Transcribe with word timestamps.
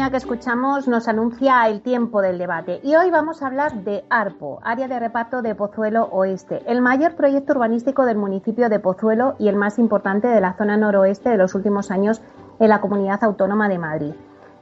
Sintonía 0.00 0.18
que 0.18 0.24
escuchamos 0.24 0.88
nos 0.88 1.08
anuncia 1.08 1.68
el 1.68 1.82
tiempo 1.82 2.22
del 2.22 2.38
debate 2.38 2.80
y 2.82 2.94
hoy 2.94 3.10
vamos 3.10 3.42
a 3.42 3.48
hablar 3.48 3.84
de 3.84 4.02
ARPO, 4.08 4.60
Área 4.62 4.88
de 4.88 4.98
Reparto 4.98 5.42
de 5.42 5.54
Pozuelo 5.54 6.04
Oeste, 6.04 6.62
el 6.66 6.80
mayor 6.80 7.16
proyecto 7.16 7.52
urbanístico 7.52 8.06
del 8.06 8.16
municipio 8.16 8.70
de 8.70 8.78
Pozuelo 8.78 9.34
y 9.38 9.48
el 9.48 9.56
más 9.56 9.78
importante 9.78 10.26
de 10.26 10.40
la 10.40 10.54
zona 10.54 10.78
noroeste 10.78 11.28
de 11.28 11.36
los 11.36 11.54
últimos 11.54 11.90
años 11.90 12.22
en 12.60 12.70
la 12.70 12.80
Comunidad 12.80 13.22
Autónoma 13.22 13.68
de 13.68 13.78
Madrid. 13.78 14.14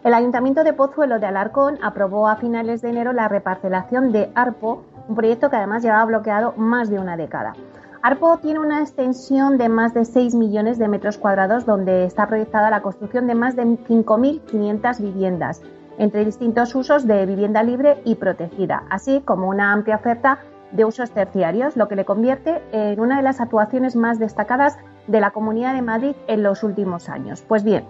El 0.02 0.14
Ayuntamiento 0.14 0.64
de 0.64 0.72
Pozuelo 0.72 1.20
de 1.20 1.26
Alarcón 1.26 1.78
aprobó 1.82 2.26
a 2.26 2.34
finales 2.34 2.82
de 2.82 2.88
enero 2.88 3.12
la 3.12 3.28
reparcelación 3.28 4.10
de 4.10 4.32
ARPO, 4.34 4.82
un 5.06 5.14
proyecto 5.14 5.50
que 5.50 5.56
además 5.56 5.84
llevaba 5.84 6.04
bloqueado 6.06 6.54
más 6.56 6.90
de 6.90 6.98
una 6.98 7.16
década. 7.16 7.52
ARPO 8.00 8.38
tiene 8.38 8.60
una 8.60 8.80
extensión 8.80 9.58
de 9.58 9.68
más 9.68 9.92
de 9.92 10.04
6 10.04 10.34
millones 10.36 10.78
de 10.78 10.86
metros 10.86 11.18
cuadrados 11.18 11.66
donde 11.66 12.04
está 12.04 12.28
proyectada 12.28 12.70
la 12.70 12.80
construcción 12.80 13.26
de 13.26 13.34
más 13.34 13.56
de 13.56 13.64
5.500 13.64 15.00
viviendas, 15.00 15.62
entre 15.98 16.24
distintos 16.24 16.76
usos 16.76 17.08
de 17.08 17.26
vivienda 17.26 17.64
libre 17.64 18.00
y 18.04 18.14
protegida, 18.14 18.84
así 18.88 19.20
como 19.24 19.48
una 19.48 19.72
amplia 19.72 19.96
oferta 19.96 20.38
de 20.70 20.84
usos 20.84 21.10
terciarios, 21.10 21.76
lo 21.76 21.88
que 21.88 21.96
le 21.96 22.04
convierte 22.04 22.62
en 22.70 23.00
una 23.00 23.16
de 23.16 23.22
las 23.24 23.40
actuaciones 23.40 23.96
más 23.96 24.20
destacadas 24.20 24.78
de 25.08 25.20
la 25.20 25.32
Comunidad 25.32 25.74
de 25.74 25.82
Madrid 25.82 26.14
en 26.28 26.44
los 26.44 26.62
últimos 26.62 27.08
años. 27.08 27.42
Pues 27.48 27.64
bien, 27.64 27.84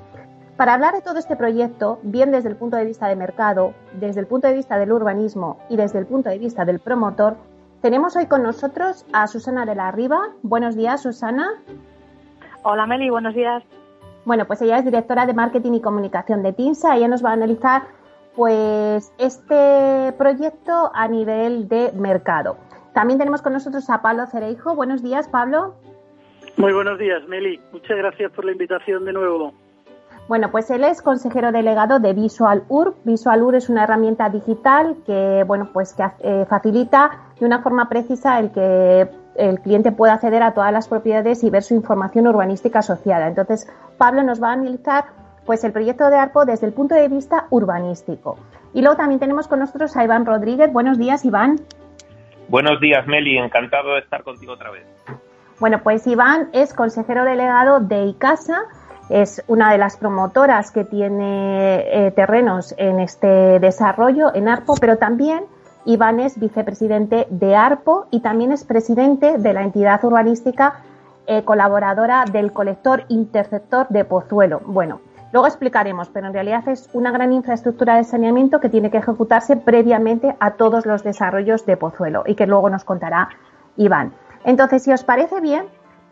para 0.57 0.73
hablar 0.73 0.95
de 0.95 1.03
todo 1.03 1.19
este 1.19 1.37
proyecto, 1.37 1.99
bien 2.03 2.31
desde 2.31 2.49
el 2.49 2.57
punto 2.57 2.79
de 2.79 2.85
vista 2.87 3.09
de 3.09 3.17
mercado, 3.17 3.75
desde 4.01 4.21
el 4.21 4.27
punto 4.27 4.49
de 4.49 4.55
vista 4.55 4.79
del 4.79 4.91
urbanismo 4.91 5.59
y 5.69 5.77
desde 5.77 5.99
el 5.99 6.07
punto 6.07 6.31
de 6.31 6.39
vista 6.39 6.65
del 6.65 6.79
promotor, 6.79 7.37
tenemos 7.83 8.17
hoy 8.17 8.27
con 8.27 8.43
nosotros 8.43 9.07
a 9.13 9.27
Susana 9.27 9.65
de 9.65 9.75
la 9.75 9.91
Riva. 9.93 10.31
Buenos 10.43 10.77
días, 10.77 11.03
Susana. 11.03 11.63
Hola, 12.63 12.87
Meli, 12.87 13.11
buenos 13.11 13.35
días. 13.35 13.63
Bueno, 14.25 14.47
pues 14.47 14.61
ella 14.63 14.79
es 14.79 14.85
directora 14.85 15.27
de 15.27 15.35
marketing 15.35 15.73
y 15.75 15.81
comunicación 15.81 16.43
de 16.43 16.53
TINSA. 16.53 16.97
Ella 16.97 17.09
nos 17.09 17.25
va 17.25 17.31
a 17.31 17.35
analizar 17.35 17.83
pues 18.35 19.13
este 19.19 20.13
proyecto 20.19 20.91
a 20.95 21.09
nivel 21.09 21.69
de 21.69 21.93
mercado. 21.93 22.57
También 22.95 23.19
tenemos 23.19 23.43
con 23.43 23.53
nosotros 23.53 23.89
a 23.91 24.03
Pablo 24.03 24.27
Cereijo. 24.27 24.75
Buenos 24.75 25.03
días, 25.03 25.29
Pablo. 25.29 25.75
Muy 26.57 26.73
buenos 26.73 26.99
días, 26.99 27.27
Meli. 27.29 27.61
Muchas 27.73 27.97
gracias 27.97 28.33
por 28.33 28.45
la 28.45 28.53
invitación 28.53 29.05
de 29.05 29.13
nuevo. 29.13 29.53
Bueno, 30.29 30.51
pues 30.51 30.71
él 30.71 30.85
es 30.85 31.01
consejero 31.01 31.53
delegado 31.53 32.01
de 32.01 32.13
Visual 32.13 32.63
Ur. 32.69 32.95
Visual 33.05 33.43
Ur 33.43 33.55
es 33.55 33.71
una 33.71 33.85
herramienta 33.85 34.29
digital 34.29 34.97
que, 35.07 35.43
bueno, 35.47 35.71
pues 35.73 35.95
que 35.95 36.05
eh, 36.21 36.45
facilita 36.47 37.33
de 37.41 37.47
una 37.47 37.63
forma 37.63 37.89
precisa 37.89 38.39
el 38.39 38.53
que 38.53 39.09
el 39.37 39.61
cliente 39.61 39.91
pueda 39.91 40.15
acceder 40.15 40.43
a 40.43 40.53
todas 40.53 40.71
las 40.71 40.87
propiedades 40.87 41.43
y 41.45 41.51
ver 41.51 41.63
su 41.63 41.75
información 41.75 42.27
urbanística 42.27 42.81
asociada. 42.81 43.27
Entonces, 43.27 43.73
Pablo 43.97 44.23
nos 44.23 44.43
va 44.43 44.51
a 44.51 44.53
analizar 44.53 45.07
pues 45.47 45.65
el 45.65 45.73
proyecto 45.73 46.11
de 46.11 46.17
ARPO 46.17 46.45
desde 46.45 46.67
el 46.67 46.75
punto 46.75 46.95
de 46.95 47.09
vista 47.09 47.47
urbanístico. 47.49 48.37
Y 48.75 48.83
luego 48.83 48.99
también 48.99 49.21
tenemos 49.21 49.49
con 49.49 49.61
nosotros 49.61 49.97
a 49.97 50.05
Iván 50.05 50.27
Rodríguez. 50.27 50.71
Buenos 50.71 50.99
días, 50.99 51.25
Iván. 51.25 51.59
Buenos 52.49 52.79
días, 52.81 53.07
Meli. 53.07 53.39
Encantado 53.39 53.95
de 53.95 54.01
estar 54.01 54.23
contigo 54.25 54.53
otra 54.53 54.71
vez. 54.73 54.85
Bueno, 55.59 55.81
pues 55.83 56.07
Iván 56.07 56.51
es 56.53 56.75
consejero 56.75 57.25
delegado 57.25 57.81
de 57.81 58.05
ICASA 58.05 58.67
es 59.09 59.43
una 59.47 59.73
de 59.73 59.79
las 59.79 59.97
promotoras 59.97 60.71
que 60.71 60.85
tiene 60.85 61.85
eh, 62.07 62.11
terrenos 62.13 62.75
en 62.77 63.01
este 63.01 63.59
desarrollo, 63.59 64.35
en 64.35 64.49
ARPO, 64.49 64.75
pero 64.81 64.99
también 64.99 65.45
Iván 65.85 66.21
es 66.21 66.39
vicepresidente 66.39 67.27
de 67.31 67.57
ARPO 67.57 68.07
y 68.11 68.21
también 68.21 68.53
es 68.53 68.65
presidente 68.65 69.39
de 69.39 69.53
la 69.53 69.63
entidad 69.63 70.05
urbanística 70.05 70.81
eh, 71.27 71.45
colaboradora 71.45 72.25
del 72.31 72.53
colector 72.53 73.05
interceptor 73.09 73.87
de 73.89 74.05
Pozuelo. 74.05 74.61
Bueno, 74.67 75.01
luego 75.33 75.47
explicaremos, 75.47 76.09
pero 76.09 76.27
en 76.27 76.35
realidad 76.35 76.69
es 76.69 76.91
una 76.93 77.11
gran 77.11 77.33
infraestructura 77.33 77.97
de 77.97 78.05
saneamiento 78.05 78.61
que 78.61 78.69
tiene 78.69 78.91
que 78.91 78.99
ejecutarse 78.99 79.57
previamente 79.57 80.37
a 80.41 80.53
todos 80.53 80.85
los 80.85 81.03
desarrollos 81.03 81.65
de 81.65 81.77
Pozuelo 81.77 82.25
y 82.27 82.35
que 82.35 82.47
luego 82.47 82.69
nos 82.71 82.85
contará 82.85 83.31
Iván. 83.77 84.13
Entonces, 84.45 84.83
si 84.83 84.93
os 84.93 85.05
parece 85.05 85.41
bien, 85.41 85.67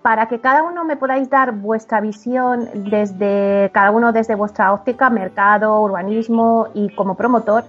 para 0.06 0.28
que 0.28 0.38
cada 0.38 0.62
uno 0.62 0.84
me 0.84 0.94
podáis 0.94 1.28
dar 1.28 1.50
vuestra 1.50 2.00
visión 2.00 2.68
desde 2.74 3.72
cada 3.72 3.90
uno 3.90 4.12
desde 4.12 4.36
vuestra 4.36 4.72
óptica, 4.72 5.10
mercado, 5.10 5.80
urbanismo 5.80 6.68
y 6.74 6.94
como 6.94 7.16
promotor, 7.16 7.64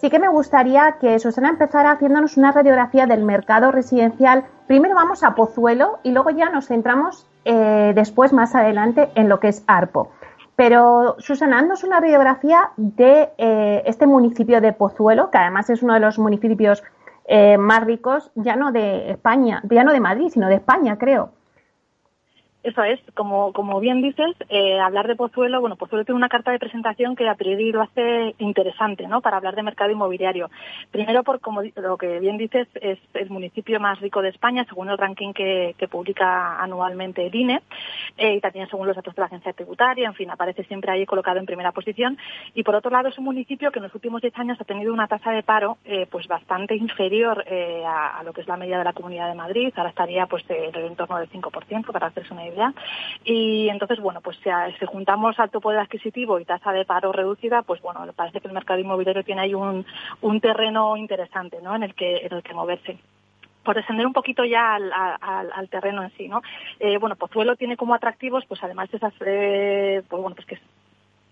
sí 0.00 0.08
que 0.08 0.18
me 0.18 0.28
gustaría 0.28 0.92
que 0.92 1.18
Susana 1.18 1.50
empezara 1.50 1.90
haciéndonos 1.90 2.38
una 2.38 2.50
radiografía 2.50 3.04
del 3.04 3.24
mercado 3.24 3.72
residencial. 3.72 4.46
Primero 4.66 4.94
vamos 4.94 5.22
a 5.22 5.34
Pozuelo 5.34 5.98
y 6.02 6.12
luego 6.12 6.30
ya 6.30 6.48
nos 6.48 6.68
centramos 6.68 7.26
eh, 7.44 7.92
después, 7.94 8.32
más 8.32 8.54
adelante, 8.54 9.10
en 9.14 9.28
lo 9.28 9.38
que 9.38 9.48
es 9.48 9.62
ARPO. 9.66 10.12
Pero, 10.56 11.16
Susana, 11.18 11.58
haznos 11.58 11.84
una 11.84 12.00
radiografía 12.00 12.70
de 12.78 13.28
eh, 13.36 13.82
este 13.84 14.06
municipio 14.06 14.62
de 14.62 14.72
Pozuelo, 14.72 15.30
que 15.30 15.36
además 15.36 15.68
es 15.68 15.82
uno 15.82 15.92
de 15.92 16.00
los 16.00 16.18
municipios 16.18 16.82
eh, 17.26 17.58
más 17.58 17.84
ricos, 17.84 18.30
ya 18.34 18.56
no 18.56 18.72
de 18.72 19.10
España, 19.10 19.60
ya 19.68 19.84
no 19.84 19.92
de 19.92 20.00
Madrid, 20.00 20.30
sino 20.32 20.48
de 20.48 20.54
España, 20.54 20.96
creo. 20.96 21.35
Eso 22.66 22.82
es, 22.82 22.98
como, 23.14 23.52
como 23.52 23.78
bien 23.78 24.02
dices, 24.02 24.34
eh, 24.48 24.80
hablar 24.80 25.06
de 25.06 25.14
Pozuelo, 25.14 25.60
bueno, 25.60 25.76
Pozuelo 25.76 26.04
tiene 26.04 26.16
una 26.16 26.28
carta 26.28 26.50
de 26.50 26.58
presentación 26.58 27.14
que 27.14 27.28
a 27.28 27.36
priori 27.36 27.70
lo 27.70 27.80
hace 27.80 28.34
interesante, 28.38 29.06
¿no? 29.06 29.20
Para 29.20 29.36
hablar 29.36 29.54
de 29.54 29.62
mercado 29.62 29.92
inmobiliario. 29.92 30.50
Primero, 30.90 31.22
por 31.22 31.38
como 31.38 31.62
lo 31.62 31.96
que 31.96 32.18
bien 32.18 32.36
dices, 32.36 32.66
es 32.80 32.98
el 33.14 33.30
municipio 33.30 33.78
más 33.78 34.00
rico 34.00 34.20
de 34.20 34.30
España, 34.30 34.64
según 34.68 34.88
el 34.88 34.98
ranking 34.98 35.32
que, 35.32 35.76
publica 35.88 36.60
anualmente 36.60 37.24
el 37.24 37.32
INE, 37.32 37.62
eh, 38.18 38.34
y 38.34 38.40
también 38.40 38.68
según 38.68 38.88
los 38.88 38.96
datos 38.96 39.14
de 39.14 39.20
la 39.20 39.26
agencia 39.26 39.52
tributaria, 39.52 40.08
en 40.08 40.14
fin, 40.14 40.28
aparece 40.32 40.64
siempre 40.64 40.90
ahí 40.90 41.06
colocado 41.06 41.38
en 41.38 41.46
primera 41.46 41.70
posición. 41.70 42.18
Y 42.52 42.64
por 42.64 42.74
otro 42.74 42.90
lado, 42.90 43.10
es 43.10 43.18
un 43.18 43.26
municipio 43.26 43.70
que 43.70 43.78
en 43.78 43.84
los 43.84 43.94
últimos 43.94 44.22
10 44.22 44.36
años 44.40 44.60
ha 44.60 44.64
tenido 44.64 44.92
una 44.92 45.06
tasa 45.06 45.30
de 45.30 45.44
paro, 45.44 45.78
eh, 45.84 46.08
pues 46.10 46.26
bastante 46.26 46.74
inferior 46.74 47.44
a, 47.86 48.18
a, 48.18 48.24
lo 48.24 48.32
que 48.32 48.40
es 48.40 48.48
la 48.48 48.56
media 48.56 48.78
de 48.78 48.84
la 48.84 48.92
Comunidad 48.92 49.28
de 49.28 49.36
Madrid. 49.36 49.72
Ahora 49.76 49.90
estaría, 49.90 50.26
pues, 50.26 50.42
en 50.48 50.74
el 50.74 50.86
entorno 50.86 51.18
del 51.18 51.30
5%, 51.30 51.92
para 51.92 52.08
hacerse 52.08 52.34
una 52.34 52.44
idea 52.44 52.55
y 53.24 53.68
entonces, 53.68 54.00
bueno, 54.00 54.20
pues 54.20 54.38
si, 54.42 54.86
juntamos 54.86 55.38
alto 55.38 55.60
poder 55.60 55.80
adquisitivo 55.80 56.38
y 56.38 56.44
tasa 56.44 56.72
de 56.72 56.84
paro 56.84 57.12
reducida, 57.12 57.62
pues 57.62 57.80
bueno, 57.82 58.04
parece 58.14 58.40
que 58.40 58.48
el 58.48 58.54
mercado 58.54 58.80
inmobiliario 58.80 59.24
tiene 59.24 59.42
ahí 59.42 59.54
un, 59.54 59.84
un 60.20 60.40
terreno 60.40 60.96
interesante, 60.96 61.58
¿no? 61.62 61.74
En 61.74 61.82
el 61.82 61.94
que, 61.94 62.26
en 62.26 62.32
el 62.32 62.42
que 62.42 62.54
moverse 62.54 62.98
por 63.66 63.74
descender 63.74 64.06
un 64.06 64.12
poquito 64.12 64.44
ya 64.44 64.76
al, 64.76 64.92
al, 64.92 65.68
terreno 65.68 66.04
en 66.04 66.10
sí, 66.16 66.28
¿no? 66.28 66.40
Eh, 66.78 66.98
bueno, 66.98 67.16
Pozuelo 67.16 67.56
tiene 67.56 67.76
como 67.76 67.94
atractivos, 67.94 68.44
pues 68.46 68.62
además 68.62 68.88
de 68.92 68.96
esas, 68.96 69.12
eh, 69.26 70.02
pues 70.08 70.22
bueno, 70.22 70.36
pues 70.36 70.46
que 70.46 70.58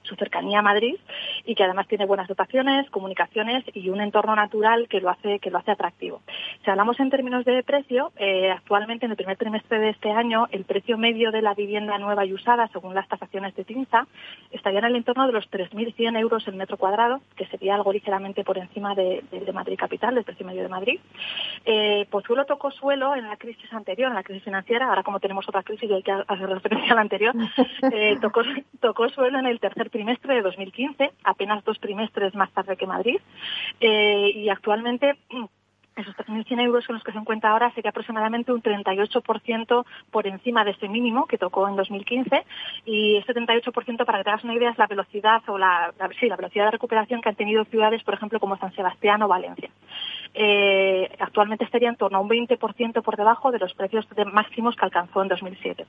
su 0.04 0.14
cercanía 0.14 0.60
a 0.60 0.62
Madrid 0.62 0.96
y 1.44 1.54
que 1.54 1.64
además 1.64 1.88
tiene 1.88 2.06
buenas 2.06 2.28
dotaciones, 2.28 2.88
comunicaciones 2.90 3.64
y 3.74 3.88
un 3.88 4.00
entorno 4.00 4.36
natural 4.36 4.88
que 4.88 5.00
lo 5.00 5.10
hace 5.10 5.38
que 5.40 5.50
lo 5.50 5.58
hace 5.58 5.72
atractivo. 5.72 6.22
Si 6.64 6.70
hablamos 6.70 6.98
en 7.00 7.10
términos 7.10 7.44
de 7.44 7.62
precio, 7.62 8.12
eh, 8.16 8.50
actualmente 8.50 9.06
en 9.06 9.10
el 9.10 9.16
primer 9.16 9.36
trimestre 9.36 9.78
de 9.78 9.90
este 9.90 10.10
año 10.10 10.46
el 10.50 10.64
precio 10.64 10.96
medio 10.96 11.30
de 11.30 11.42
la 11.42 11.54
vivienda 11.54 11.98
nueva 11.98 12.24
y 12.24 12.32
usada, 12.32 12.68
según 12.68 12.94
las 12.94 13.08
tasaciones 13.08 13.54
de 13.54 13.64
TINSA, 13.64 14.06
estaría 14.50 14.78
en 14.78 14.86
el 14.86 14.96
entorno 14.96 15.26
de 15.26 15.32
los 15.32 15.50
3.100 15.50 16.18
euros 16.18 16.46
el 16.46 16.54
metro 16.54 16.76
cuadrado, 16.76 17.20
que 17.36 17.46
sería 17.46 17.74
algo 17.74 17.92
ligeramente 17.92 18.44
por 18.44 18.58
encima 18.58 18.94
de, 18.94 19.22
Madrid 19.52 19.78
capital, 19.78 20.14
del 20.14 20.24
precio 20.24 20.46
medio 20.46 20.62
de 20.62 20.68
Madrid. 20.68 21.00
Eh, 21.64 22.06
Pozuelo 22.10 22.44
tocó 22.44 22.70
suelo 22.70 23.14
en 23.14 23.28
la 23.28 23.36
crisis 23.36 23.72
anterior, 23.72 24.08
en 24.08 24.14
la 24.14 24.22
crisis 24.22 24.42
financiera. 24.42 24.88
Ahora 24.88 25.02
como 25.02 25.20
tenemos 25.20 25.48
otra 25.48 25.62
crisis 25.62 25.88
y 25.88 25.94
hay 25.94 26.02
que 26.02 26.12
hacer 26.12 26.48
referencia 26.48 26.92
a 26.92 26.96
la 26.96 27.02
anterior, 27.02 27.34
eh, 27.92 28.16
tocó, 28.20 28.42
tocó 28.80 29.08
suelo 29.08 29.38
en 29.38 29.46
el 29.46 29.60
tercer 29.60 29.90
trimestre 29.94 30.34
de 30.34 30.42
2015, 30.42 31.12
apenas 31.22 31.64
dos 31.64 31.78
trimestres 31.78 32.34
más 32.34 32.50
tarde 32.50 32.76
que 32.76 32.86
Madrid, 32.86 33.20
eh, 33.80 34.32
y 34.34 34.48
actualmente 34.48 35.14
esos 35.96 36.16
3.100 36.16 36.60
euros 36.60 36.86
con 36.86 36.94
los 36.94 37.04
que 37.04 37.12
se 37.12 37.18
encuentra 37.18 37.50
ahora 37.50 37.72
sería 37.72 37.90
aproximadamente 37.90 38.52
un 38.52 38.62
38% 38.62 39.84
por 40.10 40.26
encima 40.26 40.64
de 40.64 40.72
ese 40.72 40.88
mínimo 40.88 41.26
que 41.26 41.38
tocó 41.38 41.68
en 41.68 41.76
2015 41.76 42.44
y 42.84 43.16
ese 43.16 43.34
38% 43.34 44.04
para 44.04 44.18
que 44.18 44.24
te 44.24 44.30
hagas 44.30 44.44
una 44.44 44.54
idea 44.54 44.70
es 44.70 44.78
la 44.78 44.86
velocidad 44.86 45.42
o 45.48 45.58
la, 45.58 45.92
sí, 46.18 46.28
la 46.28 46.36
velocidad 46.36 46.66
de 46.66 46.70
recuperación 46.72 47.20
que 47.20 47.28
han 47.28 47.36
tenido 47.36 47.64
ciudades, 47.64 48.02
por 48.02 48.14
ejemplo, 48.14 48.40
como 48.40 48.56
San 48.58 48.74
Sebastián 48.74 49.22
o 49.22 49.28
Valencia. 49.28 49.70
Eh, 50.36 51.08
actualmente 51.20 51.64
estaría 51.64 51.88
en 51.88 51.96
torno 51.96 52.18
a 52.18 52.20
un 52.20 52.28
20% 52.28 53.02
por 53.02 53.16
debajo 53.16 53.52
de 53.52 53.60
los 53.60 53.72
precios 53.74 54.06
máximos 54.32 54.74
que 54.74 54.84
alcanzó 54.84 55.22
en 55.22 55.28
2007. 55.28 55.86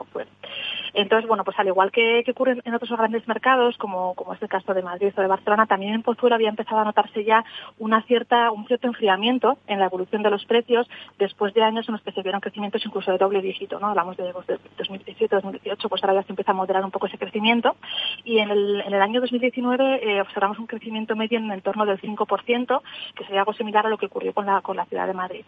Entonces, 0.94 1.28
bueno, 1.28 1.44
pues 1.44 1.58
al 1.58 1.68
igual 1.68 1.92
que, 1.92 2.24
ocurre 2.30 2.62
en 2.64 2.74
otros 2.74 2.92
grandes 2.92 3.28
mercados, 3.28 3.76
como, 3.78 4.14
como 4.14 4.34
es 4.34 4.42
el 4.42 4.48
caso 4.48 4.74
de 4.74 4.84
Madrid 4.84 5.14
o 5.18 5.22
de 5.22 5.28
Barcelona, 5.28 5.66
también 5.66 5.94
en 5.96 6.04
Pozuelo 6.04 6.36
había 6.36 6.50
empezado 6.50 6.82
a 6.82 6.86
notarse 6.86 7.24
ya 7.24 7.44
una 7.80 8.04
cierta, 8.04 8.52
un 8.52 8.68
cierto 8.68 8.88
enfriamiento 8.88 9.58
en 9.68 9.80
la 9.80 9.90
evolución 9.96 10.24
de 10.24 10.30
los 10.30 10.46
precios 10.46 10.88
después 11.18 11.54
de 11.54 11.64
años 11.64 11.88
en 11.88 11.94
los 11.94 12.02
que 12.02 12.12
se 12.12 12.22
vieron 12.22 12.42
crecimientos 12.42 12.86
incluso 12.86 13.12
de 13.12 13.18
doble 13.18 13.42
dígito, 13.42 13.80
¿no? 13.80 13.88
Hablamos 13.88 14.18
de, 14.18 14.32
2017, 14.32 15.30
pues, 15.30 15.44
2018, 15.44 15.90
pues 15.90 16.04
ahora 16.04 16.16
ya 16.16 16.24
se 16.24 16.32
empieza 16.32 16.52
a 16.52 16.56
moderar 16.56 16.84
un 16.84 16.92
poco 16.92 17.08
ese 17.08 17.18
crecimiento 17.18 17.76
y 18.24 18.40
en 18.40 18.50
el, 18.52 19.02
año 19.02 19.22
2019 19.22 20.00
eh, 20.04 20.22
observamos 20.22 20.60
un 20.60 20.68
crecimiento 20.68 21.16
medio 21.16 21.38
en 21.38 21.46
el 21.46 21.54
entorno 21.54 21.86
del 21.86 22.00
5%, 22.00 22.82
que 23.16 23.24
sería 23.26 23.42
algo 23.42 23.54
similar 23.54 23.86
a 23.86 23.90
lo 23.90 23.98
que 23.98 24.08
ocurrió 24.08 24.34
con 24.34 24.46
la, 24.46 24.62
con 24.62 24.76
la 24.76 24.86
ciudad 24.86 25.08
de 25.08 25.14
Madrid. 25.14 25.46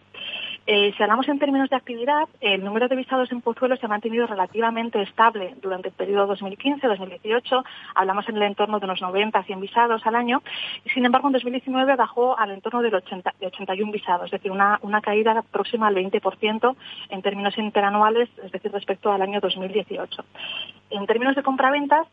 Eh, 0.70 0.92
si 0.94 1.02
hablamos 1.02 1.26
en 1.30 1.38
términos 1.38 1.70
de 1.70 1.76
actividad, 1.76 2.28
el 2.42 2.62
número 2.62 2.88
de 2.88 2.96
visados 2.96 3.32
en 3.32 3.40
Pozuelo 3.40 3.78
se 3.78 3.86
ha 3.86 3.88
mantenido 3.88 4.26
relativamente 4.26 5.00
estable 5.00 5.54
durante 5.62 5.88
el 5.88 5.94
periodo 5.94 6.36
2015-2018. 6.36 7.64
Hablamos 7.94 8.28
en 8.28 8.36
el 8.36 8.42
entorno 8.42 8.78
de 8.78 8.84
unos 8.84 9.00
90 9.00 9.44
100 9.44 9.60
visados 9.62 10.06
al 10.06 10.14
año. 10.14 10.42
Y, 10.84 10.90
sin 10.90 11.06
embargo, 11.06 11.28
en 11.28 11.32
2019 11.32 11.96
bajó 11.96 12.38
al 12.38 12.50
entorno 12.50 12.82
del 12.82 12.94
80, 12.96 13.34
de 13.40 13.46
81 13.46 13.90
visados, 13.90 14.26
es 14.26 14.32
decir, 14.32 14.52
una, 14.52 14.78
una 14.82 15.00
caída 15.00 15.40
próxima 15.50 15.86
al 15.86 15.94
20% 15.94 16.76
en 17.08 17.22
términos 17.22 17.56
interanuales, 17.56 18.28
es 18.44 18.52
decir, 18.52 18.70
respecto 18.70 19.10
al 19.10 19.22
año 19.22 19.40
2018. 19.40 20.22
En 20.90 21.06
términos 21.06 21.34
de 21.34 21.42
compraventas, 21.42 22.06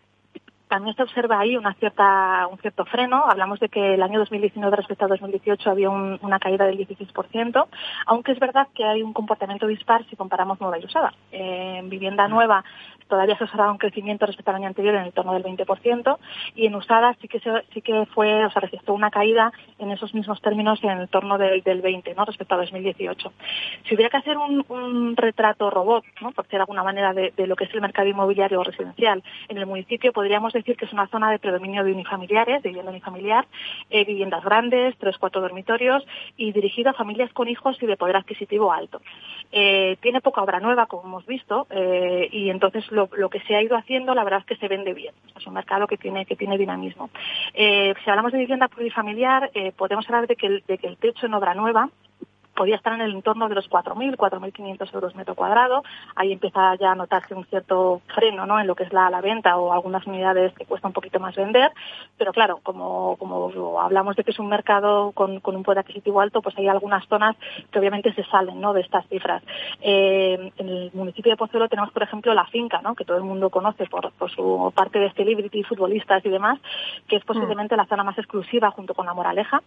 también 0.68 0.96
se 0.96 1.04
observa 1.04 1.40
ahí 1.40 1.56
una 1.58 1.74
cierta, 1.76 2.48
un 2.52 2.58
cierto 2.60 2.86
freno. 2.86 3.24
Hablamos 3.26 3.60
de 3.60 3.70
que 3.70 3.94
el 3.94 4.02
año 4.02 4.20
2019 4.20 4.76
respecto 4.76 5.06
a 5.06 5.08
2018 5.10 5.70
había 5.70 5.90
una 5.90 6.40
caída 6.40 6.66
del 6.66 6.78
16%, 6.78 7.68
aunque 8.08 8.32
es 8.32 8.40
verdad 8.40 8.68
que 8.74 8.84
hay 8.84 9.04
un 9.04 9.14
comportamiento 9.14 9.68
dispar 9.68 10.06
si 10.10 10.16
comparamos 10.16 10.60
nueva 10.60 10.80
y 10.80 10.86
usada. 10.86 11.14
en 11.32 11.90
vivienda 11.90 12.28
nueva 12.28 12.64
todavía 13.08 13.38
se 13.38 13.44
observaba 13.44 13.72
un 13.72 13.78
crecimiento 13.78 14.26
respecto 14.26 14.52
al 14.52 14.58
año 14.58 14.68
anterior 14.68 14.96
en 14.96 15.04
el 15.04 15.14
torno 15.14 15.34
del 15.34 15.44
20% 15.44 16.18
y 16.56 16.66
en 16.66 16.76
usada 16.76 17.16
sí 17.22 17.28
que 17.28 17.42
sí 17.74 17.82
que 17.82 18.06
fue, 18.08 18.46
o 18.46 18.50
sea, 18.50 18.62
registró 18.62 18.94
una 18.94 19.12
caída 19.12 19.52
en 19.80 19.92
esos 19.92 20.14
mismos 20.14 20.42
términos 20.42 20.80
en 20.84 20.92
el 20.92 21.10
torno 21.10 21.38
del, 21.38 21.62
del 21.62 21.82
20, 21.82 22.14
¿no? 22.16 22.26
Respecto 22.26 22.56
a 22.56 22.60
2018. 22.60 23.34
Si 23.88 23.96
hubiera 23.96 24.10
que 24.10 24.18
hacer 24.18 24.38
un, 24.38 25.16
retrato 25.16 25.70
robot, 25.70 26.04
¿no? 26.22 26.32
Por 26.32 26.48
de 26.48 26.58
alguna 26.58 26.84
manera 26.84 27.14
de, 27.14 27.34
de, 27.36 27.48
lo 27.48 27.56
que 27.56 27.66
es 27.66 27.74
el 27.74 27.82
mercado 27.82 28.08
inmobiliario 28.08 28.64
residencial 28.64 29.24
en 29.50 29.58
el 29.58 29.66
municipio, 29.66 30.14
podríamos 30.14 30.54
decir 30.54 30.78
que 30.78 30.86
es 30.86 30.94
una 30.94 31.08
zona 31.08 31.32
de 31.32 31.40
predominio 31.40 31.84
de 31.84 31.92
unifamiliares, 31.92 32.62
de 32.64 32.70
vivienda 32.70 32.92
unifamiliar, 32.92 33.46
eh, 33.90 34.06
viviendas 34.06 34.44
grandes, 34.44 34.96
tres, 34.98 35.18
cuatro 35.18 35.42
dormitorios 35.42 36.06
y 36.38 36.52
dirigido 36.52 36.92
a 36.92 36.94
familias 36.94 37.32
con 37.34 37.48
hijos 37.48 37.78
y 37.82 37.86
de 37.86 37.98
poder 37.98 38.16
adquisitivo 38.16 38.72
alto. 38.72 39.02
Eh, 39.52 39.98
tiene 40.02 40.22
poca 40.22 40.42
obra 40.42 40.60
nueva, 40.60 40.86
como 40.86 41.04
hemos 41.04 41.26
visto, 41.26 41.68
eh, 41.70 42.30
y 42.32 42.50
entonces 42.50 42.90
lo, 42.96 43.30
que 43.30 43.40
se 43.42 43.56
ha 43.56 43.62
ido 43.62 43.78
haciendo, 43.78 44.16
la 44.16 44.24
verdad 44.24 44.40
es 44.40 44.46
que 44.46 44.56
se 44.56 44.68
vende 44.68 44.94
bien. 44.94 45.14
Es 45.38 45.46
un 45.46 45.54
mercado 45.54 45.88
que 45.88 45.98
tiene, 45.98 46.26
que 46.26 46.36
tiene 46.36 46.58
dinamismo. 46.58 47.10
Eh, 47.54 47.94
si 48.04 48.10
hablamos 48.10 48.32
de 48.32 48.40
vivienda 48.40 48.68
plurifamiliar, 48.68 49.52
eh, 49.54 49.72
podemos 49.72 50.06
hablar 50.08 50.28
de 50.28 50.36
que, 50.36 50.64
de 50.68 50.78
que 50.78 50.88
el 50.88 50.98
techo 50.98 51.26
en 51.28 51.34
obra 51.34 51.54
nueva 51.54 51.90
podía 52.56 52.76
estar 52.76 52.94
en 52.94 53.02
el 53.02 53.12
entorno 53.12 53.50
de 53.50 53.56
los 53.56 53.70
4.000, 53.70 54.16
4.500 54.16 54.94
euros 54.94 55.16
metro 55.16 55.36
cuadrado. 55.36 55.84
Ahí 56.16 56.32
empieza 56.32 56.76
ya 56.76 56.92
a 56.92 56.96
notarse 56.96 57.36
un 57.36 57.46
cierto 57.46 58.02
freno 58.08 58.46
¿no? 58.46 58.60
en 58.60 58.68
lo 58.68 58.76
que 58.76 58.84
es 58.84 58.94
la, 58.94 59.10
la, 59.10 59.22
venta 59.22 59.58
o 59.58 59.74
algunas 59.74 60.06
unidades 60.08 60.54
que 60.54 60.66
cuesta 60.66 60.88
un 60.88 60.94
poquito 60.94 61.20
más 61.20 61.36
vender. 61.36 61.72
Pero 62.18 62.32
claro, 62.32 62.60
como, 62.64 63.18
como 63.18 63.80
hablamos 63.80 64.16
de 64.16 64.24
que 64.24 64.32
es 64.32 64.40
un 64.40 64.48
mercado 64.48 65.12
con, 65.12 65.40
con 65.42 65.56
un 65.56 65.64
poder 65.64 65.80
adquisitivo 65.80 66.22
alto, 66.22 66.42
pues 66.42 66.58
hay 66.58 66.68
algunas 66.68 67.06
zonas 67.08 67.36
que 67.72 67.80
obviamente 67.80 68.14
se 68.14 68.24
salen 68.26 68.60
¿no? 68.62 68.74
de 68.74 68.82
estas 68.82 69.08
cifras. 69.08 69.44
Eh, 69.82 70.52
en 70.58 70.70
el 70.70 70.92
municipio 70.94 71.32
de 71.32 71.38
Pozuelo 71.38 71.68
tenemos, 71.68 71.92
por 71.92 72.04
ejemplo, 72.04 72.34
la 72.34 72.46
finca, 72.46 72.82
¿no? 72.82 72.96
que 72.96 73.06
todo 73.06 73.18
el 73.18 73.24
mundo 73.24 73.50
conoce 73.50 73.86
por, 73.88 74.12
por 74.14 74.32
su 74.32 74.72
parte 74.76 75.00
de 75.00 75.12
celebrity, 75.12 75.64
futbolistas 75.64 76.26
y 76.26 76.30
demás, 76.30 76.60
que 77.08 77.18
es 77.18 77.26
posiblemente 77.26 77.76
la 77.76 77.86
zona 77.86 78.04
más 78.04 78.18
exclusiva 78.18 78.72
junto 78.72 78.94
con 78.94 79.06
la 79.06 79.14
Moraleja. 79.14 79.62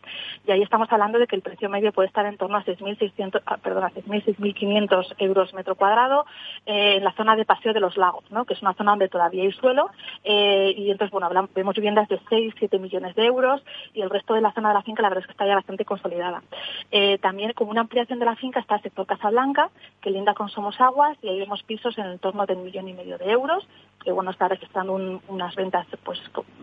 Y 0.46 0.52
ahí 0.52 0.62
estamos 0.62 0.90
hablando 0.90 1.18
de 1.18 1.26
que 1.26 1.36
el 1.36 1.42
precio 1.42 1.68
medio 1.68 1.92
puede 1.92 2.08
estar 2.08 2.24
en 2.26 2.36
torno 2.36 2.56
a 2.56 2.62
6.600, 2.78 3.42
ah, 3.46 3.56
perdón, 3.58 3.90
6.500 3.94 5.14
euros 5.18 5.54
metro 5.54 5.74
cuadrado 5.74 6.24
eh, 6.66 6.96
en 6.96 7.04
la 7.04 7.12
zona 7.12 7.36
de 7.36 7.44
Paseo 7.44 7.72
de 7.72 7.80
los 7.80 7.96
Lagos, 7.96 8.24
¿no? 8.30 8.44
que 8.44 8.54
es 8.54 8.62
una 8.62 8.74
zona 8.74 8.92
donde 8.92 9.08
todavía 9.08 9.42
hay 9.42 9.52
suelo 9.52 9.90
eh, 10.24 10.74
y 10.76 10.90
entonces 10.90 11.10
bueno 11.10 11.26
hablamos, 11.26 11.52
vemos 11.54 11.74
viviendas 11.74 12.08
de 12.08 12.20
6, 12.28 12.54
7 12.58 12.78
millones 12.78 13.14
de 13.14 13.24
euros 13.24 13.62
y 13.94 14.02
el 14.02 14.10
resto 14.10 14.34
de 14.34 14.40
la 14.40 14.52
zona 14.52 14.68
de 14.68 14.74
la 14.74 14.82
finca 14.82 15.02
la 15.02 15.08
verdad 15.08 15.22
es 15.22 15.26
que 15.26 15.32
está 15.32 15.46
ya 15.46 15.54
bastante 15.54 15.84
consolidada. 15.84 16.42
Eh, 16.90 17.18
también 17.18 17.52
como 17.52 17.70
una 17.70 17.82
ampliación 17.82 18.18
de 18.18 18.24
la 18.24 18.36
finca 18.36 18.60
está 18.60 18.76
el 18.76 18.82
sector 18.82 19.06
Casablanca, 19.06 19.70
que 20.00 20.10
linda 20.10 20.34
con 20.34 20.48
Somos 20.48 20.80
Aguas 20.80 21.16
y 21.22 21.28
ahí 21.28 21.38
vemos 21.38 21.62
pisos 21.62 21.96
en 21.98 22.06
el 22.06 22.20
torno 22.20 22.46
de 22.46 22.54
un 22.54 22.64
millón 22.64 22.88
y 22.88 22.92
medio 22.92 23.18
de 23.18 23.30
euros, 23.30 23.66
que 24.04 24.12
bueno 24.12 24.30
está 24.30 24.48
registrando 24.48 24.94
unas 25.28 25.54
ventas 25.54 25.86
pues 26.04 26.20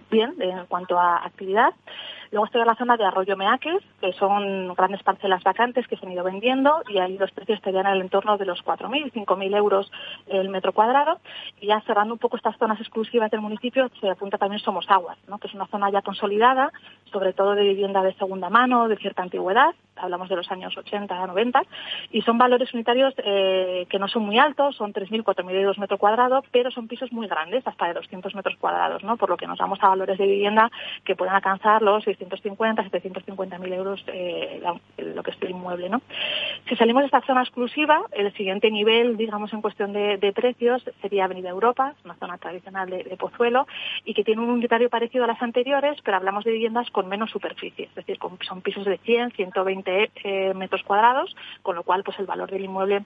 bien 0.10 0.34
en 0.40 0.66
cuanto 0.68 1.00
a 1.00 1.26
actividad. 1.26 1.74
Luego 2.32 2.46
está 2.48 2.66
la 2.66 2.76
zona 2.76 2.98
de 2.98 3.06
Arroyo 3.06 3.38
Meaques, 3.38 3.82
que 4.02 4.12
son 4.14 4.74
grandes 4.74 5.04
parcelas 5.04 5.44
vacantes 5.44 5.88
que 5.88 5.98
se 5.98 6.05
han 6.06 6.12
ido 6.12 6.24
vendiendo 6.24 6.82
y 6.88 7.00
ahí 7.00 7.18
los 7.18 7.32
precios 7.32 7.58
estarían 7.58 7.86
en 7.88 7.94
el 7.94 8.02
entorno 8.02 8.38
de 8.38 8.46
los 8.46 8.64
4.000, 8.64 9.12
5.000 9.12 9.58
euros 9.58 9.92
el 10.28 10.50
metro 10.50 10.74
cuadrado. 10.74 11.20
Y 11.60 11.68
ya 11.68 11.82
cerrando 11.82 12.14
un 12.14 12.20
poco 12.20 12.38
estas 12.38 12.58
zonas 12.58 12.80
exclusivas 12.80 13.32
del 13.32 13.42
municipio, 13.42 13.90
se 14.00 14.10
apunta 14.10 14.38
también 14.38 14.60
Somos 14.60 14.86
Aguas, 14.90 15.18
¿no? 15.28 15.38
que 15.40 15.48
es 15.48 15.54
una 15.54 15.68
zona 15.68 15.90
ya 15.90 16.02
consolidada, 16.02 16.72
sobre 17.12 17.34
todo 17.34 17.56
de 17.56 17.64
vivienda 17.64 18.04
de 18.04 18.14
segunda 18.14 18.50
mano, 18.50 18.88
de 18.88 18.98
cierta 18.98 19.24
antigüedad, 19.24 19.74
hablamos 19.96 20.30
de 20.30 20.36
los 20.36 20.50
años 20.52 20.76
80, 20.78 21.28
90, 21.28 21.64
y 22.12 22.22
son 22.22 22.38
valores 22.38 22.74
unitarios 22.74 23.14
eh, 23.18 23.86
que 23.90 24.00
no 24.00 24.08
son 24.08 24.24
muy 24.24 24.40
altos, 24.40 24.76
son 24.76 24.94
3.000, 24.94 25.24
4.000 25.24 25.52
euros 25.56 25.80
metro 25.80 25.98
cuadrado, 25.98 26.44
pero 26.52 26.72
son 26.72 26.88
pisos 26.88 27.12
muy 27.12 27.28
grandes, 27.28 27.66
hasta 27.68 27.88
de 27.88 27.94
200 27.94 28.36
metros 28.36 28.56
cuadrados, 28.58 29.04
¿no? 29.04 29.18
Por 29.18 29.30
lo 29.30 29.38
que 29.38 29.48
nos 29.48 29.58
vamos 29.58 29.80
a 29.82 29.90
valores 29.90 30.18
de 30.18 30.26
vivienda 30.26 30.72
que 31.04 31.16
pueden 31.16 31.34
alcanzar 31.34 31.82
los 31.82 32.04
650, 32.04 32.84
750.000 32.84 33.74
euros 33.74 34.04
eh, 34.08 34.62
lo 34.98 35.24
que 35.24 35.32
es 35.32 35.38
el 35.42 35.52
inmueble, 35.52 35.90
¿no? 35.90 36.02
Si 36.68 36.76
salimos 36.76 37.02
de 37.02 37.08
esta 37.08 37.22
zona 37.22 37.42
exclusiva, 37.42 38.02
el 38.12 38.34
siguiente 38.34 38.72
nivel, 38.72 39.18
digamos, 39.18 39.54
en 39.54 39.62
cuestión 39.62 39.94
de, 39.94 40.34
precios 40.36 40.84
sería 41.02 41.26
Avenida 41.26 41.50
Europa, 41.50 41.94
una 42.04 42.16
zona 42.16 42.38
tradicional 42.38 42.90
de, 42.90 43.16
Pozuelo, 43.18 43.68
y 44.04 44.14
que 44.14 44.24
tiene 44.24 44.42
un 44.42 44.50
unitario 44.50 44.90
parecido 44.90 45.24
a 45.24 45.28
las 45.28 45.42
anteriores, 45.42 45.98
pero 46.04 46.18
hablamos 46.18 46.44
de 46.44 46.52
viviendas 46.52 46.90
con 46.92 47.08
menos 47.08 47.32
superficie, 47.32 47.86
es 47.86 47.96
decir, 47.96 48.18
son 48.42 48.62
pisos 48.62 48.86
de 48.86 48.98
100, 48.98 49.32
120 49.32 49.85
eh, 49.88 50.54
metros 50.54 50.84
cuadrados, 50.84 51.36
con 51.62 51.76
lo 51.76 51.84
cual 51.84 52.04
pues 52.04 52.20
el 52.20 52.26
valor 52.26 52.50
del 52.52 52.66
inmueble 52.66 53.04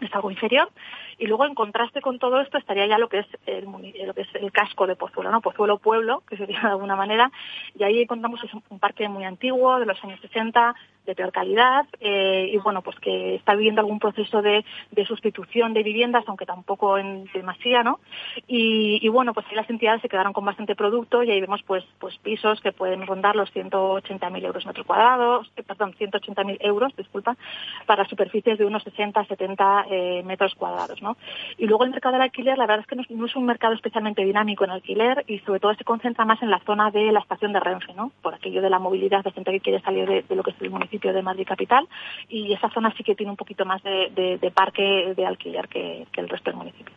es 0.00 0.14
algo 0.14 0.30
inferior. 0.30 0.68
Y 1.18 1.26
luego, 1.26 1.46
en 1.46 1.54
contraste 1.54 2.00
con 2.00 2.18
todo 2.18 2.40
esto, 2.40 2.58
estaría 2.58 2.86
ya 2.86 2.98
lo 2.98 3.08
que 3.08 3.20
es 3.20 3.26
el, 3.46 3.64
lo 3.64 4.14
que 4.14 4.22
es 4.22 4.34
el 4.34 4.52
casco 4.52 4.86
de 4.86 4.96
Pozuelo, 4.96 5.30
¿no? 5.30 5.40
Pozuelo 5.40 5.78
Pueblo, 5.78 6.22
que 6.28 6.36
sería 6.36 6.60
de 6.60 6.68
alguna 6.68 6.96
manera. 6.96 7.30
Y 7.78 7.84
ahí 7.84 8.06
contamos 8.06 8.42
es 8.42 8.52
un, 8.54 8.78
parque 8.78 9.08
muy 9.08 9.24
antiguo, 9.24 9.78
de 9.78 9.86
los 9.86 10.02
años 10.04 10.20
60, 10.20 10.74
de 11.06 11.14
peor 11.14 11.32
calidad, 11.32 11.86
eh, 12.00 12.50
y 12.52 12.56
bueno, 12.58 12.82
pues 12.82 12.98
que 12.98 13.34
está 13.34 13.54
viviendo 13.54 13.80
algún 13.80 13.98
proceso 13.98 14.40
de, 14.42 14.64
sustitución 15.06 15.74
de 15.74 15.82
viviendas, 15.82 16.24
aunque 16.26 16.46
tampoco 16.46 16.96
en 16.96 17.24
demasía, 17.34 17.82
¿no? 17.82 18.00
Y, 18.46 19.06
bueno, 19.08 19.34
pues 19.34 19.46
ahí 19.48 19.54
las 19.54 19.68
entidades 19.68 20.00
se 20.00 20.08
quedaron 20.08 20.32
con 20.32 20.44
bastante 20.46 20.74
producto 20.74 21.22
y 21.22 21.30
ahí 21.30 21.40
vemos 21.40 21.62
pues, 21.62 21.84
pues 21.98 22.16
pisos 22.18 22.60
que 22.62 22.72
pueden 22.72 23.06
rondar 23.06 23.36
los 23.36 23.54
180.000 23.54 24.44
euros 24.44 24.64
metro 24.64 24.84
cuadrados, 24.84 25.50
eh, 25.56 25.62
perdón, 25.62 25.94
180.000 25.94 26.56
euros, 26.60 26.96
disculpa, 26.96 27.36
para 27.84 28.08
superficies 28.08 28.58
de 28.58 28.64
unos 28.64 28.82
60, 28.82 29.24
70 29.26 29.86
eh, 29.90 30.22
metros 30.24 30.54
cuadrados, 30.54 31.02
¿no? 31.04 31.16
Y 31.58 31.66
luego 31.66 31.84
el 31.84 31.90
mercado 31.90 32.14
del 32.14 32.22
alquiler, 32.22 32.58
la 32.58 32.66
verdad 32.66 32.80
es 32.80 32.86
que 32.86 32.96
no 33.14 33.26
es, 33.26 33.36
un 33.36 33.46
mercado 33.46 33.74
especialmente 33.74 34.24
dinámico 34.24 34.64
en 34.64 34.70
alquiler 34.70 35.24
y 35.28 35.38
sobre 35.40 35.60
todo 35.60 35.74
se 35.74 35.84
concentra 35.84 36.24
más 36.24 36.42
en 36.42 36.50
la 36.50 36.58
zona 36.60 36.90
de 36.90 37.12
la 37.12 37.20
estación 37.20 37.52
de 37.52 37.60
Renfe, 37.60 37.94
¿no? 37.94 38.10
Por 38.22 38.34
aquello 38.34 38.62
de 38.62 38.70
la 38.70 38.78
movilidad 38.78 39.22
de 39.22 39.30
gente 39.30 39.52
que 39.52 39.60
quiere 39.60 39.80
salir 39.82 40.08
de, 40.08 40.34
lo 40.34 40.42
que 40.42 40.50
es 40.50 40.56
el 40.60 40.70
municipio 40.70 41.12
de 41.12 41.22
Madrid 41.22 41.46
capital 41.46 41.86
y 42.28 42.52
esa 42.52 42.70
zona 42.70 42.92
sí 42.96 43.04
que 43.04 43.14
tiene 43.14 43.30
un 43.30 43.36
poquito 43.36 43.64
más 43.64 43.82
de, 43.82 44.52
parque 44.54 45.12
de 45.14 45.26
alquiler 45.26 45.68
que, 45.68 46.06
el 46.16 46.28
resto 46.28 46.50
del 46.50 46.58
municipio. 46.58 46.94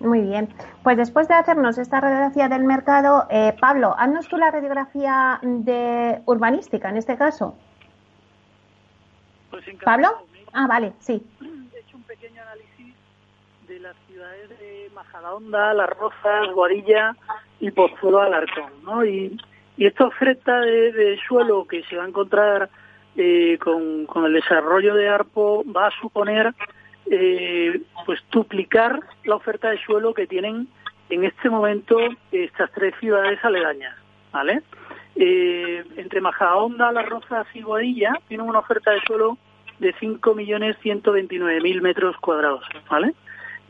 muy 0.00 0.22
bien. 0.22 0.48
Pues 0.82 0.96
después 0.96 1.28
de 1.28 1.34
hacernos 1.34 1.78
esta 1.78 2.00
radiografía 2.00 2.48
del 2.48 2.64
mercado, 2.64 3.26
eh, 3.30 3.54
Pablo, 3.60 3.94
haznos 3.98 4.26
tú 4.28 4.36
la 4.36 4.50
radiografía 4.50 5.38
de 5.42 6.20
urbanística 6.24 6.88
en 6.88 6.96
este 6.96 7.16
caso. 7.16 7.54
Pues 9.50 9.64
Pablo. 9.84 10.08
Ah, 10.52 10.66
vale, 10.66 10.92
sí 11.00 11.22
de 13.66 13.80
las 13.80 13.96
ciudades 14.06 14.48
de 14.60 14.90
Majadahonda, 14.94 15.74
Las 15.74 15.90
Rozas, 15.90 16.52
Guadilla 16.52 17.16
y 17.58 17.70
Pozuelo 17.70 18.20
Alarcón, 18.20 18.70
¿no? 18.84 19.04
Y, 19.04 19.36
esta 19.78 20.06
oferta 20.06 20.60
de, 20.60 21.18
suelo 21.28 21.66
que 21.66 21.82
se 21.82 21.96
va 21.96 22.04
a 22.04 22.08
encontrar 22.08 22.70
eh, 23.14 23.58
con, 23.58 24.24
el 24.24 24.32
desarrollo 24.32 24.94
de 24.94 25.08
ARPO 25.08 25.64
va 25.70 25.88
a 25.88 26.00
suponer 26.00 26.54
eh, 27.10 27.82
pues 28.06 28.20
duplicar 28.30 29.00
la 29.24 29.34
oferta 29.34 29.68
de 29.68 29.78
suelo 29.84 30.14
que 30.14 30.26
tienen 30.26 30.66
en 31.10 31.24
este 31.24 31.50
momento 31.50 31.98
estas 32.32 32.70
tres 32.72 32.94
ciudades 33.00 33.38
aledañas, 33.44 33.94
¿vale? 34.32 34.62
Eh, 35.14 35.84
entre 35.96 36.22
Majadahonda, 36.22 36.90
Las 36.92 37.06
Rozas 37.06 37.46
y 37.52 37.60
Guadilla 37.60 38.14
tienen 38.28 38.48
una 38.48 38.60
oferta 38.60 38.92
de 38.92 39.00
suelo 39.02 39.36
de 39.78 39.94
5.129.000 39.96 41.80
metros 41.82 42.16
cuadrados, 42.16 42.64
¿vale? 42.88 43.14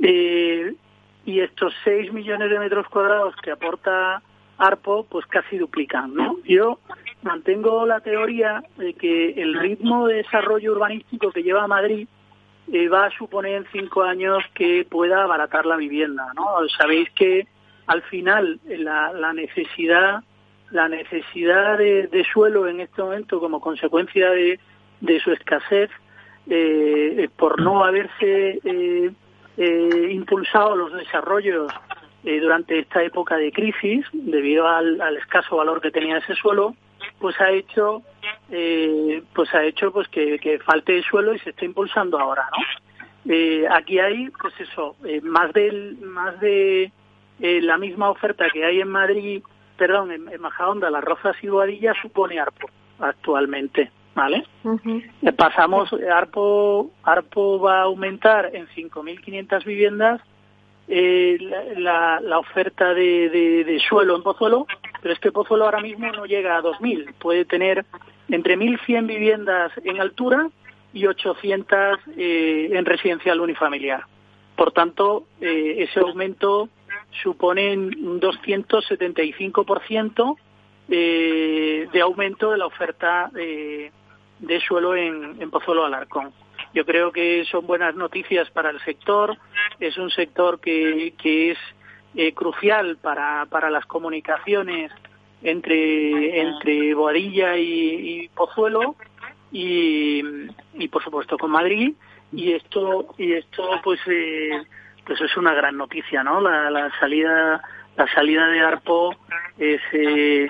Eh, 0.00 0.74
y 1.24 1.40
estos 1.40 1.74
6 1.84 2.12
millones 2.12 2.50
de 2.50 2.58
metros 2.58 2.86
cuadrados 2.88 3.34
que 3.42 3.50
aporta 3.50 4.22
ARPO, 4.58 5.06
pues 5.08 5.26
casi 5.26 5.58
duplican, 5.58 6.14
¿no? 6.14 6.36
Yo 6.44 6.78
mantengo 7.22 7.84
la 7.86 8.00
teoría 8.00 8.62
de 8.76 8.94
que 8.94 9.30
el 9.30 9.54
ritmo 9.54 10.06
de 10.06 10.16
desarrollo 10.16 10.72
urbanístico 10.72 11.32
que 11.32 11.42
lleva 11.42 11.66
Madrid 11.66 12.06
eh, 12.72 12.88
va 12.88 13.06
a 13.06 13.10
suponer 13.10 13.54
en 13.54 13.66
cinco 13.72 14.02
años 14.02 14.42
que 14.54 14.86
pueda 14.88 15.24
abaratar 15.24 15.66
la 15.66 15.76
vivienda, 15.76 16.32
¿no? 16.34 16.44
Sabéis 16.78 17.10
que 17.10 17.46
al 17.86 18.02
final 18.02 18.60
la, 18.66 19.12
la 19.12 19.32
necesidad 19.32 20.22
la 20.72 20.88
necesidad 20.88 21.78
de 21.78 22.26
suelo 22.32 22.66
en 22.66 22.80
este 22.80 23.00
momento 23.00 23.38
como 23.38 23.60
consecuencia 23.60 24.30
de 24.30 24.58
de 25.00 25.20
su 25.20 25.32
escasez 25.32 25.90
eh, 26.48 27.28
por 27.36 27.60
no 27.60 27.84
haberse 27.84 28.60
eh, 28.64 29.10
eh, 29.56 30.08
impulsado 30.10 30.76
los 30.76 30.92
desarrollos 30.92 31.72
durante 32.24 32.80
esta 32.80 33.04
época 33.04 33.36
de 33.36 33.52
crisis 33.52 34.04
debido 34.12 34.66
al, 34.66 35.16
escaso 35.16 35.58
valor 35.58 35.80
que 35.80 35.92
tenía 35.92 36.18
ese 36.18 36.34
suelo 36.34 36.74
pues 37.20 37.40
ha 37.40 37.52
hecho 37.52 38.02
pues 39.32 39.54
ha 39.54 39.62
hecho 39.62 39.92
pues 39.92 40.08
que, 40.08 40.58
falte 40.64 41.00
suelo 41.04 41.34
y 41.34 41.38
se 41.38 41.50
está 41.50 41.64
impulsando 41.64 42.18
ahora 42.18 42.48
no 42.50 43.70
aquí 43.70 44.00
hay 44.00 44.28
pues 44.30 44.54
eso 44.58 44.96
más 45.22 45.52
del 45.52 45.98
más 45.98 46.40
de 46.40 46.90
la 47.38 47.78
misma 47.78 48.10
oferta 48.10 48.50
que 48.52 48.64
hay 48.64 48.80
en 48.80 48.88
Madrid 48.88 49.40
perdón 49.76 50.10
en, 50.10 50.28
en 50.28 50.40
Majadahonda 50.40 50.90
las 50.90 51.04
Rozas 51.04 51.36
y 51.42 51.46
Boadilla 51.46 51.94
supone 52.02 52.40
ARPO 52.40 52.68
actualmente 52.98 53.92
¿vale? 54.16 54.44
Pasamos, 55.36 55.92
ARPO, 55.92 56.90
ARPO 57.04 57.60
va 57.60 57.80
a 57.80 57.82
aumentar 57.82 58.50
en 58.54 58.66
5.500 58.68 59.64
viviendas 59.64 60.22
eh, 60.88 61.36
la, 61.76 62.20
la, 62.20 62.38
oferta 62.38 62.94
de, 62.94 63.28
de, 63.28 63.80
suelo 63.88 64.16
en 64.16 64.22
Pozuelo, 64.22 64.66
pero 65.02 65.12
es 65.12 65.20
que 65.20 65.32
Pozuelo 65.32 65.66
ahora 65.66 65.80
mismo 65.80 66.10
no 66.12 66.24
llega 66.24 66.56
a 66.56 66.62
2.000, 66.62 67.12
puede 67.18 67.44
tener 67.44 67.84
entre 68.28 68.56
1.100 68.56 69.06
viviendas 69.06 69.72
en 69.84 70.00
altura 70.00 70.48
y 70.92 71.06
800 71.06 71.98
eh, 72.16 72.70
en 72.72 72.84
residencial 72.86 73.40
unifamiliar. 73.40 74.04
Por 74.56 74.72
tanto, 74.72 75.26
eh, 75.40 75.76
ese 75.80 76.00
aumento 76.00 76.68
supone 77.22 77.76
un 77.76 78.20
275% 78.20 80.36
eh, 80.88 81.88
de 81.92 82.00
aumento 82.00 82.52
de 82.52 82.58
la 82.58 82.66
oferta 82.66 83.32
eh, 83.36 83.90
de 84.38 84.60
suelo 84.60 84.94
en, 84.94 85.40
en 85.40 85.50
Pozuelo 85.50 85.84
Alarcón. 85.84 86.32
Yo 86.74 86.84
creo 86.84 87.12
que 87.12 87.44
son 87.50 87.66
buenas 87.66 87.94
noticias 87.94 88.50
para 88.50 88.70
el 88.70 88.80
sector, 88.80 89.36
es 89.80 89.96
un 89.96 90.10
sector 90.10 90.60
que, 90.60 91.14
que 91.16 91.52
es 91.52 91.58
eh, 92.14 92.32
crucial 92.32 92.96
para, 92.96 93.46
para 93.46 93.70
las 93.70 93.86
comunicaciones 93.86 94.90
entre, 95.42 96.40
entre 96.40 96.94
Boadilla 96.94 97.56
y, 97.56 98.28
Pozuelo 98.34 98.96
y, 99.52 100.22
y, 100.74 100.88
por 100.88 101.02
supuesto 101.02 101.38
con 101.38 101.50
Madrid 101.50 101.94
y 102.32 102.52
esto 102.52 103.14
y 103.18 103.32
esto 103.34 103.62
pues 103.84 104.00
eh, 104.06 104.62
pues 105.04 105.20
es 105.20 105.36
una 105.36 105.54
gran 105.54 105.76
noticia 105.76 106.24
no 106.24 106.40
la, 106.40 106.70
la 106.70 106.90
salida 106.98 107.62
la 107.96 108.06
salida 108.12 108.46
de 108.48 108.60
Arpo 108.60 109.14
es 109.58 109.80
eh, 109.92 110.48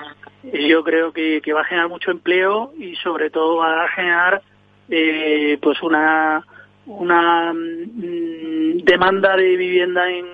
yo 0.68 0.84
creo 0.84 1.12
que, 1.12 1.40
va 1.52 1.62
a 1.62 1.64
generar 1.64 1.88
mucho 1.88 2.10
empleo 2.10 2.72
y 2.78 2.94
sobre 2.96 3.30
todo 3.30 3.56
va 3.58 3.84
a 3.84 3.88
generar 3.88 4.42
eh, 4.88 5.58
pues 5.62 5.82
una 5.82 6.44
una 6.86 7.52
mm, 7.52 8.78
demanda 8.84 9.36
de 9.36 9.56
vivienda 9.56 10.08
en, 10.08 10.26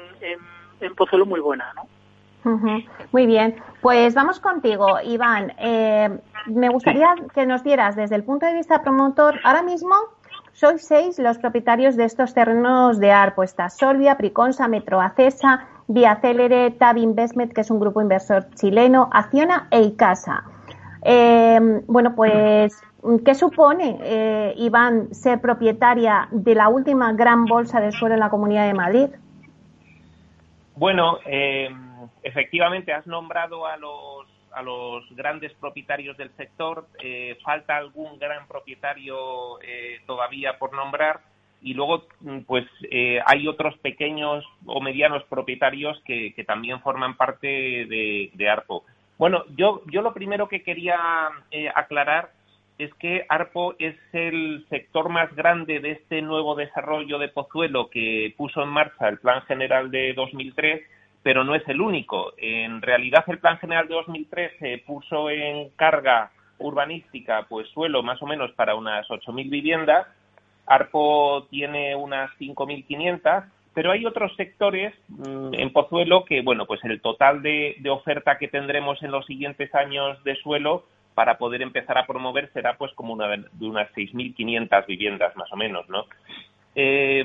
en, 0.80 0.94
Pozuelo 0.94 1.24
muy 1.24 1.40
buena, 1.40 1.72
¿no? 1.76 1.88
Muy 3.12 3.26
bien, 3.26 3.54
pues 3.80 4.14
vamos 4.14 4.40
contigo, 4.40 4.98
Iván. 5.04 5.52
Eh, 5.58 6.10
me 6.46 6.68
gustaría 6.70 7.14
que 7.32 7.46
nos 7.46 7.62
dieras 7.62 7.94
desde 7.94 8.16
el 8.16 8.24
punto 8.24 8.46
de 8.46 8.54
vista 8.54 8.82
promotor, 8.82 9.38
ahora 9.44 9.62
mismo 9.62 9.94
sois 10.52 10.86
seis 10.86 11.18
los 11.18 11.38
propietarios 11.38 11.96
de 11.96 12.04
estos 12.04 12.34
terrenos 12.34 12.98
de 12.98 13.10
ARPO, 13.10 13.42
está 13.42 13.68
Solvia, 13.68 14.16
Priconsa, 14.16 14.68
Metroacesa, 14.68 15.66
Vía 15.88 16.16
Célere, 16.20 16.70
Tab 16.72 16.96
Investment, 16.96 17.52
que 17.52 17.62
es 17.62 17.70
un 17.70 17.80
grupo 17.80 18.00
inversor 18.00 18.48
chileno, 18.54 19.08
Acciona 19.12 19.68
e 19.70 19.82
Icasa. 19.82 20.44
Eh, 21.04 21.82
bueno, 21.86 22.14
pues, 22.14 22.80
¿qué 23.24 23.34
supone, 23.34 23.98
eh, 24.02 24.54
Iván, 24.56 25.12
ser 25.14 25.40
propietaria 25.40 26.28
de 26.30 26.54
la 26.54 26.68
última 26.68 27.12
gran 27.12 27.44
bolsa 27.44 27.80
de 27.80 27.90
suelo 27.90 28.14
en 28.14 28.20
la 28.20 28.30
Comunidad 28.30 28.66
de 28.66 28.74
Madrid? 28.74 29.08
Bueno, 30.76 31.18
eh, 31.26 31.68
efectivamente 32.22 32.92
has 32.92 33.06
nombrado 33.06 33.66
a 33.66 33.76
los 33.76 34.31
a 34.54 34.62
los 34.62 35.04
grandes 35.14 35.52
propietarios 35.54 36.16
del 36.16 36.30
sector. 36.36 36.86
falta 37.42 37.76
algún 37.76 38.18
gran 38.18 38.46
propietario 38.46 39.58
todavía 40.06 40.58
por 40.58 40.72
nombrar 40.74 41.20
y 41.62 41.74
luego 41.74 42.06
mm, 42.20 42.40
pues 42.40 42.66
eh, 42.90 43.20
hay 43.24 43.46
otros 43.46 43.76
pequeños 43.78 44.44
o 44.66 44.80
medianos 44.80 45.22
propietarios 45.24 46.00
que, 46.04 46.34
también 46.46 46.80
forman 46.80 47.16
parte 47.16 47.46
de, 47.46 48.48
ARPO. 48.50 48.84
Bueno, 49.16 49.44
yo, 49.56 49.82
yo 49.86 50.02
lo 50.02 50.12
primero 50.12 50.48
que 50.48 50.62
quería 50.62 50.98
eh, 51.52 51.68
aclarar 51.74 52.30
es 52.78 52.92
que 52.94 53.24
Arpo 53.28 53.74
es 53.78 53.94
el 54.12 54.66
sector 54.68 55.08
más 55.08 55.32
grande 55.36 55.78
de 55.78 55.92
este 55.92 56.20
nuevo 56.20 56.56
desarrollo 56.56 57.18
de 57.18 57.28
Pozuelo 57.28 57.88
que 57.90 58.34
puso 58.36 58.62
en 58.62 58.70
marcha 58.70 59.08
el 59.08 59.18
Plan 59.18 59.42
General 59.42 59.90
de 59.90 60.14
2003, 60.14 60.82
pero 61.22 61.44
no 61.44 61.54
es 61.54 61.66
el 61.68 61.80
único. 61.80 62.32
En 62.36 62.82
realidad, 62.82 63.24
el 63.28 63.38
Plan 63.38 63.58
General 63.58 63.86
de 63.88 63.94
2003 63.94 64.52
se 64.58 64.78
puso 64.78 65.30
en 65.30 65.70
carga 65.70 66.30
urbanística, 66.58 67.46
pues 67.48 67.68
suelo 67.70 68.02
más 68.02 68.22
o 68.22 68.26
menos 68.26 68.52
para 68.52 68.74
unas 68.74 69.06
8.000 69.08 69.50
viviendas. 69.50 70.06
Arpo 70.66 71.46
tiene 71.50 71.96
unas 71.96 72.30
5.500 72.38 73.44
pero 73.74 73.90
hay 73.90 74.04
otros 74.04 74.34
sectores 74.36 74.94
mm, 75.08 75.54
en 75.54 75.72
Pozuelo 75.72 76.24
que, 76.24 76.42
bueno, 76.42 76.66
pues 76.66 76.84
el 76.84 77.00
total 77.00 77.42
de, 77.42 77.76
oferta 77.90 78.38
que 78.38 78.48
tendremos 78.48 79.02
en 79.02 79.10
los 79.10 79.24
siguientes 79.26 79.74
años 79.74 80.22
de 80.24 80.36
suelo 80.36 80.84
para 81.14 81.38
poder 81.38 81.62
empezar 81.62 81.98
a 81.98 82.06
promover 82.06 82.50
será 82.52 82.76
pues 82.76 82.92
como 82.94 83.12
una 83.12 83.28
de 83.28 83.66
unas 83.66 83.90
6.500 83.92 84.86
viviendas 84.86 85.36
más 85.36 85.52
o 85.52 85.56
menos, 85.56 85.88
¿no? 85.88 86.06
Eh, 86.74 87.22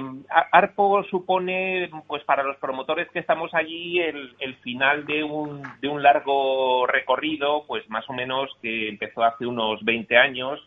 Arpo 0.52 1.04
supone, 1.06 1.90
pues 2.06 2.24
para 2.26 2.44
los 2.44 2.58
promotores 2.58 3.10
que 3.12 3.20
estamos 3.20 3.54
allí, 3.54 4.00
el, 4.00 4.56
final 4.62 5.06
de 5.06 5.24
un, 5.24 5.64
de 5.82 5.88
un 5.88 6.04
largo 6.04 6.86
recorrido, 6.86 7.66
pues 7.66 7.90
más 7.90 8.10
o 8.10 8.14
menos 8.14 8.50
que 8.62 8.90
empezó 8.90 9.24
hace 9.24 9.46
unos 9.46 9.84
20 9.86 10.18
años, 10.18 10.60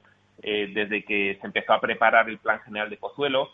eh, 0.43 0.71
desde 0.73 1.05
que 1.05 1.37
se 1.41 1.47
empezó 1.47 1.75
a 1.75 1.81
preparar 1.81 2.29
el 2.31 2.39
Plan 2.39 2.61
General 2.61 2.89
de 2.89 2.97
Pozuelo 2.97 3.51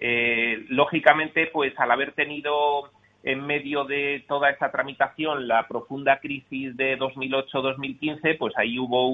eh, 0.00 0.64
lógicamente, 0.68 1.46
pues 1.46 1.78
al 1.78 1.90
haber 1.90 2.12
tenido 2.12 2.90
en 3.22 3.40
medio 3.46 3.84
de 3.84 4.24
toda 4.26 4.50
esta 4.50 4.72
tramitación 4.72 5.46
la 5.46 5.68
profunda 5.68 6.18
crisis 6.18 6.76
de 6.76 6.98
2008-2015, 6.98 8.36
pues 8.36 8.52
ahí 8.56 8.78
hubo 8.78 9.08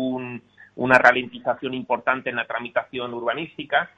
una 0.77 0.99
ralentización 0.99 1.75
importante 1.75 2.31
en 2.31 2.37
la 2.37 2.47
tramitación 2.47 3.13
urbanística. 3.13 3.91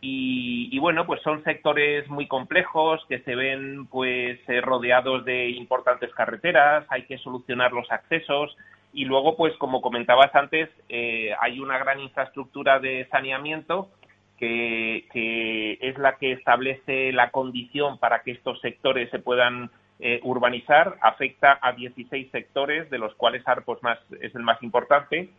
Y, 0.00 0.78
bueno, 0.78 1.06
pues 1.06 1.20
son 1.22 1.42
sectores 1.42 2.08
muy 2.08 2.28
complejos 2.28 3.04
que 3.08 3.20
se 3.20 3.34
ven 3.34 3.86
pues 3.86 4.38
eh, 4.46 4.60
rodeados 4.60 5.24
de 5.24 5.48
importantes 5.50 6.12
carreteras, 6.14 6.84
hay 6.90 7.06
que 7.06 7.18
solucionar 7.18 7.72
los 7.72 7.90
accesos 7.90 8.56
y 8.92 9.04
luego 9.04 9.36
pues 9.36 9.54
como 9.56 9.82
comentabas 9.82 10.32
antes 10.34 10.70
eh, 10.88 11.34
hay 11.40 11.60
una 11.60 11.78
gran 11.78 11.98
infraestructura 11.98 12.78
de 12.78 13.08
saneamiento 13.10 13.90
que, 14.38 15.78
es 15.80 15.98
la 15.98 16.16
que 16.16 16.32
establece 16.32 17.12
la 17.12 17.30
condición 17.30 17.98
para 17.98 18.22
que 18.22 18.32
estos 18.32 18.60
sectores 18.60 19.10
se 19.10 19.18
puedan 19.18 19.70
eh, 19.98 20.20
urbanizar, 20.24 20.96
afecta 21.00 21.58
a 21.62 21.72
16 21.72 22.30
sectores, 22.30 22.90
de 22.90 22.98
los 22.98 23.14
cuales 23.14 23.46
Arpos 23.48 23.82
más, 23.82 23.98
es 24.20 24.34
el 24.34 24.42
más 24.42 24.62
importante, 24.62 25.30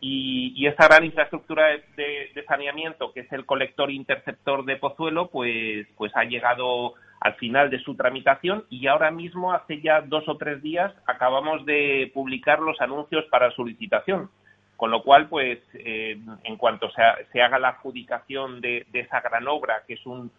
y, 0.00 0.54
y 0.56 0.66
esa 0.66 0.86
gran 0.86 1.04
infraestructura 1.04 1.66
de, 1.96 2.44
saneamiento, 2.48 3.12
que 3.12 3.20
es 3.20 3.32
el 3.32 3.44
colector 3.44 3.90
interceptor 3.90 4.64
de 4.64 4.76
Pozuelo, 4.76 5.28
pues, 5.28 5.86
pues 5.96 6.10
ha 6.16 6.24
llegado 6.24 6.94
al 7.20 7.34
final 7.34 7.68
de 7.68 7.80
su 7.80 7.94
tramitación 7.94 8.64
y 8.70 8.86
ahora 8.86 9.10
mismo, 9.10 9.52
hace 9.52 9.80
ya 9.80 10.00
dos 10.00 10.26
o 10.26 10.38
tres 10.38 10.62
días, 10.62 10.92
acabamos 11.06 11.66
de 11.66 12.10
publicar 12.14 12.60
los 12.60 12.80
anuncios 12.80 13.26
para 13.26 13.50
su 13.50 13.64
licitación. 13.64 14.30
Con 14.76 14.90
lo 14.90 15.02
cual, 15.02 15.28
pues, 15.28 15.58
eh, 15.74 16.18
en 16.44 16.56
cuanto 16.56 16.90
se, 16.90 17.42
haga 17.42 17.58
la 17.58 17.68
adjudicación 17.68 18.62
de, 18.62 18.86
esa 18.94 19.20
gran 19.20 19.46
obra, 19.46 19.82
que 19.86 19.92
es 19.92 20.06
un, 20.06 20.30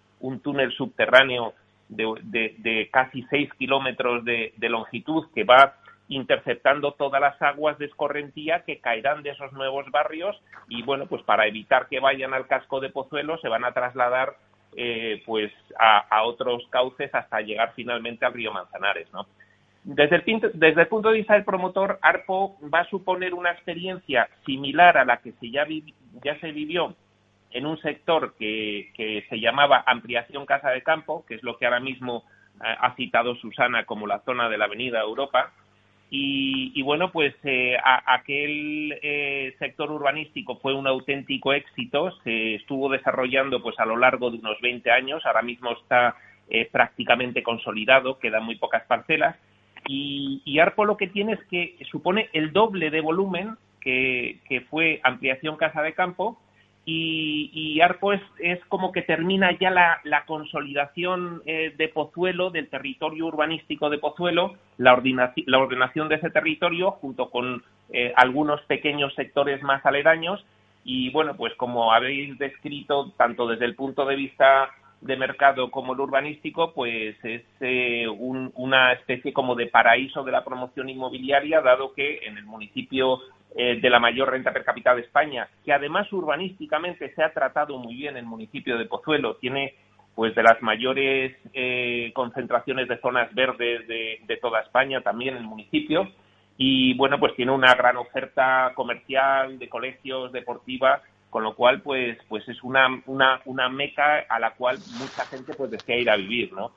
túnel 0.41 0.71
subterráneo 0.71 1.53
de, 1.87 2.89
casi 2.91 3.21
seis 3.29 3.53
kilómetros 3.59 4.25
de, 4.25 4.51
longitud, 4.61 5.27
que 5.35 5.43
va 5.43 5.75
interceptando 6.11 6.91
todas 6.91 7.21
las 7.21 7.41
aguas 7.41 7.77
de 7.77 7.85
escorrentía 7.85 8.63
que 8.65 8.79
caerán 8.79 9.23
de 9.23 9.29
esos 9.29 9.53
nuevos 9.53 9.89
barrios 9.91 10.35
y, 10.67 10.83
bueno, 10.83 11.05
pues 11.07 11.23
para 11.23 11.47
evitar 11.47 11.87
que 11.87 12.01
vayan 12.01 12.33
al 12.33 12.47
casco 12.47 12.81
de 12.81 12.89
Pozuelo 12.89 13.37
se 13.37 13.47
van 13.47 13.63
a 13.63 13.71
trasladar 13.71 14.35
eh, 14.75 15.23
pues 15.25 15.53
a, 15.79 16.23
otros 16.23 16.67
cauces 16.69 17.09
hasta 17.15 17.39
llegar 17.39 17.71
finalmente 17.75 18.25
al 18.25 18.33
río 18.33 18.51
Manzanares, 18.51 19.11
¿no? 19.13 19.25
Desde 19.83 20.17
el, 20.17 20.51
desde 20.53 20.81
el, 20.81 20.87
punto 20.87 21.09
de 21.09 21.17
vista 21.17 21.33
del 21.33 21.45
promotor, 21.45 21.97
ARPO 22.01 22.57
va 22.69 22.81
a 22.81 22.89
suponer 22.89 23.33
una 23.33 23.51
experiencia 23.51 24.29
similar 24.45 24.97
a 24.97 25.05
la 25.05 25.17
que 25.17 25.31
se 25.31 25.49
ya, 25.49 25.65
ya 26.23 26.39
se 26.39 26.51
vivió 26.51 26.93
en 27.51 27.65
un 27.65 27.79
sector 27.81 28.35
que, 28.37 28.91
que, 28.95 29.25
se 29.29 29.39
llamaba 29.39 29.83
ampliación 29.87 30.45
casa 30.45 30.69
de 30.69 30.83
campo, 30.83 31.25
que 31.25 31.35
es 31.35 31.43
lo 31.43 31.57
que 31.57 31.65
ahora 31.65 31.79
mismo 31.79 32.25
eh, 32.63 32.75
ha 32.79 32.93
citado 32.95 33.35
Susana 33.35 33.85
como 33.85 34.07
la 34.07 34.19
zona 34.19 34.49
de 34.49 34.57
la 34.57 34.65
Avenida 34.65 34.99
Europa. 34.99 35.51
Y, 36.13 36.81
bueno, 36.81 37.09
pues 37.09 37.33
eh, 37.43 37.77
aquel 38.05 38.99
eh, 39.01 39.55
sector 39.59 39.89
urbanístico 39.89 40.57
fue 40.57 40.73
un 40.73 40.85
auténtico 40.85 41.53
éxito, 41.53 42.11
se 42.23 42.55
estuvo 42.55 42.89
desarrollando 42.89 43.63
pues 43.63 43.79
a 43.79 43.85
lo 43.85 43.95
largo 43.95 44.29
de 44.29 44.37
unos 44.37 44.59
20 44.59 44.91
años, 44.91 45.25
ahora 45.25 45.41
mismo 45.41 45.71
está 45.71 46.15
prácticamente 46.69 47.43
consolidado, 47.43 48.19
quedan 48.19 48.43
muy 48.43 48.55
pocas 48.55 48.83
parcelas 48.83 49.37
y, 49.87 50.59
Arpo 50.59 50.85
lo 50.85 50.97
que 50.97 51.07
tiene 51.07 51.33
es 51.33 51.43
que 51.45 51.77
supone 51.89 52.29
el 52.33 52.51
doble 52.51 52.89
de 52.89 53.01
volumen 53.01 53.57
que, 53.79 54.39
fue 54.69 54.99
ampliación 55.03 55.57
casa 55.57 55.81
de 55.81 55.93
campo 55.93 56.37
y, 56.83 57.79
Arpo 57.81 58.11
es, 58.13 58.21
es, 58.39 58.59
como 58.65 58.91
que 58.91 59.03
termina 59.03 59.57
ya 59.59 59.69
la, 59.69 60.25
consolidación 60.25 61.41
eh, 61.45 61.73
de 61.77 61.87
Pozuelo, 61.89 62.49
del 62.49 62.69
territorio 62.69 63.27
urbanístico 63.27 63.89
de 63.89 63.99
Pozuelo, 63.99 64.55
la, 64.77 65.01
la 65.45 65.59
ordenación 65.59 66.09
de 66.09 66.15
ese 66.15 66.31
territorio 66.31 66.91
junto 66.91 67.29
con 67.29 67.63
eh, 67.91 68.13
algunos 68.15 68.61
pequeños 68.63 69.13
sectores 69.15 69.61
más 69.61 69.85
aledaños. 69.85 70.43
Y 70.83 71.11
bueno, 71.11 71.35
pues 71.35 71.53
como 71.55 71.93
habéis 71.93 72.37
descrito, 72.39 73.11
tanto 73.15 73.47
desde 73.47 73.65
el 73.65 73.75
punto 73.75 74.05
de 74.05 74.15
vista 74.15 74.71
de 75.01 75.17
mercado 75.17 75.71
como 75.71 75.93
el 75.93 75.99
urbanístico, 75.99 76.73
pues 76.73 77.15
es 77.23 77.41
eh, 77.59 78.07
una 78.07 78.93
especie 78.93 79.33
como 79.33 79.55
de 79.55 79.67
paraíso 79.67 80.23
de 80.23 80.31
la 80.31 80.43
promoción 80.43 80.89
inmobiliaria, 80.89 81.61
dado 81.61 81.93
que 81.93 82.19
en 82.23 82.37
el 82.37 82.45
municipio 82.45 83.19
eh, 83.55 83.79
de 83.81 83.89
la 83.89 83.99
mayor 83.99 84.29
renta 84.29 84.53
per 84.53 84.63
cápita 84.63 84.95
de 84.95 85.01
España, 85.01 85.49
que 85.65 85.73
además 85.73 86.11
urbanísticamente 86.13 87.13
se 87.13 87.23
ha 87.23 87.33
tratado 87.33 87.77
muy 87.79 87.95
bien 87.95 88.15
el 88.15 88.25
municipio 88.25 88.77
de 88.77 88.85
Pozuelo, 88.85 89.35
tiene 89.37 89.73
pues 90.13 90.35
de 90.35 90.43
las 90.43 90.61
mayores 90.61 91.35
eh, 91.53 92.11
concentraciones 92.13 92.87
de 92.87 92.99
zonas 92.99 93.33
verdes 93.33 93.87
de, 93.87 94.19
de 94.25 94.37
toda 94.37 94.61
España, 94.61 95.01
también 95.01 95.35
el 95.35 95.43
municipio, 95.43 96.07
y 96.57 96.93
bueno, 96.93 97.19
pues 97.19 97.35
tiene 97.35 97.51
una 97.53 97.73
gran 97.73 97.97
oferta 97.97 98.71
comercial, 98.75 99.57
de 99.57 99.67
colegios, 99.67 100.31
deportiva, 100.31 101.01
con 101.31 101.43
lo 101.43 101.55
cual 101.55 101.81
pues 101.81 102.19
pues 102.29 102.47
es 102.47 102.61
una, 102.61 103.01
una, 103.07 103.41
una 103.45 103.69
meca 103.69 104.19
a 104.29 104.37
la 104.37 104.51
cual 104.51 104.77
mucha 104.99 105.25
gente 105.25 105.55
pues 105.55 105.71
desea 105.71 105.95
ir 105.95 106.09
a 106.11 106.17
vivir 106.17 106.53
no 106.53 106.71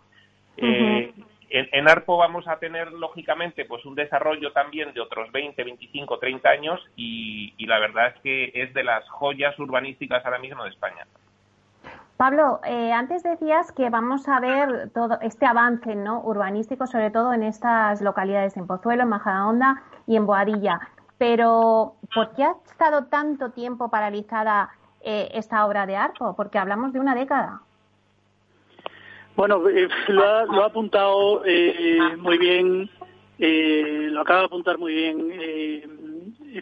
eh, 0.56 1.12
en, 1.50 1.88
Arpo 1.88 2.16
vamos 2.16 2.48
a 2.48 2.56
tener 2.58 2.92
lógicamente 2.92 3.64
pues 3.64 3.84
un 3.84 3.94
desarrollo 3.94 4.52
también 4.52 4.94
de 4.94 5.00
otros 5.00 5.30
20 5.32 5.62
25 5.62 6.18
30 6.18 6.48
años 6.48 6.80
y, 6.96 7.52
la 7.66 7.78
verdad 7.78 8.08
es 8.14 8.20
que 8.22 8.52
es 8.54 8.72
de 8.72 8.84
las 8.84 9.08
joyas 9.10 9.58
urbanísticas 9.58 10.24
ahora 10.24 10.38
mismo 10.38 10.64
de 10.64 10.70
España 10.70 11.06
Pablo, 12.16 12.60
eh, 12.64 12.92
antes 12.92 13.24
decías 13.24 13.72
que 13.72 13.90
vamos 13.90 14.28
a 14.28 14.38
ver 14.38 14.90
todo 14.94 15.18
este 15.20 15.46
avance 15.46 15.96
¿no? 15.96 16.20
urbanístico, 16.22 16.86
sobre 16.86 17.10
todo 17.10 17.32
en 17.32 17.42
estas 17.42 18.00
localidades, 18.02 18.56
en 18.56 18.68
Pozuelo, 18.68 19.02
en 19.02 19.08
Majadahonda 19.08 19.82
y 20.06 20.14
en 20.14 20.24
Boadilla. 20.24 20.80
Pero, 21.18 21.94
¿por 22.14 22.34
qué 22.34 22.44
ha 22.44 22.56
estado 22.66 23.04
tanto 23.04 23.50
tiempo 23.50 23.88
paralizada 23.90 24.70
eh, 25.00 25.28
esta 25.34 25.64
obra 25.66 25.86
de 25.86 25.96
Arco? 25.96 26.34
Porque 26.36 26.58
hablamos 26.58 26.92
de 26.92 27.00
una 27.00 27.14
década. 27.14 27.60
Bueno, 29.36 29.68
eh, 29.68 29.88
lo, 30.08 30.24
ha, 30.24 30.66
apuntado 30.66 31.42
eh, 31.44 31.98
muy 32.18 32.38
bien, 32.38 32.90
lo 33.38 34.20
acaba 34.20 34.40
de 34.40 34.46
apuntar 34.46 34.78
muy 34.78 34.94
bien 34.94 35.28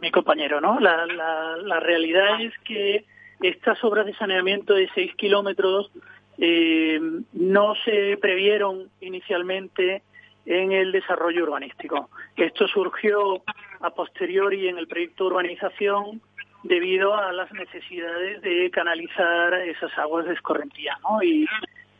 mi 0.01 0.11
compañero, 0.11 0.61
¿no? 0.61 0.81
La, 0.81 1.07
la, 1.07 1.81
realidad 1.81 2.41
es 2.41 2.55
que 2.65 3.05
estas 3.43 3.83
obras 3.85 4.07
de 4.07 4.15
saneamiento 4.15 4.73
de 4.73 4.89
6 4.95 5.15
kilómetros 5.17 5.91
no 6.39 7.75
se 7.85 8.17
previeron 8.19 8.89
inicialmente 9.03 10.03
en 10.47 10.73
el 10.73 10.93
desarrollo 10.93 11.45
urbanístico. 11.45 12.11
Esto 12.37 12.67
surgió 12.69 13.43
a 13.81 13.91
posteriori 13.91 14.69
en 14.69 14.79
el 14.79 14.89
proyecto 14.89 15.25
de 15.25 15.31
urbanización 15.31 16.21
debido 16.63 17.15
a 17.15 17.33
las 17.33 17.53
necesidades 17.53 18.41
de 18.43 18.71
canalizar 18.71 19.55
esas 19.55 19.97
aguas 19.99 20.27
de 20.27 20.35
escorrentía, 20.35 20.97
¿no? 21.03 21.23
Y, 21.23 21.47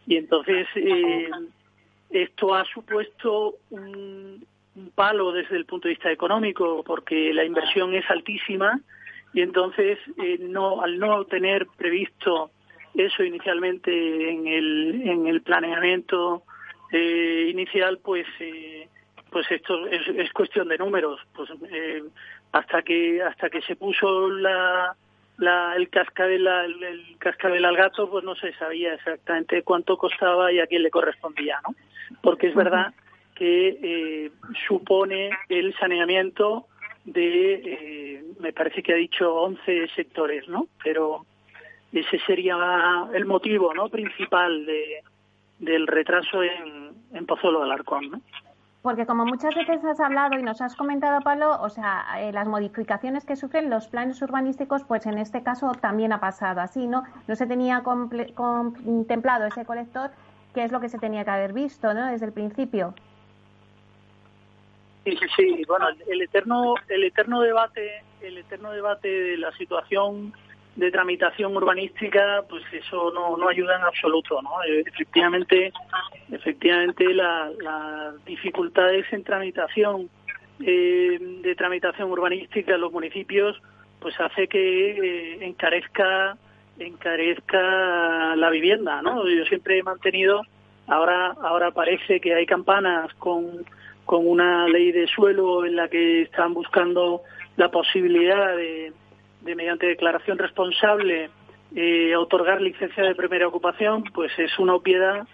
y 0.07 0.17
entonces 0.17 0.67
eh, 0.77 1.29
esto 2.11 2.55
ha 2.55 2.65
supuesto 2.65 3.57
un, 3.71 4.47
palo 4.95 5.33
desde 5.33 5.57
el 5.57 5.67
punto 5.67 5.87
de 5.87 5.95
vista 5.95 6.11
económico 6.11 6.83
porque 6.83 7.35
la 7.35 7.45
inversión 7.45 7.95
es 7.95 8.09
altísima 8.09 8.81
y 9.35 9.43
entonces 9.43 9.99
eh, 10.17 10.39
no 10.41 10.81
al 10.81 10.99
no 10.99 11.27
tener 11.27 11.67
previsto 11.77 12.51
eso 12.95 13.23
inicialmente 13.23 14.31
en 14.31 14.47
el, 14.47 15.03
en 15.05 15.27
el 15.27 15.43
planeamiento 15.43 16.45
eh, 16.93 17.49
inicial, 17.51 17.99
pues 17.99 18.27
eh, 18.41 18.89
pues 19.31 19.51
esto 19.51 19.87
es, 19.87 20.33
cuestión 20.33 20.69
de 20.69 20.79
números. 20.79 21.21
Pues 21.35 21.51
eh, 21.71 22.03
hasta 22.53 22.83
que 22.83 23.23
hasta 23.23 23.51
que 23.51 23.63
se 23.63 23.77
puso 23.77 24.29
la 24.29 24.95
la, 25.39 25.75
el 25.75 25.89
cascabel 25.89 26.47
el, 26.47 26.83
el, 26.83 27.19
cascabel 27.19 27.65
al 27.65 27.77
gato, 27.77 28.09
pues 28.09 28.23
no 28.25 28.35
se 28.37 28.53
sabía 28.55 28.95
exactamente 28.95 29.63
cuánto 29.63 29.97
costaba 29.97 30.53
y 30.53 30.61
a 30.61 30.67
quién 30.67 30.83
le 30.83 30.91
correspondía, 30.91 31.59
¿no? 31.67 31.75
Porque 32.21 32.49
es 32.49 32.55
verdad 32.55 32.93
que 33.35 33.79
eh, 33.83 34.31
supone 34.69 35.31
el 35.49 35.75
saneamiento 35.79 36.67
de, 37.05 37.55
eh, 37.55 38.25
me 38.39 38.53
parece 38.53 38.83
que 38.83 38.93
ha 38.93 38.97
dicho 38.97 39.35
11 39.35 39.89
sectores, 39.97 40.47
¿no? 40.49 40.69
Pero 40.85 41.25
ese 41.93 42.19
sería 42.21 43.09
el 43.15 43.25
motivo, 43.25 43.75
¿no? 43.75 43.89
Principal 43.89 44.67
de, 44.67 45.03
del 45.63 45.87
retraso 45.87 46.43
en, 46.43 46.93
en 47.15 47.27
Pozuelo 47.27 47.61
de 47.61 47.65
Alarcón, 47.67 48.11
¿no? 48.11 48.21
Porque 48.83 49.07
como 49.07 49.25
muchas 49.25 49.55
veces 49.55 49.85
has 49.85 50.01
hablado 50.01 50.37
y 50.37 50.43
nos 50.43 50.61
has 50.61 50.75
comentado, 50.75 51.21
Pablo, 51.21 51.57
o 51.61 51.69
sea, 51.69 52.05
eh, 52.19 52.33
las 52.33 52.49
modificaciones 52.49 53.25
que 53.25 53.37
sufren 53.37 53.71
los 53.71 53.87
planes 53.87 54.21
urbanísticos, 54.23 54.83
pues 54.83 55.07
en 55.07 55.19
este 55.19 55.45
caso 55.45 55.71
también 55.81 56.13
ha 56.13 56.19
pasado 56.19 56.61
así, 56.61 56.89
¿no? 56.89 57.05
No 57.29 57.37
se 57.37 57.47
tenía 57.47 57.85
contemplado 57.85 59.47
ese 59.47 59.65
colector, 59.65 60.11
que 60.53 60.65
es 60.65 60.73
lo 60.73 60.81
que 60.81 60.89
se 60.89 60.99
tenía 60.99 61.25
que 61.25 61.31
haber 61.31 61.53
visto, 61.53 61.95
¿no? 61.95 62.09
Desde 62.09 62.27
el 62.27 62.33
principio. 62.33 62.93
Sí, 65.05 65.17
sí, 65.17 65.27
sí. 65.37 65.65
Bueno, 65.69 65.87
el 66.09 66.23
eterno, 66.23 66.75
el 66.89 67.05
eterno 67.05 67.41
debate, 67.41 68.03
el 68.21 68.39
eterno 68.39 68.73
debate 68.73 69.09
de 69.09 69.37
la 69.37 69.53
situación 69.53 70.33
de 70.77 70.91
tramitación 70.91 71.55
urbanística, 71.55 72.43
pues 72.49 72.63
eso 72.73 73.11
no, 73.13 73.37
no 73.37 73.49
ayuda 73.49 73.77
en 73.77 73.83
absoluto, 73.83 74.41
¿no? 74.41 74.51
Eh, 74.65 74.85
efectivamente, 74.87 75.73
efectivamente 76.31 77.13
las 77.13 78.25
dificultades 78.25 79.05
en 79.13 79.23
tramitación 79.23 80.09
eh, 80.61 81.19
de 81.43 81.55
tramitación 81.55 82.11
urbanística 82.11 82.75
en 82.75 82.81
los 82.81 82.93
municipios, 82.93 83.61
pues 84.01 84.19
hace 84.21 84.49
que 84.49 84.91
eh, 84.91 85.39
encarezca 85.47 86.37
encarezca 86.79 88.35
la 88.35 88.49
vivienda, 88.51 89.03
¿no? 89.03 89.29
Yo 89.29 89.45
siempre 89.45 89.79
he 89.79 89.83
mantenido, 89.83 90.43
ahora 90.87 91.37
ahora 91.43 91.71
parece 91.71 92.19
que 92.21 92.35
hay 92.35 92.47
campanas 92.47 93.13
con 93.15 93.65
con 94.07 94.27
una 94.27 94.67
ley 94.69 94.91
de 94.91 95.07
suelo 95.07 95.65
en 95.65 95.77
la 95.77 95.89
que 95.89 96.23
están 96.23 96.55
buscando 96.55 97.23
la 97.57 97.71
posibilidad 97.71 98.57
de 98.57 98.93
de 99.43 99.55
mediante 99.55 99.87
declaración 99.87 100.39
responsable 100.39 101.31
eh, 101.75 102.15
otorgar 102.17 102.61
licencia 102.61 103.03
de 103.03 103.15
primera 103.15 103.49
ocupación, 103.49 104.05
pues 104.15 104.31
es 104.39 104.59
una 104.59 104.75
obviedad 104.75 105.27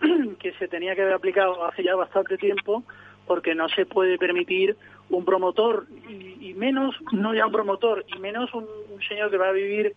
que 0.40 0.52
se 0.54 0.68
tenía 0.68 0.94
que 0.94 1.02
haber 1.02 1.14
aplicado 1.14 1.64
hace 1.64 1.84
ya 1.84 1.94
bastante 1.94 2.36
tiempo 2.36 2.82
porque 3.26 3.54
no 3.54 3.68
se 3.68 3.86
puede 3.86 4.18
permitir 4.18 4.76
un 5.08 5.24
promotor 5.24 5.86
y, 6.08 6.52
menos, 6.54 6.94
no 7.12 7.34
ya 7.34 7.46
un 7.46 7.52
promotor, 7.52 8.04
y 8.14 8.18
menos 8.18 8.52
un, 8.54 8.66
señor 9.08 9.30
que 9.30 9.38
va 9.38 9.48
a 9.48 9.52
vivir 9.52 9.94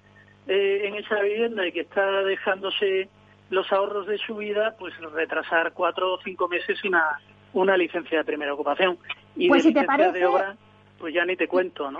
eh, 0.47 0.82
en 0.86 0.95
esa 0.95 1.21
vivienda 1.21 1.67
y 1.67 1.71
que 1.71 1.82
está 1.82 2.23
dejándose 2.23 3.10
los 3.49 3.71
ahorros 3.71 4.08
de 4.08 4.17
su 4.17 4.38
vida, 4.38 4.75
pues 4.77 4.93
retrasar 5.13 5.73
cuatro 5.73 6.13
o 6.13 6.19
cinco 6.23 6.47
meses 6.47 6.84
una, 6.84 7.19
una 7.53 7.77
licencia 7.77 8.19
de 8.19 8.23
primera 8.23 8.53
ocupación. 8.53 8.97
Y 9.36 9.47
pues 9.47 9.63
de 9.63 9.69
si 9.69 9.73
te 9.73 9.84
parece... 9.84 10.19
de 10.19 10.25
obra, 10.25 10.56
pues 10.99 11.13
ya 11.13 11.25
ni 11.25 11.36
te 11.36 11.47
cuento, 11.47 11.89
¿no? 11.91 11.99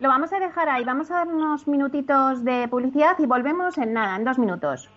Lo 0.00 0.08
vamos 0.08 0.32
a 0.32 0.38
dejar 0.38 0.68
ahí. 0.68 0.84
Vamos 0.84 1.10
a 1.10 1.16
dar 1.16 1.28
unos 1.28 1.66
minutitos 1.66 2.44
de 2.44 2.68
publicidad 2.68 3.16
y 3.18 3.26
volvemos 3.26 3.76
en 3.78 3.92
nada, 3.92 4.16
en 4.16 4.24
dos 4.24 4.38
minutos. 4.38 4.88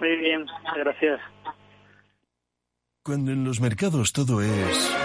Muy 0.00 0.16
bien, 0.16 0.46
gracias. 0.76 1.20
Cuando 3.02 3.32
en 3.32 3.44
los 3.44 3.60
mercados 3.60 4.12
todo 4.12 4.40
es... 4.40 4.96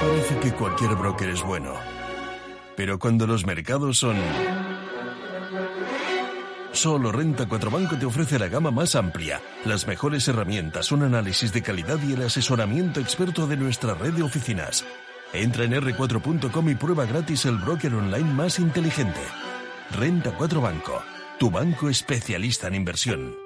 Parece 0.00 0.40
que 0.40 0.52
cualquier 0.52 0.94
broker 0.94 1.28
es 1.28 1.42
bueno. 1.42 1.72
Pero 2.76 2.98
cuando 2.98 3.26
los 3.26 3.46
mercados 3.46 3.98
son... 3.98 4.16
Solo 6.72 7.10
Renta 7.12 7.46
4 7.48 7.70
Banco 7.70 7.96
te 7.98 8.06
ofrece 8.06 8.38
la 8.38 8.48
gama 8.48 8.70
más 8.70 8.94
amplia, 8.94 9.40
las 9.64 9.86
mejores 9.86 10.28
herramientas, 10.28 10.92
un 10.92 11.02
análisis 11.02 11.52
de 11.52 11.62
calidad 11.62 11.98
y 12.06 12.12
el 12.12 12.22
asesoramiento 12.22 13.00
experto 13.00 13.46
de 13.46 13.56
nuestra 13.56 13.94
red 13.94 14.12
de 14.12 14.22
oficinas. 14.22 14.86
Entra 15.32 15.62
en 15.64 15.72
r4.com 15.74 16.68
y 16.70 16.74
prueba 16.74 17.04
gratis 17.06 17.44
el 17.44 17.56
broker 17.56 17.94
online 17.94 18.32
más 18.32 18.58
inteligente. 18.58 19.20
Renta 19.92 20.34
4 20.36 20.60
Banco, 20.60 21.02
tu 21.38 21.50
banco 21.50 21.88
especialista 21.88 22.66
en 22.66 22.74
inversión. 22.74 23.36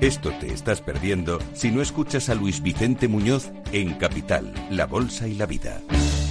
Esto 0.00 0.30
te 0.40 0.52
estás 0.52 0.80
perdiendo 0.80 1.38
si 1.54 1.70
no 1.70 1.82
escuchas 1.82 2.28
a 2.28 2.34
Luis 2.34 2.62
Vicente 2.62 3.08
Muñoz 3.08 3.50
en 3.72 3.94
Capital, 3.94 4.52
La 4.70 4.86
Bolsa 4.86 5.26
y 5.26 5.34
la 5.34 5.46
Vida. 5.46 5.80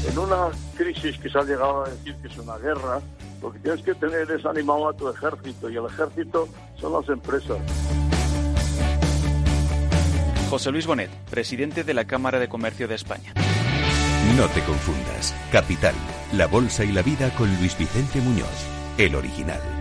En 0.09 0.17
una 0.17 0.49
crisis 0.75 1.17
que 1.19 1.29
se 1.29 1.37
ha 1.37 1.43
llegado 1.43 1.85
a 1.85 1.89
decir 1.89 2.15
que 2.21 2.27
es 2.29 2.37
una 2.37 2.57
guerra, 2.57 3.01
lo 3.41 3.51
que 3.51 3.59
tienes 3.59 3.81
que 3.81 3.93
tener 3.95 4.29
es 4.31 4.45
animado 4.45 4.89
a 4.89 4.93
tu 4.93 5.09
ejército 5.09 5.69
y 5.69 5.75
el 5.75 5.85
ejército 5.85 6.47
son 6.79 6.93
las 6.93 7.09
empresas. 7.09 7.59
José 10.51 10.69
Luis 10.69 10.85
Bonet, 10.85 11.09
presidente 11.29 11.85
de 11.85 11.93
la 11.93 12.03
Cámara 12.03 12.37
de 12.37 12.49
Comercio 12.49 12.85
de 12.89 12.95
España. 12.95 13.33
No 14.35 14.49
te 14.49 14.59
confundas. 14.63 15.33
Capital, 15.49 15.95
la 16.33 16.45
bolsa 16.45 16.83
y 16.83 16.91
la 16.91 17.01
vida 17.01 17.33
con 17.35 17.47
Luis 17.55 17.77
Vicente 17.77 18.19
Muñoz, 18.19 18.67
el 18.97 19.15
original. 19.15 19.80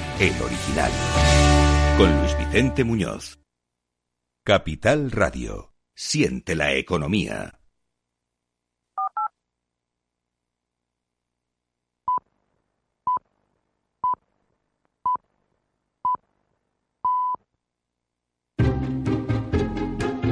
El 0.21 0.39
original. 0.39 0.91
Con 1.97 2.19
Luis 2.19 2.37
Vicente 2.37 2.83
Muñoz. 2.83 3.39
Capital 4.43 5.09
Radio. 5.09 5.73
Siente 5.95 6.53
la 6.53 6.75
economía. 6.75 7.59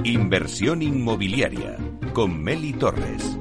Inversión 0.04 0.84
inmobiliaria 0.84 1.78
con 2.14 2.40
Meli 2.44 2.74
Torres. 2.74 3.40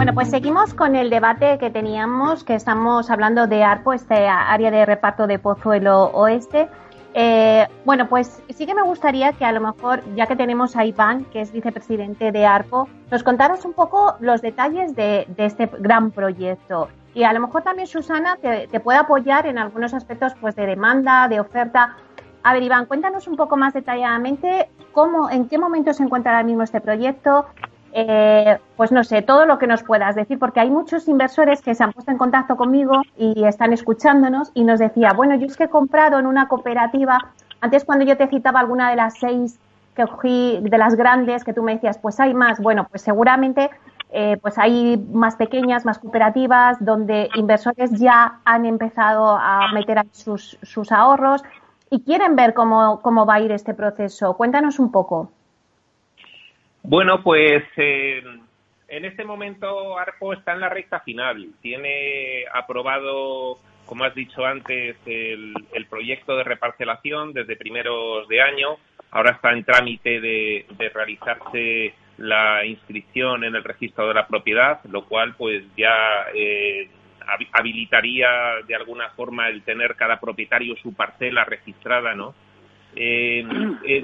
Bueno, 0.00 0.14
pues 0.14 0.30
seguimos 0.30 0.72
con 0.72 0.96
el 0.96 1.10
debate 1.10 1.58
que 1.58 1.68
teníamos, 1.68 2.42
que 2.42 2.54
estamos 2.54 3.10
hablando 3.10 3.46
de 3.46 3.62
ARPO, 3.62 3.92
este 3.92 4.28
área 4.28 4.70
de 4.70 4.86
reparto 4.86 5.26
de 5.26 5.38
Pozuelo 5.38 6.04
Oeste. 6.14 6.70
Eh, 7.12 7.68
bueno, 7.84 8.08
pues 8.08 8.42
sí 8.48 8.64
que 8.64 8.74
me 8.74 8.80
gustaría 8.80 9.34
que 9.34 9.44
a 9.44 9.52
lo 9.52 9.60
mejor, 9.60 10.02
ya 10.14 10.26
que 10.26 10.36
tenemos 10.36 10.74
a 10.74 10.86
Iván, 10.86 11.26
que 11.26 11.42
es 11.42 11.52
vicepresidente 11.52 12.32
de 12.32 12.46
ARPO, 12.46 12.88
nos 13.10 13.22
contaras 13.22 13.66
un 13.66 13.74
poco 13.74 14.14
los 14.20 14.40
detalles 14.40 14.96
de, 14.96 15.26
este 15.36 15.70
gran 15.80 16.12
proyecto. 16.12 16.88
Y 17.12 17.24
a 17.24 17.34
lo 17.34 17.40
mejor 17.40 17.60
también 17.60 17.86
Susana 17.86 18.38
te, 18.40 18.68
te, 18.68 18.80
puede 18.80 19.00
apoyar 19.00 19.46
en 19.46 19.58
algunos 19.58 19.92
aspectos 19.92 20.32
pues, 20.40 20.56
de 20.56 20.64
demanda, 20.64 21.28
de 21.28 21.40
oferta. 21.40 21.98
A 22.42 22.54
ver, 22.54 22.62
Iván, 22.62 22.86
cuéntanos 22.86 23.28
un 23.28 23.36
poco 23.36 23.58
más 23.58 23.74
detalladamente 23.74 24.70
cómo, 24.92 25.28
en 25.28 25.46
qué 25.46 25.58
momento 25.58 25.92
se 25.92 26.02
encuentra 26.02 26.32
ahora 26.32 26.44
mismo 26.46 26.62
este 26.62 26.80
proyecto, 26.80 27.44
eh, 27.92 28.58
pues 28.76 28.92
no 28.92 29.02
sé, 29.04 29.22
todo 29.22 29.46
lo 29.46 29.58
que 29.58 29.66
nos 29.66 29.82
puedas 29.82 30.14
decir, 30.14 30.38
porque 30.38 30.60
hay 30.60 30.70
muchos 30.70 31.08
inversores 31.08 31.60
que 31.60 31.74
se 31.74 31.82
han 31.82 31.92
puesto 31.92 32.10
en 32.10 32.18
contacto 32.18 32.56
conmigo 32.56 33.02
y 33.16 33.44
están 33.44 33.72
escuchándonos 33.72 34.52
y 34.54 34.64
nos 34.64 34.78
decía, 34.78 35.12
bueno, 35.12 35.34
yo 35.34 35.46
es 35.46 35.56
que 35.56 35.64
he 35.64 35.68
comprado 35.68 36.18
en 36.18 36.26
una 36.26 36.48
cooperativa, 36.48 37.18
antes 37.60 37.84
cuando 37.84 38.04
yo 38.04 38.16
te 38.16 38.28
citaba 38.28 38.60
alguna 38.60 38.90
de 38.90 38.96
las 38.96 39.18
seis 39.18 39.58
que 39.94 40.06
cogí, 40.06 40.58
de 40.62 40.78
las 40.78 40.94
grandes, 40.94 41.44
que 41.44 41.52
tú 41.52 41.62
me 41.62 41.74
decías, 41.74 41.98
pues 41.98 42.20
hay 42.20 42.32
más, 42.32 42.60
bueno, 42.60 42.86
pues 42.88 43.02
seguramente 43.02 43.70
eh, 44.12 44.38
pues 44.40 44.58
hay 44.58 44.96
más 45.12 45.36
pequeñas, 45.36 45.84
más 45.84 45.98
cooperativas, 45.98 46.76
donde 46.80 47.28
inversores 47.34 47.92
ya 47.92 48.40
han 48.44 48.66
empezado 48.66 49.36
a 49.36 49.72
meter 49.72 50.04
sus, 50.12 50.58
sus 50.62 50.90
ahorros 50.90 51.42
y 51.90 52.02
quieren 52.02 52.34
ver 52.36 52.54
cómo, 52.54 53.00
cómo 53.02 53.26
va 53.26 53.34
a 53.34 53.40
ir 53.40 53.52
este 53.52 53.74
proceso. 53.74 54.36
Cuéntanos 54.36 54.78
un 54.78 54.90
poco. 54.90 55.30
Bueno, 56.82 57.22
pues 57.22 57.62
eh, 57.76 58.22
en 58.88 59.04
este 59.04 59.24
momento 59.24 59.98
ARPO 59.98 60.32
está 60.32 60.52
en 60.52 60.60
la 60.60 60.68
recta 60.68 61.00
final. 61.00 61.48
Tiene 61.60 62.44
aprobado, 62.52 63.58
como 63.86 64.04
has 64.04 64.14
dicho 64.14 64.44
antes, 64.44 64.96
el, 65.06 65.54
proyecto 65.88 66.36
de 66.36 66.44
reparcelación 66.44 67.32
desde 67.32 67.56
primeros 67.56 68.26
de 68.28 68.42
año. 68.42 68.76
Ahora 69.10 69.32
está 69.32 69.52
en 69.52 69.64
trámite 69.64 70.20
de, 70.20 70.66
realizarse 70.92 71.94
la 72.18 72.64
inscripción 72.64 73.44
en 73.44 73.54
el 73.54 73.64
registro 73.64 74.08
de 74.08 74.14
la 74.14 74.26
propiedad, 74.26 74.80
lo 74.90 75.04
cual 75.04 75.34
pues 75.36 75.64
ya 75.76 76.26
eh, 76.34 76.88
habilitaría 77.52 78.28
de 78.66 78.74
alguna 78.74 79.10
forma 79.10 79.48
el 79.48 79.62
tener 79.62 79.96
cada 79.96 80.20
propietario 80.20 80.76
su 80.76 80.94
parcela 80.94 81.44
registrada, 81.44 82.14
¿no? 82.14 82.34
Eh, 82.96 83.44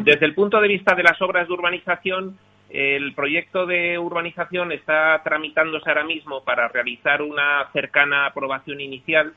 desde 0.01 0.27
el 0.27 0.35
punto 0.35 0.61
de 0.61 0.69
vista 0.69 0.95
de 0.95 1.03
las 1.03 1.21
obras 1.21 1.47
de 1.49 1.55
urbanización, 1.55 2.39
el 2.77 3.15
proyecto 3.15 3.65
de 3.65 3.99
urbanización 3.99 4.71
está 4.71 5.23
tramitándose 5.25 5.89
ahora 5.89 6.05
mismo 6.05 6.45
para 6.45 6.69
realizar 6.69 7.23
una 7.23 7.67
cercana 7.73 8.27
aprobación 8.27 8.83
inicial 8.83 9.33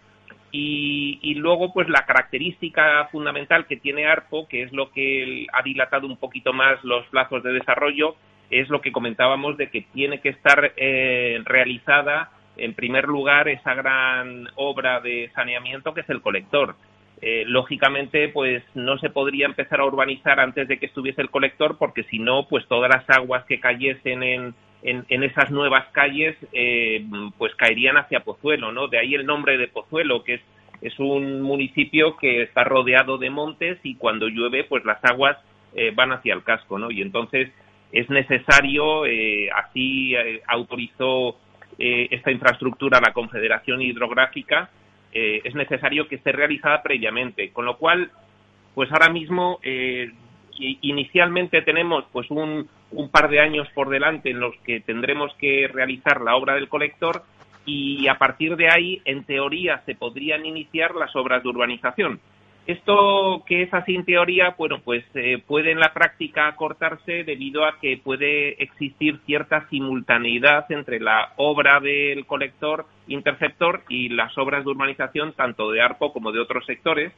y, 0.51 1.35
luego 1.35 1.71
pues 1.71 1.87
la 1.87 2.05
característica 2.05 3.07
fundamental 3.13 3.65
que 3.65 3.77
tiene 3.77 4.07
ARPO, 4.07 4.49
que 4.49 4.63
es 4.63 4.73
lo 4.73 4.91
que 4.91 5.47
ha 5.53 5.63
dilatado 5.63 6.05
un 6.05 6.17
poquito 6.17 6.51
más 6.51 6.83
los 6.83 7.07
plazos 7.07 7.41
de 7.43 7.53
desarrollo, 7.53 8.15
es 8.49 8.67
lo 8.67 8.81
que 8.81 8.91
comentábamos 8.91 9.55
de 9.55 9.69
que 9.69 9.83
tiene 9.93 10.19
que 10.19 10.29
estar 10.29 10.73
eh, 10.75 11.41
realizada 11.45 12.31
en 12.57 12.73
primer 12.73 13.07
lugar 13.07 13.47
esa 13.47 13.73
gran 13.73 14.49
obra 14.55 14.99
de 14.99 15.31
saneamiento 15.33 15.93
que 15.93 16.01
es 16.01 16.09
el 16.09 16.21
colector. 16.21 16.75
Eh, 17.21 17.43
lógicamente 17.45 18.29
pues 18.29 18.63
no 18.75 18.97
se 18.97 19.09
podría 19.09 19.45
empezar 19.45 19.81
a 19.81 19.85
urbanizar 19.85 20.39
antes 20.39 20.69
de 20.69 20.79
que 20.79 20.85
estuviese 20.85 21.21
el 21.21 21.29
colector 21.29 21.77
porque 21.77 22.03
si 22.05 22.17
no 22.17 22.47
pues 22.47 22.65
todas 22.67 22.89
las 22.89 23.09
aguas 23.09 23.43
que 23.43 23.59
cayesen 23.59 24.23
en, 24.23 24.55
en, 24.83 25.23
esas 25.23 25.51
nuevas 25.51 25.85
calles 25.91 26.37
eh, 26.53 27.05
pues 27.37 27.53
caerían 27.55 27.97
hacia 27.97 28.21
Pozuelo 28.21 28.71
no 28.71 28.87
de 28.87 28.99
ahí 28.99 29.15
el 29.15 29.25
nombre 29.25 29.57
de 29.57 29.67
Pozuelo 29.67 30.23
que 30.23 30.35
es 30.35 30.41
es 30.81 30.97
un 30.97 31.41
municipio 31.41 32.15
que 32.15 32.41
está 32.43 32.63
rodeado 32.63 33.17
de 33.17 33.29
montes 33.29 33.79
y 33.83 33.95
cuando 33.95 34.29
llueve 34.29 34.63
pues 34.63 34.85
las 34.85 35.03
aguas 35.03 35.37
eh, 35.75 35.91
van 35.93 36.13
hacia 36.13 36.33
el 36.33 36.43
casco 36.45 36.79
no 36.79 36.89
y 36.89 37.01
entonces 37.01 37.51
es 37.91 38.09
necesario 38.09 39.03
así 39.55 40.13
autorizó 40.47 41.35
esta 41.77 42.31
infraestructura 42.31 43.01
la 43.01 43.11
Confederación 43.11 43.81
Hidrográfica 43.81 44.69
eh, 45.13 45.41
es 45.43 45.55
necesario 45.55 46.07
que 46.07 46.15
esté 46.15 46.31
realizada 46.31 46.81
previamente. 46.83 47.51
Con 47.51 47.65
lo 47.65 47.77
cual, 47.77 48.11
pues 48.75 48.91
ahora 48.91 49.09
mismo 49.09 49.59
eh, 49.63 50.11
inicialmente 50.59 51.61
tenemos 51.61 52.05
pues 52.11 52.29
un, 52.29 52.67
un, 52.91 53.09
par 53.09 53.29
de 53.29 53.39
años 53.39 53.67
por 53.73 53.89
delante 53.89 54.29
en 54.29 54.39
los 54.39 54.55
que 54.65 54.81
tendremos 54.81 55.33
que 55.35 55.67
realizar 55.67 56.21
la 56.21 56.35
obra 56.35 56.55
del 56.55 56.69
colector 56.69 57.23
y 57.65 58.07
a 58.07 58.17
partir 58.17 58.55
de 58.55 58.69
ahí, 58.69 59.01
en 59.05 59.23
teoría, 59.23 59.83
se 59.85 59.95
podrían 59.95 60.45
iniciar 60.45 60.95
las 60.95 61.15
obras 61.15 61.43
de 61.43 61.49
urbanización. 61.49 62.19
Esto 62.69 63.43
que 63.47 63.63
es 63.63 63.73
así 63.73 63.95
en 63.95 64.05
teoría, 64.05 64.53
bueno, 64.55 64.79
pues 64.85 65.03
eh, 65.15 65.41
puede 65.47 65.71
en 65.71 65.79
la 65.79 65.91
práctica 65.91 66.55
cortarse 66.55 67.23
debido 67.23 67.65
a 67.65 67.79
que 67.79 67.97
puede 67.97 68.61
existir 68.61 69.19
cierta 69.25 69.67
simultaneidad 69.69 70.71
entre 70.71 70.99
la 70.99 71.33
obra 71.37 71.79
del 71.79 72.27
colector 72.27 72.85
interceptor 73.07 73.81
y 73.89 74.09
las 74.09 74.37
obras 74.37 74.63
de 74.63 74.69
urbanización 74.69 75.33
tanto 75.33 75.71
de 75.71 75.81
ARPO 75.81 76.13
como 76.13 76.31
de 76.31 76.41
otros 76.41 76.63
sectores, 76.67 77.11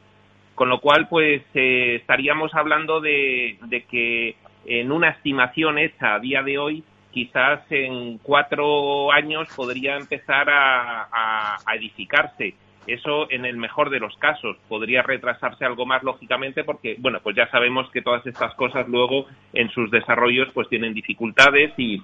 con 0.54 0.70
lo 0.70 0.80
cual 0.80 1.06
pues 1.10 1.42
eh, 1.52 1.96
estaríamos 1.96 2.54
hablando 2.54 3.02
de, 3.02 3.58
que 3.90 4.36
en 4.64 4.90
una 4.90 5.10
estimación 5.10 5.76
hecha 5.76 6.14
a 6.14 6.18
día 6.18 6.42
de 6.42 6.56
hoy 6.56 6.82
quizás 7.10 7.60
en 7.68 8.16
cuatro 8.22 9.12
años 9.12 9.48
podría 9.54 9.98
empezar 9.98 10.46
a 10.48 11.58
edificarse 11.74 12.54
eso 12.86 13.30
en 13.30 13.44
el 13.44 13.56
mejor 13.56 13.90
de 13.90 14.00
los 14.00 14.16
casos 14.16 14.56
podría 14.68 15.02
retrasarse 15.02 15.64
algo 15.64 15.86
más 15.86 16.02
lógicamente 16.02 16.64
porque 16.64 16.96
bueno 16.98 17.20
pues 17.22 17.36
ya 17.36 17.48
sabemos 17.50 17.90
que 17.90 18.02
todas 18.02 18.26
estas 18.26 18.54
cosas 18.54 18.88
luego 18.88 19.26
en 19.52 19.70
sus 19.70 19.90
desarrollos 19.90 20.48
pues 20.52 20.68
tienen 20.68 20.94
dificultades 20.94 21.72
y 21.76 22.02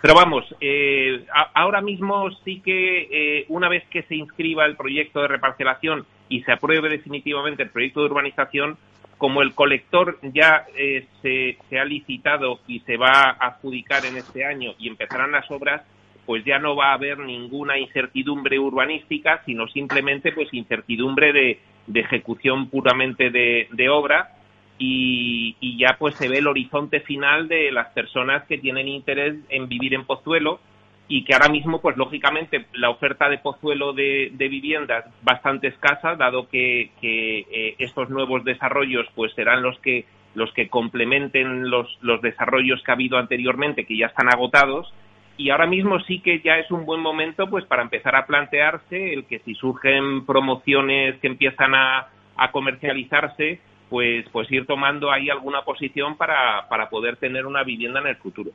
pero 0.00 0.14
vamos 0.14 0.44
eh, 0.60 1.24
ahora 1.54 1.80
mismo 1.80 2.30
sí 2.44 2.60
que 2.60 3.08
eh, 3.10 3.44
una 3.48 3.68
vez 3.68 3.84
que 3.88 4.02
se 4.02 4.16
inscriba 4.16 4.64
el 4.64 4.76
proyecto 4.76 5.22
de 5.22 5.28
reparcelación 5.28 6.06
y 6.28 6.42
se 6.42 6.52
apruebe 6.52 6.88
definitivamente 6.88 7.62
el 7.62 7.70
proyecto 7.70 8.00
de 8.00 8.06
urbanización 8.06 8.76
como 9.16 9.42
el 9.42 9.54
colector 9.54 10.18
ya 10.22 10.66
eh, 10.76 11.06
se, 11.22 11.58
se 11.68 11.78
ha 11.78 11.84
licitado 11.84 12.60
y 12.66 12.80
se 12.80 12.96
va 12.96 13.10
a 13.10 13.46
adjudicar 13.48 14.04
en 14.06 14.16
este 14.16 14.44
año 14.44 14.74
y 14.78 14.88
empezarán 14.88 15.32
las 15.32 15.50
obras 15.50 15.82
pues 16.28 16.44
ya 16.44 16.58
no 16.58 16.76
va 16.76 16.90
a 16.90 16.92
haber 16.92 17.20
ninguna 17.20 17.78
incertidumbre 17.78 18.58
urbanística, 18.58 19.42
sino 19.46 19.66
simplemente 19.68 20.30
pues 20.32 20.52
incertidumbre 20.52 21.32
de, 21.32 21.58
ejecución 21.94 22.68
puramente 22.68 23.30
de, 23.30 23.88
obra 23.88 24.36
y, 24.76 25.56
ya 25.78 25.96
pues 25.98 26.16
se 26.16 26.28
ve 26.28 26.36
el 26.36 26.46
horizonte 26.46 27.00
final 27.00 27.48
de 27.48 27.72
las 27.72 27.88
personas 27.94 28.44
que 28.44 28.58
tienen 28.58 28.88
interés 28.88 29.36
en 29.48 29.70
vivir 29.70 29.94
en 29.94 30.04
Pozuelo 30.04 30.60
y 31.08 31.24
que 31.24 31.32
ahora 31.32 31.48
mismo 31.48 31.80
pues 31.80 31.96
lógicamente 31.96 32.66
la 32.74 32.90
oferta 32.90 33.30
de 33.30 33.38
Pozuelo 33.38 33.94
de, 33.94 34.30
viviendas 34.36 35.06
bastante 35.22 35.68
escasa 35.68 36.14
dado 36.14 36.46
que, 36.50 36.90
eh, 37.00 37.74
estos 37.78 38.10
nuevos 38.10 38.44
desarrollos 38.44 39.06
pues 39.14 39.32
serán 39.32 39.62
los 39.62 39.78
que 39.78 40.04
los 40.34 40.52
que 40.52 40.68
complementen 40.68 41.70
los, 41.70 41.88
los 42.02 42.20
desarrollos 42.20 42.82
que 42.82 42.90
ha 42.90 42.94
habido 42.94 43.16
anteriormente 43.16 43.86
que 43.86 43.96
ya 43.96 44.08
están 44.08 44.28
agotados 44.28 44.92
y 45.38 45.50
ahora 45.50 45.66
mismo 45.66 46.00
sí 46.00 46.20
que 46.20 46.40
ya 46.40 46.58
es 46.58 46.70
un 46.70 46.84
buen 46.84 47.00
momento 47.00 47.48
pues 47.48 47.64
para 47.64 47.82
empezar 47.82 48.14
a 48.16 48.26
plantearse 48.26 49.14
el 49.14 49.24
que 49.24 49.38
si 49.38 49.54
surgen 49.54 50.26
promociones 50.26 51.18
que 51.20 51.28
empiezan 51.28 51.74
a, 51.74 52.08
comercializarse 52.52 53.60
pues 53.88 54.26
pues 54.30 54.50
ir 54.52 54.66
tomando 54.66 55.10
ahí 55.10 55.30
alguna 55.30 55.62
posición 55.62 56.16
para, 56.16 56.68
para 56.68 56.88
poder 56.88 57.16
tener 57.16 57.46
una 57.46 57.64
vivienda 57.64 58.00
en 58.00 58.08
el 58.08 58.16
futuro. 58.16 58.50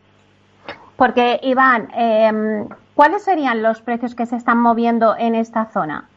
Porque, 0.95 1.39
Iván, 1.41 1.89
em, 1.95 2.67
¿cuáles 2.93 3.23
serían 3.23 3.63
los 3.63 3.81
precios 3.81 4.15
que 4.15 4.25
se 4.25 4.35
están 4.37 4.59
moviendo 4.59 5.15
en 5.17 5.35
esta 5.35 5.65
zona? 5.65 6.07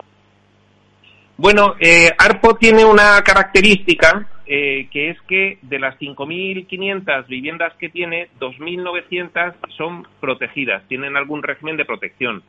Bueno, 1.39 1.75
eh, 1.81 2.11
Arpo 2.19 2.55
tiene 2.55 2.85
una 2.85 3.21
característica 3.23 4.27
eh, 4.49 4.89
que 4.93 5.11
es 5.11 5.21
que 5.23 5.59
de 5.63 5.81
las 5.81 5.99
5.500 5.99 7.27
viviendas 7.27 7.75
que 7.79 7.89
tiene, 7.89 8.29
2.900 8.39 9.55
son 9.77 10.07
protegidas, 10.21 10.87
tienen 10.89 11.17
algún 11.17 11.43
régimen 11.43 11.77
de 11.77 11.85
protección, 11.85 12.43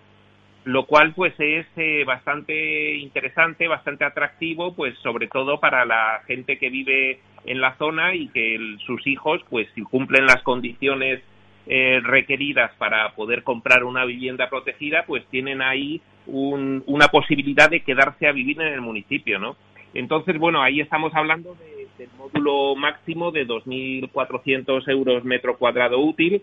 lo 0.63 0.85
cual 0.85 1.13
pues 1.15 1.33
es 1.39 1.65
eh, 1.75 2.03
bastante 2.05 2.95
interesante, 2.95 3.67
bastante 3.67 4.05
atractivo, 4.05 4.75
pues 4.75 4.97
sobre 4.99 5.27
todo 5.27 5.59
para 5.59 5.85
la 5.85 6.21
gente 6.27 6.59
que 6.59 6.69
vive 6.69 7.19
en 7.45 7.61
la 7.61 7.75
zona 7.77 8.13
y 8.13 8.27
que 8.27 8.75
sus 8.85 9.07
hijos, 9.07 9.41
pues 9.49 9.67
si 9.73 9.81
cumplen 9.81 10.25
las 10.25 10.43
condiciones 10.43 11.21
eh, 11.65 11.99
requeridas 12.03 12.71
para 12.77 13.09
poder 13.15 13.43
comprar 13.43 13.83
una 13.83 14.05
vivienda 14.05 14.49
protegida, 14.49 15.03
pues 15.07 15.25
tienen 15.31 15.61
ahí 15.61 16.01
una 16.27 17.07
posibilidad 17.07 17.69
de 17.69 17.79
quedarse 17.79 18.27
a 18.27 18.33
vivir 18.33 18.61
en 18.61 18.73
el 18.73 18.81
municipio, 18.81 19.39
¿no? 19.39 19.55
Entonces, 19.93 20.37
bueno, 20.37 20.61
ahí 20.61 20.81
estamos 20.81 21.13
hablando 21.15 21.55
del 21.97 22.09
módulo 22.17 22.75
máximo 22.75 23.31
de 23.31 23.47
2.400 23.47 24.87
euros 24.89 25.23
metro 25.23 25.57
cuadrado 25.57 25.99
útil. 25.99 26.41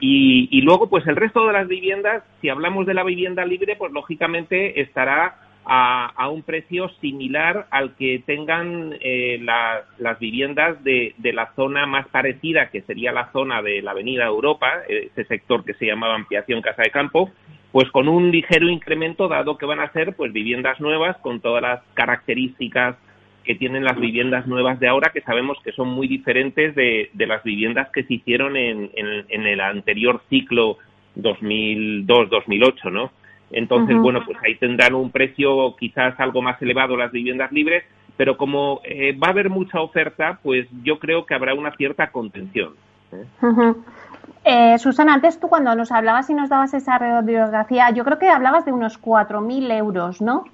Y, 0.00 0.48
y, 0.50 0.62
luego, 0.62 0.88
pues 0.88 1.06
el 1.06 1.16
resto 1.16 1.46
de 1.46 1.52
las 1.52 1.68
viviendas, 1.68 2.24
si 2.40 2.48
hablamos 2.48 2.86
de 2.86 2.94
la 2.94 3.04
vivienda 3.04 3.44
libre, 3.44 3.76
pues 3.76 3.92
lógicamente 3.92 4.80
estará 4.80 5.36
a, 5.64 6.28
un 6.28 6.42
precio 6.42 6.88
similar 7.00 7.66
al 7.70 7.94
que 7.96 8.22
tengan 8.26 8.96
eh, 9.00 9.38
las 9.40 10.18
viviendas 10.18 10.82
de, 10.82 11.14
la 11.32 11.52
zona 11.54 11.86
más 11.86 12.08
parecida, 12.08 12.70
que 12.70 12.82
sería 12.82 13.12
la 13.12 13.30
zona 13.32 13.62
de 13.62 13.82
la 13.82 13.92
Avenida 13.92 14.26
Europa, 14.26 14.82
ese 14.88 15.24
sector 15.24 15.64
que 15.64 15.74
se 15.74 15.86
llamaba 15.86 16.14
ampliación 16.14 16.62
Casa 16.62 16.82
de 16.82 16.90
Campo, 16.90 17.30
pues 17.72 17.88
con 17.90 18.08
un 18.08 18.30
ligero 18.30 18.68
incremento, 18.68 19.28
dado 19.28 19.58
que 19.58 19.66
van 19.66 19.80
a 19.80 19.92
ser 19.92 20.16
pues 20.16 20.32
viviendas 20.32 20.80
nuevas 20.80 21.16
con 21.18 21.40
todas 21.40 21.62
las 21.62 21.82
características 21.94 22.96
que 23.44 23.54
tienen 23.54 23.84
las 23.84 23.98
viviendas 23.98 24.46
nuevas 24.46 24.78
de 24.80 24.88
ahora, 24.88 25.10
que 25.12 25.22
sabemos 25.22 25.58
que 25.64 25.72
son 25.72 25.88
muy 25.88 26.08
diferentes 26.08 26.74
de, 26.74 27.10
las 27.14 27.42
viviendas 27.42 27.90
que 27.90 28.04
se 28.04 28.14
hicieron 28.14 28.56
en, 28.56 28.90
en 28.94 29.46
el 29.46 29.60
anterior 29.60 30.22
ciclo 30.28 30.78
2002-2008, 31.16 32.92
¿no? 32.92 33.10
Entonces, 33.52 33.96
bueno, 33.96 34.20
pues 34.24 34.38
ahí 34.44 34.54
tendrán 34.56 34.94
un 34.94 35.10
precio 35.10 35.74
quizás 35.76 36.18
algo 36.20 36.40
más 36.40 36.60
elevado 36.62 36.96
las 36.96 37.10
viviendas 37.10 37.50
libres, 37.50 37.84
pero 38.16 38.36
como 38.36 38.80
eh, 38.84 39.16
va 39.18 39.28
a 39.28 39.30
haber 39.30 39.50
mucha 39.50 39.80
oferta, 39.80 40.38
pues 40.42 40.68
yo 40.84 40.98
creo 40.98 41.26
que 41.26 41.34
habrá 41.34 41.54
una 41.54 41.72
cierta 41.72 42.12
contención. 42.12 42.74
¿eh? 43.12 43.74
Eh, 44.44 44.78
Susana, 44.78 45.14
antes 45.14 45.40
tú 45.40 45.48
cuando 45.48 45.74
nos 45.74 45.90
hablabas 45.90 46.30
y 46.30 46.34
nos 46.34 46.48
dabas 46.48 46.74
esa 46.74 46.96
radiografía, 46.98 47.90
yo 47.90 48.04
creo 48.04 48.18
que 48.18 48.28
hablabas 48.28 48.64
de 48.64 48.72
unos 48.72 49.00
4.000 49.02 49.76
euros, 49.76 50.22
¿no? 50.22 50.44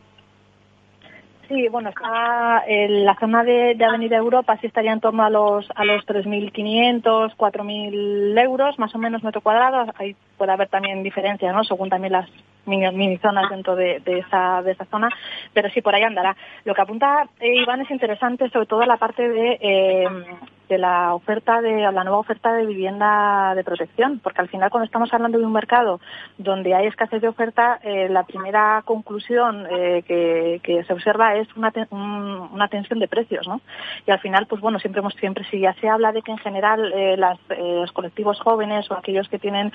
Sí, 1.49 1.69
bueno, 1.69 1.91
está 1.91 2.65
en 2.67 3.05
la 3.05 3.15
zona 3.15 3.45
de, 3.45 3.77
Avenida 3.85 4.17
Europa 4.17 4.59
sí 4.61 4.67
estaría 4.67 4.93
en 4.93 5.01
torno 5.01 5.23
a 5.23 5.31
los 5.31 5.69
a 5.77 5.85
los 5.85 6.05
3.500, 6.05 7.37
4.000 7.37 8.39
euros, 8.43 8.79
más 8.79 8.95
o 8.95 8.99
menos 8.99 9.23
metro 9.23 9.41
cuadrado. 9.41 9.93
Ahí 9.97 10.17
puede 10.37 10.53
haber 10.53 10.69
también 10.69 11.03
diferencias, 11.03 11.55
¿no? 11.55 11.65
Según 11.65 11.89
también 11.89 12.13
las 12.13 12.29
mini, 12.67 13.19
zonas 13.19 13.49
dentro 13.51 13.77
de, 13.77 14.03
esa, 14.07 14.63
de 14.63 14.73
esa 14.73 14.85
zona, 14.87 15.09
pero 15.53 15.71
sí, 15.71 15.81
por 15.81 15.95
ahí 15.95 16.03
andará. 16.03 16.37
Lo 16.65 16.75
que 16.75 16.83
apunta 16.83 17.29
eh, 17.41 17.63
Iván 17.63 17.81
es 17.81 17.91
interesante, 17.91 18.51
sobre 18.51 18.67
todo 18.67 18.85
la 18.85 18.97
parte 18.97 19.29
de, 19.29 19.59
eh, 19.61 20.09
de 20.69 20.79
la 20.79 21.15
oferta 21.15 21.61
de 21.61 21.81
la 21.93 22.05
nueva 22.05 22.19
oferta 22.19 22.53
de 22.53 22.67
vivienda 22.67 23.55
de 23.55 23.65
protección, 23.65 24.21
porque 24.23 24.41
al 24.41 24.49
final 24.49 24.71
cuando 24.71 24.87
estamos 24.87 25.13
hablando 25.13 25.39
de 25.39 25.45
un 25.45 25.53
mercado 25.53 26.01
donde 26.39 26.75
hay 26.75 26.87
escasez 26.87 27.23
de 27.23 27.29
oferta, 27.29 27.79
eh, 27.83 28.09
la 28.09 28.25
primera 28.25 28.83
conclusión 28.85 29.67
que, 30.07 30.85
se 30.87 30.93
observa 30.93 31.37
es 31.37 31.49
una, 31.57 31.73
una 31.91 32.69
tensión 32.69 32.99
de 32.99 33.09
precios, 33.09 33.47
¿no? 33.47 33.61
Y 34.07 34.11
al 34.11 34.21
final, 34.21 34.47
pues 34.47 34.61
bueno, 34.61 34.79
siempre 34.79 35.01
hemos, 35.01 35.15
siempre 35.15 35.45
si 35.51 35.61
ya 35.61 35.75
se 35.75 35.89
habla 35.89 36.13
de 36.13 36.23
que 36.23 36.33
en 36.33 36.39
general 36.39 36.93
los 37.17 37.93
colectivos 37.93 38.41
jóvenes 38.41 38.91
o 38.91 38.95
aquellos 38.95 39.29
que 39.29 39.39
tienen 39.39 39.73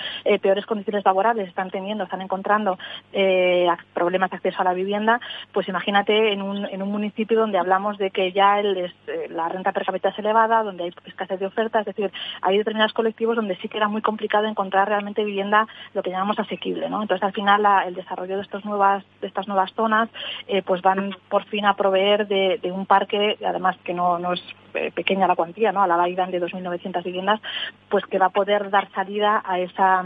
peores 0.51 0.65
condiciones 0.65 1.05
laborales 1.05 1.47
están 1.47 1.69
teniendo, 1.69 2.03
están 2.03 2.21
encontrando 2.21 2.77
eh, 3.13 3.67
problemas 3.93 4.31
de 4.31 4.35
acceso 4.35 4.59
a 4.59 4.65
la 4.65 4.73
vivienda, 4.73 5.21
pues 5.53 5.69
imagínate 5.69 6.33
en 6.33 6.41
un, 6.41 6.65
en 6.65 6.81
un 6.81 6.91
municipio 6.91 7.39
donde 7.39 7.57
hablamos 7.57 7.97
de 7.97 8.11
que 8.11 8.33
ya 8.33 8.59
eh, 8.59 8.91
la 9.29 9.47
renta 9.47 9.71
per 9.71 9.85
cápita 9.85 10.09
es 10.09 10.19
elevada, 10.19 10.61
donde 10.63 10.83
hay 10.83 10.93
escasez 11.05 11.39
de 11.39 11.45
oferta, 11.45 11.79
es 11.79 11.85
decir, 11.85 12.11
hay 12.41 12.57
determinados 12.57 12.91
colectivos 12.91 13.37
donde 13.37 13.55
sí 13.57 13.69
que 13.69 13.77
era 13.77 13.87
muy 13.87 14.01
complicado 14.01 14.45
encontrar 14.45 14.89
realmente 14.89 15.23
vivienda 15.23 15.67
lo 15.93 16.03
que 16.03 16.09
llamamos 16.09 16.37
asequible, 16.37 16.89
¿no? 16.89 17.01
Entonces 17.01 17.23
al 17.23 17.33
final 17.33 17.65
el 17.87 17.95
desarrollo 17.95 18.35
de 18.35 18.41
estas 18.41 18.65
nuevas 18.65 19.05
de 19.21 19.27
estas 19.27 19.47
nuevas 19.47 19.71
zonas 19.73 20.09
eh, 20.47 20.61
pues 20.63 20.81
van 20.81 21.15
por 21.29 21.45
fin 21.45 21.65
a 21.65 21.75
proveer 21.75 22.27
de, 22.27 22.59
un 22.71 22.85
parque, 22.85 23.37
además 23.45 23.77
que 23.83 23.93
no, 23.93 24.19
no 24.19 24.33
es 24.33 24.41
eh, 24.73 24.91
pequeña 24.91 25.27
la 25.27 25.35
cuantía, 25.35 25.71
¿no? 25.71 25.81
A 25.83 25.87
la 25.87 25.97
validad 25.97 26.27
de 26.27 26.41
2.900 26.41 27.03
viviendas, 27.03 27.41
pues 27.89 28.05
que 28.05 28.19
va 28.19 28.27
a 28.27 28.29
poder 28.29 28.69
dar 28.69 28.89
salida 28.91 29.41
a 29.45 29.59
esa 29.59 30.05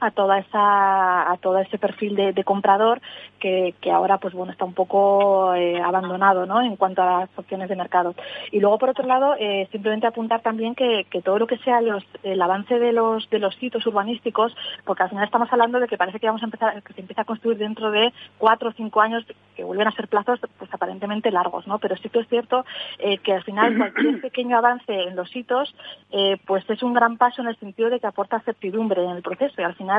a 0.00 0.10
toda 0.10 0.38
esa 0.38 1.30
a 1.30 1.36
todo 1.36 1.58
ese 1.58 1.78
perfil 1.78 2.16
de, 2.16 2.44
comprador 2.44 3.00
que, 3.38 3.74
que, 3.80 3.90
ahora 3.90 4.18
pues 4.18 4.34
bueno 4.34 4.52
está 4.52 4.64
un 4.64 4.72
poco 4.72 5.54
eh, 5.54 5.80
abandonado 5.80 6.46
¿no? 6.46 6.60
en 6.62 6.76
cuanto 6.76 7.02
a 7.02 7.20
las 7.20 7.30
opciones 7.36 7.68
de 7.68 7.76
mercado 7.76 8.14
y 8.50 8.60
luego 8.60 8.78
por 8.78 8.88
otro 8.88 9.06
lado 9.06 9.34
eh, 9.38 9.68
simplemente 9.70 10.06
apuntar 10.06 10.40
también 10.40 10.74
que, 10.74 11.06
que, 11.10 11.20
todo 11.20 11.38
lo 11.38 11.46
que 11.46 11.58
sea 11.58 11.80
los, 11.82 12.02
el 12.22 12.40
avance 12.40 12.78
de 12.78 12.92
los 12.92 13.28
de 13.28 13.38
los 13.38 13.54
sitios 13.56 13.86
urbanísticos 13.86 14.56
porque 14.84 15.02
al 15.02 15.10
final 15.10 15.24
estamos 15.24 15.52
hablando 15.52 15.78
de 15.78 15.86
que 15.86 15.98
parece 15.98 16.18
que 16.18 16.26
vamos 16.26 16.42
a 16.42 16.46
empezar 16.46 16.82
que 16.82 16.94
se 16.94 17.00
empieza 17.02 17.22
a 17.22 17.26
construir 17.26 17.58
dentro 17.58 17.90
de 17.90 18.12
cuatro 18.38 18.70
o 18.70 18.72
cinco 18.72 19.02
años 19.02 19.24
que 19.54 19.64
vuelven 19.64 19.88
a 19.88 19.92
ser 19.92 20.08
plazos 20.08 20.40
pues 20.58 20.72
aparentemente 20.72 21.30
largos 21.30 21.66
no 21.66 21.78
pero 21.78 21.96
sí 21.96 22.08
que 22.08 22.20
es 22.20 22.28
cierto 22.28 22.64
eh, 22.98 23.18
que 23.18 23.34
al 23.34 23.44
final 23.44 23.76
cualquier 23.76 24.20
pequeño 24.22 24.56
avance 24.56 24.92
en 24.92 25.14
los 25.14 25.34
hitos 25.36 25.74
pues 26.46 26.68
es 26.68 26.82
un 26.82 26.94
gran 26.94 27.18
paso 27.18 27.42
en 27.42 27.48
el 27.48 27.56
sentido 27.58 27.90
de 27.90 28.00
que 28.00 28.06
aporta 28.06 28.40
certidumbre 28.40 29.04
en 29.04 29.10
el 29.10 29.22
proceso 29.22 29.60
y 29.60 29.64
al 29.64 29.74
final 29.74 29.89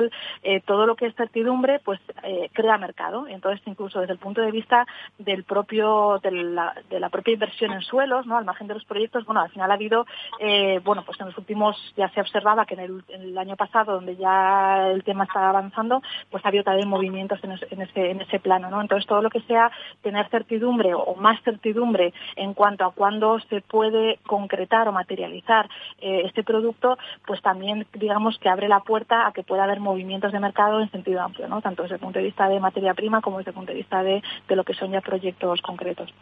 eh, 0.43 0.61
todo 0.65 0.85
lo 0.85 0.95
que 0.95 1.07
es 1.07 1.15
certidumbre 1.15 1.79
pues 1.83 1.99
eh, 2.23 2.49
crea 2.53 2.77
mercado. 2.77 3.27
Entonces, 3.27 3.61
incluso 3.65 3.99
desde 3.99 4.13
el 4.13 4.19
punto 4.19 4.41
de 4.41 4.51
vista 4.51 4.85
del 5.17 5.43
propio 5.43 6.19
de 6.23 6.31
la, 6.31 6.75
de 6.89 6.99
la 6.99 7.09
propia 7.09 7.33
inversión 7.33 7.73
en 7.73 7.81
suelos, 7.81 8.25
¿no? 8.25 8.37
al 8.37 8.45
margen 8.45 8.67
de 8.67 8.75
los 8.75 8.85
proyectos, 8.85 9.25
bueno, 9.25 9.41
al 9.41 9.49
final 9.49 9.71
ha 9.71 9.75
habido, 9.75 10.05
eh, 10.39 10.79
bueno, 10.83 11.03
pues 11.05 11.19
en 11.19 11.27
los 11.27 11.37
últimos 11.37 11.75
ya 11.97 12.09
se 12.09 12.21
observaba 12.21 12.65
que 12.65 12.75
en 12.75 13.03
el, 13.09 13.37
año 13.37 13.55
pasado, 13.55 13.93
donde 13.93 14.17
ya 14.17 14.89
el 14.89 15.03
tema 15.03 15.23
estaba 15.23 15.49
avanzando, 15.49 16.01
pues 16.29 16.45
ha 16.45 16.49
habido 16.49 16.63
también 16.63 16.87
movimientos 16.87 17.39
en, 17.43 17.51
ese, 17.81 18.11
en 18.11 18.21
ese 18.21 18.39
plano, 18.39 18.69
¿no? 18.69 18.81
Entonces, 18.81 19.07
todo 19.07 19.21
lo 19.21 19.29
que 19.29 19.41
sea 19.41 19.71
tener 20.01 20.27
certidumbre 20.29 20.93
o 20.93 21.15
más 21.15 21.41
certidumbre 21.41 22.13
en 22.35 22.53
cuanto 22.53 22.85
a 22.85 22.91
cuándo 22.91 23.39
se 23.49 23.61
puede 23.61 24.19
concretar 24.27 24.87
o 24.87 24.91
materializar 24.91 25.69
este 25.99 26.43
producto, 26.43 26.97
pues 27.25 27.41
también 27.41 27.87
digamos 27.93 28.37
que 28.37 28.49
abre 28.49 28.67
la 28.67 28.81
puerta 28.81 29.27
a 29.27 29.31
que 29.31 29.43
pueda 29.43 29.63
haber 29.63 29.79
movimientos 29.81 30.31
de 30.31 30.39
mercado 30.39 30.79
en 30.81 30.89
sentido 30.91 31.21
amplio, 31.21 31.47
¿no? 31.47 31.61
tanto 31.61 31.83
desde 31.83 31.95
el 31.95 32.01
punto 32.01 32.19
de 32.19 32.25
vista 32.25 32.47
de 32.47 32.59
materia 32.59 32.93
prima 32.93 33.21
como 33.21 33.37
desde 33.39 33.51
el 33.51 33.55
punto 33.55 33.71
de 33.71 33.77
vista 33.77 34.03
de, 34.03 34.21
lo 34.49 34.63
que 34.63 34.73
son 34.73 34.91
ya 34.91 35.01
proyectos 35.01 35.61
concretos. 35.61 36.13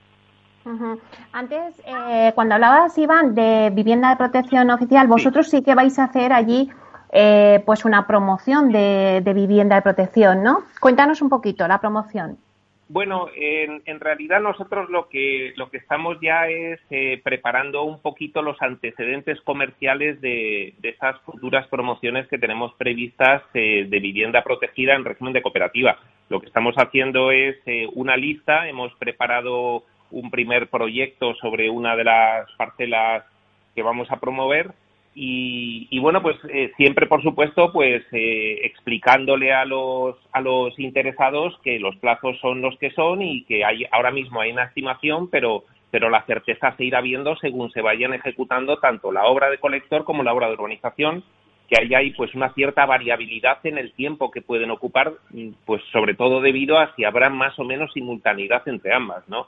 Antes, 1.32 1.82
eh, 1.86 2.32
cuando 2.36 2.56
hablabas, 2.56 2.96
Iván, 2.98 3.34
de 3.34 3.72
vivienda 3.74 4.10
de 4.10 4.18
protección 4.18 4.70
oficial, 4.70 5.08
vosotros 5.08 5.50
sí, 5.50 5.64
que 5.64 5.74
vais 5.74 5.98
a 5.98 6.04
hacer 6.04 6.32
allí 6.32 6.70
eh, 7.12 7.64
pues 7.66 7.86
una 7.86 8.06
promoción 8.06 8.72
de, 8.72 9.22
de, 9.24 9.34
vivienda 9.34 9.78
de 9.78 9.82
protección, 9.82 10.44
¿no? 10.44 10.64
Cuéntanos 10.80 11.24
un 11.24 11.30
poquito 11.30 11.68
la 11.68 11.80
promoción. 11.80 12.38
Bueno, 12.92 13.28
en, 13.36 13.84
en, 13.86 14.00
realidad 14.00 14.42
nosotros 14.42 14.90
lo 14.90 15.10
que 15.10 15.54
lo 15.56 15.70
que 15.70 15.78
estamos 15.78 16.18
ya 16.22 16.48
es 16.48 16.80
eh, 16.90 17.22
preparando 17.24 17.84
un 17.84 18.02
poquito 18.02 18.42
los 18.42 18.60
antecedentes 18.64 19.40
comerciales 19.42 20.20
de, 20.22 20.74
de, 20.80 20.90
esas 20.90 21.22
futuras 21.22 21.68
promociones 21.68 22.28
que 22.28 22.40
tenemos 22.40 22.74
previstas 22.80 23.44
eh, 23.54 23.86
de 23.88 24.00
vivienda 24.00 24.44
protegida 24.44 24.96
en 24.96 25.06
régimen 25.06 25.34
de 25.34 25.44
cooperativa. 25.44 26.00
Lo 26.30 26.40
que 26.40 26.48
estamos 26.48 26.74
haciendo 26.78 27.30
es 27.30 27.58
eh, 27.68 27.88
una 27.94 28.18
lista. 28.18 28.68
Hemos 28.68 28.92
preparado 28.96 29.84
un 30.10 30.32
primer 30.32 30.68
proyecto 30.68 31.36
sobre 31.36 31.70
una 31.70 31.96
de 31.96 32.06
las 32.06 32.52
parcelas 32.58 33.24
que 33.76 33.84
vamos 33.84 34.10
a 34.10 34.20
promover 34.20 34.72
y, 35.16 36.00
bueno, 36.00 36.22
pues 36.22 36.38
eh, 36.50 36.72
siempre, 36.78 37.08
por 37.08 37.22
supuesto, 37.22 37.74
pues 37.74 38.04
eh, 38.12 38.60
explicándole 38.64 39.52
a 39.52 39.66
los, 39.66 40.16
a 40.32 40.40
los 40.40 40.78
interesados 40.80 41.60
que 41.64 41.80
los 41.80 41.96
plazos 41.98 42.40
son 42.40 42.62
los 42.62 42.78
que 42.78 42.92
son 42.92 43.22
y 43.22 43.44
que 43.44 43.66
hay, 43.66 43.86
ahora 43.92 44.12
mismo 44.12 44.40
hay 44.40 44.52
una 44.52 44.66
estimación, 44.66 45.30
pero, 45.30 45.64
pero 45.92 46.10
la 46.10 46.24
certeza 46.26 46.76
se 46.78 46.86
irá 46.86 47.02
viendo 47.02 47.36
según 47.38 47.72
se 47.72 47.82
vayan 47.82 48.14
ejecutando 48.14 48.78
tanto 48.78 49.12
la 49.12 49.26
obra 49.26 49.50
de 49.50 49.58
colector 49.58 50.06
como 50.06 50.24
la 50.24 50.34
obra 50.34 50.48
de 50.48 50.54
urbanización, 50.54 51.24
que 51.68 51.80
ahí 51.80 51.94
hay 51.94 52.12
pues 52.12 52.34
una 52.34 52.54
cierta 52.54 52.86
variabilidad 52.86 53.60
en 53.64 53.78
el 53.78 53.94
tiempo 53.94 54.32
que 54.32 54.42
pueden 54.42 54.72
ocupar, 54.72 55.14
pues 55.66 55.84
sobre 55.92 56.14
todo 56.16 56.42
debido 56.42 56.80
a 56.80 56.96
si 56.96 57.04
habrá 57.04 57.30
más 57.30 57.58
o 57.60 57.64
menos 57.64 57.92
simultaneidad 57.94 58.68
entre 58.68 58.94
ambas, 58.94 59.28
¿no? 59.28 59.48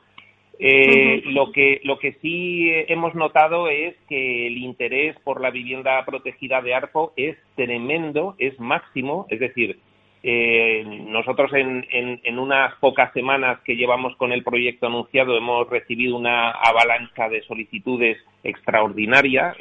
Eh, 0.64 1.24
lo 1.26 1.52
que 1.52 1.82
lo 1.84 1.98
que 1.98 2.14
sí 2.22 2.70
hemos 2.88 3.16
notado 3.16 3.68
es 3.68 3.96
que 4.08 4.46
el 4.46 4.60
interés 4.60 5.18
por 5.24 5.42
la 5.42 5.50
vivienda 5.50 6.06
protegida 6.06 6.62
de 6.62 6.76
ARPO 6.76 7.14
es 7.16 7.36
tremendo, 7.56 8.36
es 8.38 8.60
máximo, 8.60 9.26
es 9.32 9.40
decir, 9.40 9.80
eh, 10.22 10.84
nosotros 11.08 11.52
en, 11.54 11.88
en, 11.92 12.38
unas 12.38 12.76
pocas 12.76 13.12
semanas 13.12 13.60
que 13.66 13.76
llevamos 13.76 14.16
con 14.18 14.32
el 14.32 14.44
proyecto 14.44 14.86
anunciado 14.86 15.36
hemos 15.36 15.68
recibido 15.68 16.16
una 16.16 16.52
avalancha 16.52 17.28
de 17.28 17.42
solicitudes 17.42 18.20
extraordinaria, 18.44 19.56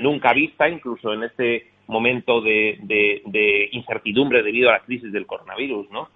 nunca 0.00 0.34
vista, 0.34 0.68
incluso 0.68 1.14
en 1.14 1.22
este 1.22 1.68
momento 1.86 2.42
de, 2.42 2.76
de 2.82 3.70
incertidumbre 3.72 4.42
debido 4.42 4.68
a 4.68 4.72
la 4.72 4.80
crisis 4.80 5.10
del 5.12 5.24
coronavirus, 5.24 5.90
¿no? 5.90 6.10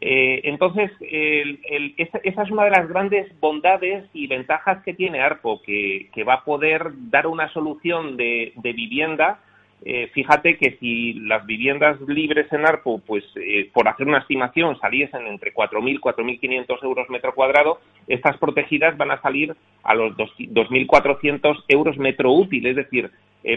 Eh, 0.00 0.42
entonces, 0.44 0.90
esa, 1.00 2.42
es 2.42 2.50
una 2.50 2.64
de 2.64 2.70
las 2.70 2.88
grandes 2.88 3.28
bondades 3.40 4.04
y 4.12 4.26
ventajas 4.26 4.82
que 4.84 4.94
tiene 4.94 5.20
ARPO, 5.20 5.62
que, 5.62 6.24
va 6.26 6.34
a 6.34 6.44
poder 6.44 6.90
dar 7.10 7.26
una 7.26 7.48
solución 7.52 8.16
de, 8.16 8.52
vivienda. 8.62 9.40
Eh, 9.84 10.08
fíjate 10.12 10.56
que 10.56 10.76
si 10.80 11.14
las 11.14 11.46
viviendas 11.46 12.00
libres 12.08 12.52
en 12.52 12.66
ARPO, 12.66 13.00
pues 13.06 13.24
eh, 13.36 13.70
por 13.72 13.88
hacer 13.88 14.06
una 14.06 14.18
estimación, 14.18 14.78
saliesen 14.80 15.26
entre 15.26 15.54
4.000 15.54 15.94
y 15.94 15.98
4.500 15.98 16.82
euros 16.82 17.08
metro 17.10 17.34
cuadrado, 17.34 17.80
estas 18.08 18.36
protegidas 18.38 18.96
van 18.96 19.12
a 19.12 19.20
salir 19.20 19.54
a 19.82 19.94
los 19.94 20.16
2.400 20.16 21.64
euros 21.68 21.98
metro 21.98 22.32
útil. 22.32 22.66
Es 22.66 22.76
decir, 22.76 23.10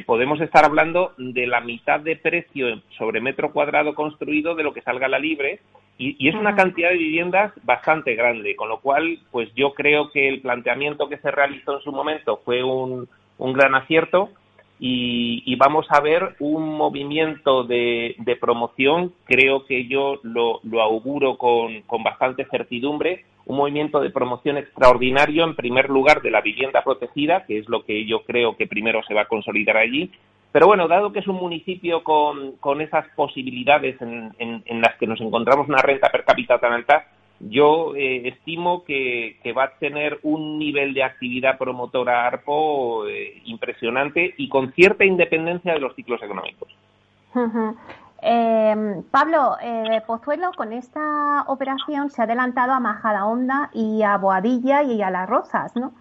podemos 0.06 0.40
estar 0.40 0.66
hablando 0.66 1.14
de 1.18 1.48
la 1.48 1.62
mitad 1.62 2.00
de 2.00 2.16
precio 2.16 2.80
sobre 2.96 3.22
metro 3.22 3.52
cuadrado 3.52 3.96
construido 3.96 4.54
de 4.54 4.62
lo 4.62 4.72
que 4.72 4.82
salga 4.82 5.08
la 5.08 5.18
libre 5.18 5.62
y, 6.00 6.30
es 6.30 6.34
una 6.34 6.56
cantidad 6.56 6.90
de 6.90 6.98
viviendas 6.98 7.52
bastante 7.64 8.16
grande, 8.16 8.56
con 8.56 8.70
lo 8.70 8.80
cual, 8.80 9.20
pues 9.32 9.50
yo 9.54 9.74
creo 9.74 10.10
que 10.12 10.30
el 10.30 10.42
planteamiento 10.42 11.10
que 11.10 11.18
se 11.18 11.30
realizó 11.30 11.76
en 11.76 11.84
su 11.84 11.92
momento 11.92 12.42
fue 12.46 12.64
un, 12.64 13.08
gran 13.38 13.76
acierto 13.76 14.30
y, 14.80 15.56
vamos 15.58 15.86
a 15.90 16.00
ver 16.00 16.36
un 16.40 16.78
movimiento 16.78 17.64
de, 17.64 18.16
promoción, 18.40 19.14
creo 19.26 19.66
que 19.66 19.88
yo 19.88 20.20
lo, 20.24 20.62
auguro 20.82 21.38
con, 21.38 21.84
bastante 22.04 22.46
certidumbre, 22.46 23.26
un 23.46 23.58
movimiento 23.58 24.00
de 24.00 24.10
promoción 24.10 24.58
extraordinario, 24.58 25.44
en 25.44 25.56
primer 25.56 25.90
lugar, 25.90 26.22
de 26.22 26.32
la 26.32 26.42
vivienda 26.42 26.84
protegida, 26.84 27.46
que 27.46 27.58
es 27.58 27.68
lo 27.68 27.84
que 27.84 28.06
yo 28.06 28.24
creo 28.24 28.56
que 28.56 28.68
primero 28.68 29.02
se 29.04 29.14
va 29.14 29.22
a 29.22 29.28
consolidar 29.28 29.76
allí, 29.78 30.12
pero 30.52 30.68
bueno, 30.68 30.88
dado 30.88 31.12
que 31.12 31.20
es 31.20 31.28
un 31.28 31.36
municipio 31.36 32.04
con, 32.04 32.54
con 32.54 32.82
esas 32.82 33.08
posibilidades 33.16 34.02
en, 34.02 34.34
en, 34.40 34.82
las 34.82 34.96
que 34.96 35.06
nos 35.06 35.22
encontramos 35.22 35.68
una 35.68 35.82
renta 35.82 36.10
per 36.10 36.24
cápita 36.24 36.58
tan 36.58 36.74
alta, 36.74 37.06
yo 37.40 37.96
eh, 37.96 38.28
estimo 38.28 38.84
que, 38.84 39.38
va 39.58 39.64
a 39.66 39.78
tener 39.80 40.20
un 40.24 40.60
nivel 40.60 40.94
de 40.94 41.04
actividad 41.04 41.58
promotora 41.58 42.28
ARPO 42.28 43.08
eh, 43.08 43.42
impresionante 43.46 44.34
y 44.38 44.50
con 44.50 44.72
cierta 44.74 45.06
independencia 45.06 45.74
de 45.74 45.80
los 45.80 45.96
ciclos 45.96 46.22
económicos. 46.22 46.70
Em, 48.22 49.04
Pablo, 49.04 49.56
eh, 49.62 50.02
Pozuelo 50.06 50.52
con 50.58 50.74
esta 50.74 51.44
operación 51.48 52.10
se 52.10 52.22
ha 52.22 52.26
adelantado 52.26 52.74
a 52.74 52.80
Majadahonda 52.80 53.70
y 53.74 54.04
a 54.04 54.18
Boadilla 54.18 54.84
y 54.84 55.02
a 55.02 55.10
Las 55.10 55.30
Rozas, 55.30 55.76
¿no? 55.76 55.94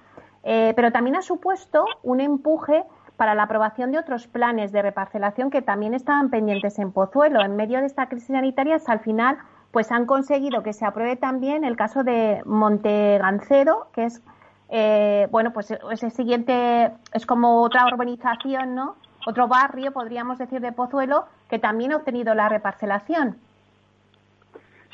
Eh, 0.43 0.73
pero 0.75 0.91
también 0.91 1.17
ha 1.17 1.23
supuesto 1.23 1.85
un 2.03 2.21
empuje 2.21 2.85
para 3.17 3.35
la 3.35 3.45
aprobación 3.45 3.93
de 3.93 3.99
otros 3.99 4.27
planes 4.27 4.73
de 4.73 4.83
reparcelación 4.83 5.51
que 5.51 5.63
también 5.63 5.95
estaban 5.95 6.31
pendientes 6.31 6.79
en 6.79 6.93
Pozuelo. 6.93 7.41
En 7.41 7.57
medio 7.57 7.81
de 7.81 7.87
esta 7.87 8.09
crisis 8.09 8.29
sanitaria, 8.29 8.79
al 8.87 9.01
final, 9.01 9.39
pues 9.73 9.93
han 9.93 10.07
conseguido 10.07 10.63
que 10.63 10.73
se 10.73 10.87
apruebe 10.87 11.17
también 11.17 11.65
el 11.65 11.77
caso 11.77 12.03
de 12.03 12.41
Montegancedo, 12.45 13.89
que 13.93 14.05
es, 14.05 14.23
eh, 14.71 15.27
bueno, 15.31 15.53
pues 15.53 15.71
ese 15.71 16.11
siguiente, 16.11 16.91
es 17.13 17.27
como 17.27 17.63
otra 17.63 17.87
urbanización, 17.87 18.75
¿no? 18.75 18.97
Otro 19.27 19.47
barrio, 19.47 19.93
podríamos 19.93 20.39
decir, 20.39 20.61
de 20.61 20.73
Pozuelo, 20.73 21.27
que 21.51 21.59
también 21.59 21.93
ha 21.93 21.97
obtenido 21.97 22.35
la 22.35 22.49
reparcelación. 22.49 23.37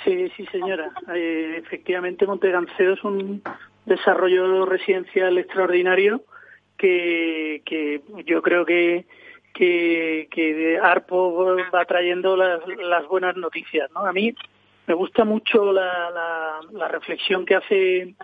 Sí, 0.02 0.28
sí, 0.36 0.44
señora. 0.46 0.90
Eh, 1.14 1.56
efectivamente, 1.58 2.26
Montegancedo 2.26 2.94
es 2.94 3.04
un 3.04 3.42
desarrollo 3.86 4.66
residencial 4.66 5.38
extraordinario 5.38 6.22
que, 6.76 8.02
yo 8.26 8.42
creo 8.42 8.66
que, 8.66 9.06
que, 9.54 10.78
Arpo 10.82 11.56
va 11.72 11.84
trayendo 11.84 12.36
las, 12.36 13.06
buenas 13.08 13.36
noticias. 13.36 13.90
¿no? 13.92 14.00
A 14.00 14.12
mí 14.12 14.34
me 14.86 14.94
gusta 14.94 15.24
mucho 15.24 15.72
la, 15.72 16.60
la, 16.72 16.88
reflexión 16.88 17.44
que 17.46 17.54
hace 17.54 18.14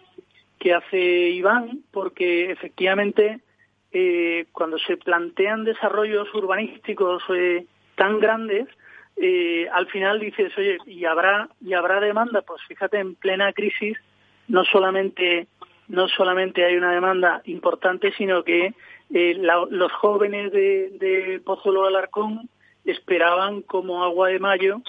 que 0.58 0.74
hace 0.74 0.98
Iván, 1.30 1.80
porque 1.90 2.50
efectivamente 2.50 3.40
eh, 3.92 4.46
cuando 4.52 4.78
se 4.78 4.98
plantean 4.98 5.64
desarrollos 5.64 6.32
urbanísticos 6.34 7.22
eh, 7.34 7.64
tan 7.94 8.20
grandes, 8.20 8.68
eh, 9.16 9.68
al 9.72 9.86
final 9.86 10.20
dices, 10.20 10.52
oye, 10.58 10.76
¿y 10.86 11.06
habrá, 11.06 11.48
¿y 11.62 11.72
habrá 11.72 11.98
demanda? 12.00 12.42
Pues 12.42 12.60
fíjate, 12.68 12.98
en 12.98 13.14
plena 13.14 13.52
crisis, 13.52 13.96
no 14.48 14.64
solamente 14.64 15.46
no 15.88 16.08
solamente 16.08 16.64
hay 16.64 16.76
una 16.76 16.92
demanda 16.92 17.42
importante, 17.46 18.12
sino 18.12 18.44
que 18.44 18.74
eh, 19.12 19.34
los 19.34 19.92
jóvenes 19.92 20.52
de, 20.52 20.90
de 21.00 21.40
Pozuelo 21.44 21.84
Alarcón 21.84 22.48
esperaban 22.84 23.62
como 23.62 24.04
agua 24.04 24.28
de 24.28 24.38
mayo 24.38 24.82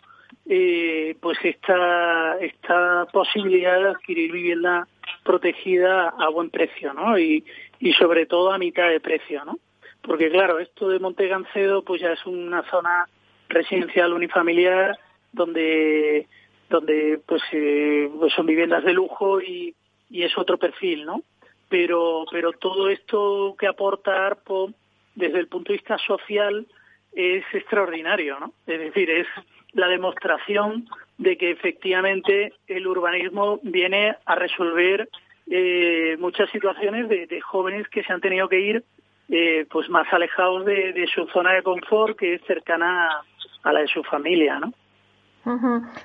eh, 0.48 1.16
pues 1.22 1.38
esta, 1.44 2.38
esta 2.40 3.06
posibilidad 3.12 3.80
de 3.80 3.90
adquirir 3.90 4.32
vivienda 4.32 4.88
protegida 5.24 6.10
a 6.10 6.30
buen 6.30 6.50
precio, 6.50 6.94
¿no? 6.94 7.18
Y, 7.18 7.44
y 7.80 7.94
sobre 7.94 8.26
todo 8.26 8.52
a 8.52 8.58
mitad 8.58 8.90
de 8.90 9.00
precio, 9.00 9.46
¿no? 9.46 9.58
Porque 10.02 10.30
claro, 10.30 10.60
esto 10.60 10.90
de 10.90 11.00
Montegancedo 11.00 11.84
pues 11.84 12.02
ya 12.02 12.14
es 12.14 12.26
una 12.26 12.64
zona 12.70 13.08
residencial 13.50 14.14
unifamiliar 14.14 14.98
donde 15.32 16.28
donde 16.72 17.20
pues, 17.28 17.44
eh, 17.52 18.10
pues 18.18 18.34
son 18.34 18.48
viviendas 18.48 18.84
de 18.84 18.94
lujo 18.94 19.42
y, 19.42 19.76
y 20.10 20.24
es 20.24 20.36
otro 20.38 20.58
perfil, 20.58 21.06
¿no? 21.06 21.22
Pero, 21.70 22.26
pero 22.32 22.54
todo 22.54 22.90
esto 22.90 23.56
que 23.60 23.68
aporta 23.68 24.26
ARPO 24.26 24.74
desde 25.14 25.40
el 25.40 25.48
punto 25.48 25.72
de 25.72 25.78
vista 25.78 25.98
social 26.00 26.66
es 27.14 27.44
extraordinario, 27.54 28.40
¿no? 28.40 28.54
Es 28.66 28.80
decir, 28.80 29.10
es 29.10 29.28
la 29.74 29.88
demostración 29.88 30.88
de 31.18 31.38
que 31.38 31.52
efectivamente 31.52 32.54
el 32.68 32.88
urbanismo 32.88 33.60
viene 33.64 34.16
a 34.26 34.36
resolver 34.36 35.08
eh, 35.50 36.18
muchas 36.20 36.50
situaciones 36.50 37.08
de, 37.10 37.42
jóvenes 37.42 37.88
que 37.90 38.04
se 38.04 38.14
han 38.14 38.22
tenido 38.22 38.48
que 38.50 38.60
ir 38.60 38.84
eh, 39.30 39.66
pues 39.70 39.90
más 39.90 40.12
alejados 40.12 40.66
de, 40.66 41.08
su 41.14 41.26
zona 41.28 41.54
de 41.54 41.64
confort 41.64 42.18
que 42.18 42.36
es 42.36 42.42
cercana 42.46 43.22
a 43.64 43.74
la 43.74 43.82
de 43.82 43.88
su 43.88 44.04
familia, 44.04 44.60
¿no? 44.60 44.74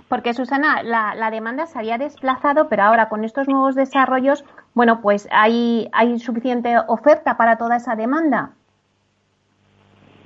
Porque 0.09 0.33
Susana, 0.33 0.83
la, 0.83 1.14
la, 1.14 1.31
demanda 1.31 1.67
se 1.67 1.79
había 1.79 1.99
desplazado, 1.99 2.71
pero 2.71 2.85
ahora 2.85 3.11
con 3.11 3.23
estos 3.23 3.49
nuevos 3.49 3.75
desarrollos, 3.75 4.45
bueno, 4.73 5.03
pues 5.03 5.29
hay, 5.31 5.89
hay 5.93 6.19
suficiente 6.19 6.75
oferta 6.89 7.37
para 7.37 7.59
toda 7.59 7.77
esa 7.77 7.97
demanda. 7.97 8.53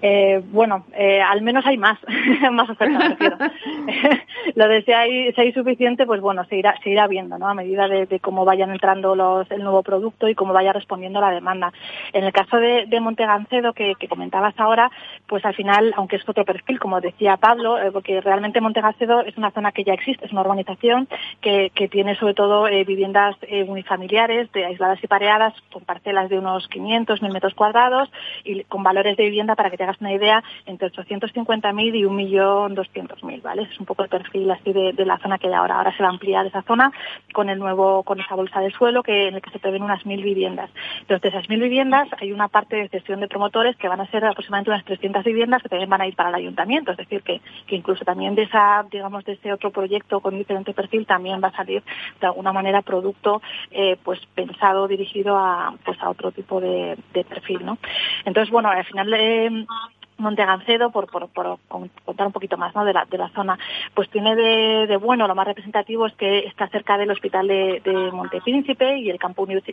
Eh, 0.03 0.43
bueno, 0.51 0.87
eh, 0.95 1.21
al 1.21 1.43
menos 1.43 1.67
hay 1.67 1.77
más, 1.77 1.99
más 2.53 2.71
ofertas, 2.71 3.17
Lo 4.55 4.69
de 4.69 4.83
si 4.83 4.93
hay, 4.93 5.53
suficiente, 5.53 6.07
pues 6.07 6.21
bueno, 6.21 6.45
se 6.45 6.57
irá, 6.57 6.75
se 6.83 6.91
irá 6.91 7.07
viendo, 7.07 7.39
¿no? 7.39 7.49
A 7.49 7.55
medida 7.55 7.89
de, 7.89 8.21
cómo 8.21 8.45
vayan 8.45 8.71
entrando 8.71 9.15
los, 9.15 9.51
el 9.51 9.63
nuevo 9.63 9.83
producto 9.83 10.29
y 10.29 10.35
cómo 10.35 10.53
vaya 10.53 10.73
respondiendo 10.73 11.21
la 11.21 11.31
demanda. 11.31 11.73
En 12.13 12.25
el 12.25 12.33
caso 12.33 12.57
de, 12.57 12.87
de 12.87 13.01
Montegancedo, 13.01 13.73
que, 13.73 13.95
que, 13.99 14.09
comentabas 14.09 14.55
ahora, 14.59 14.91
pues 15.27 15.45
al 15.45 15.55
final, 15.55 15.93
aunque 15.97 16.17
es 16.17 16.29
otro 16.29 16.45
perfil, 16.45 16.79
como 16.79 17.01
decía 17.01 17.37
Pablo, 17.37 17.79
eh, 17.79 17.91
porque 17.93 18.21
realmente 18.21 18.61
Montegancedo 18.61 19.21
es 19.21 19.37
una 19.37 19.51
zona 19.51 19.73
que 19.73 19.85
ya 19.85 19.93
existe, 19.93 20.25
es 20.25 20.33
una 20.33 20.41
urbanización 20.43 21.09
que, 21.41 21.71
que 21.75 21.89
tiene 21.89 22.17
sobre 22.17 22.35
todo 22.35 22.67
eh, 22.69 22.85
viviendas 22.85 23.37
eh, 23.43 23.65
unifamiliares, 23.65 24.51
de 24.53 24.65
aisladas 24.65 25.03
y 25.03 25.07
pareadas, 25.07 25.55
con 25.73 25.85
parcelas 25.85 26.31
de 26.31 26.39
unos 26.39 26.67
500, 26.69 27.23
1000 27.23 27.33
metros 27.33 27.55
cuadrados 27.55 28.11
y 28.45 28.65
con 28.65 28.83
valores 28.83 29.17
de 29.17 29.25
vivienda 29.25 29.55
para 29.55 29.71
que 29.71 29.77
te 29.77 29.90
una 30.01 30.13
idea, 30.13 30.43
entre 30.67 30.91
850.000 30.91 31.97
y 31.97 32.03
1.200.000, 32.03 33.43
¿vale? 33.43 33.63
Es 33.63 33.81
un 33.81 33.87
poco 33.87 34.03
el 34.03 34.09
perfil 34.09 34.51
así 34.51 34.73
de, 34.73 34.93
la 35.05 35.19
zona 35.19 35.39
que 35.39 35.49
hay 35.49 35.55
ahora. 35.55 35.77
Ahora 35.77 35.97
se 35.97 36.03
va 36.03 36.09
a 36.09 36.13
ampliar 36.13 36.47
esa 36.47 36.63
zona 36.63 36.93
con 37.33 37.49
el 37.49 37.59
nuevo, 37.59 38.03
con 38.03 38.21
esa 38.21 38.35
bolsa 38.35 38.61
de 38.61 38.71
suelo 38.71 39.03
que, 39.03 39.29
en 39.29 39.35
el 39.35 39.43
que 39.43 39.51
se 39.51 39.59
prevén 39.59 39.83
unas 39.83 40.05
1.000 40.05 40.23
viviendas. 40.23 40.71
Entonces, 41.01 41.23
de 41.23 41.29
esas 41.31 41.49
1.000 41.49 41.61
viviendas 41.61 42.09
hay 42.21 42.33
una 42.33 42.49
parte 42.49 42.77
de 42.77 42.89
cesión 42.89 43.21
de 43.21 43.29
promotores 43.29 43.77
que 43.77 43.89
van 43.89 44.01
a 44.01 44.11
ser 44.11 44.25
aproximadamente 44.25 44.71
unas 44.71 44.85
300 44.85 45.25
viviendas 45.25 45.63
que 45.63 45.69
también 45.69 45.91
van 45.91 46.03
a 46.03 46.07
ir 46.07 46.15
para 46.15 46.29
el 46.29 46.35
ayuntamiento. 46.35 46.93
Es 46.93 46.99
decir, 46.99 47.23
que, 47.23 47.41
que 47.67 47.77
incluso 47.77 48.05
también 48.05 48.35
de 48.35 48.43
esa, 48.43 48.85
digamos, 48.91 49.25
de 49.25 49.33
ese 49.33 49.53
otro 49.53 49.71
proyecto 49.71 50.21
con 50.21 50.37
diferente 50.37 50.73
perfil 50.75 51.07
también 51.07 51.41
va 51.43 51.49
a 51.49 51.57
salir 51.57 51.83
de 52.21 52.27
alguna 52.27 52.53
manera 52.53 52.83
producto 52.83 53.43
eh, 53.71 53.97
pues 54.03 54.21
pensado, 54.35 54.89
dirigido 54.89 55.37
a, 55.37 55.75
pues 55.85 56.01
a 56.01 56.11
otro 56.11 56.33
tipo 56.33 56.61
de, 56.61 56.97
perfil, 57.29 57.65
¿no? 57.65 57.79
Entonces, 58.25 58.51
bueno, 58.51 58.71
al 58.71 58.85
final 58.85 59.13
eh, 59.15 59.67
Montegancedo, 60.21 60.91
por, 60.91 61.11
por, 61.11 61.29
por, 61.29 61.59
contar 62.05 62.27
un 62.27 62.33
poquito 62.33 62.57
más 62.57 62.73
de, 62.75 62.93
la, 62.93 63.05
de 63.05 63.19
la 63.19 63.29
zona, 63.31 63.59
pues 63.95 64.09
tiene 64.11 64.37
de, 64.37 64.97
bueno, 64.97 65.27
lo 65.27 65.35
más 65.35 65.47
representativo 65.47 66.07
es 66.07 66.15
que 66.15 66.41
está 66.41 66.69
cerca 66.69 66.97
del 66.99 67.11
Hospital 67.11 67.49
de, 67.49 67.81
de 67.85 68.11
Montepríncipe 68.13 68.99
y 68.99 69.11
el, 69.11 69.19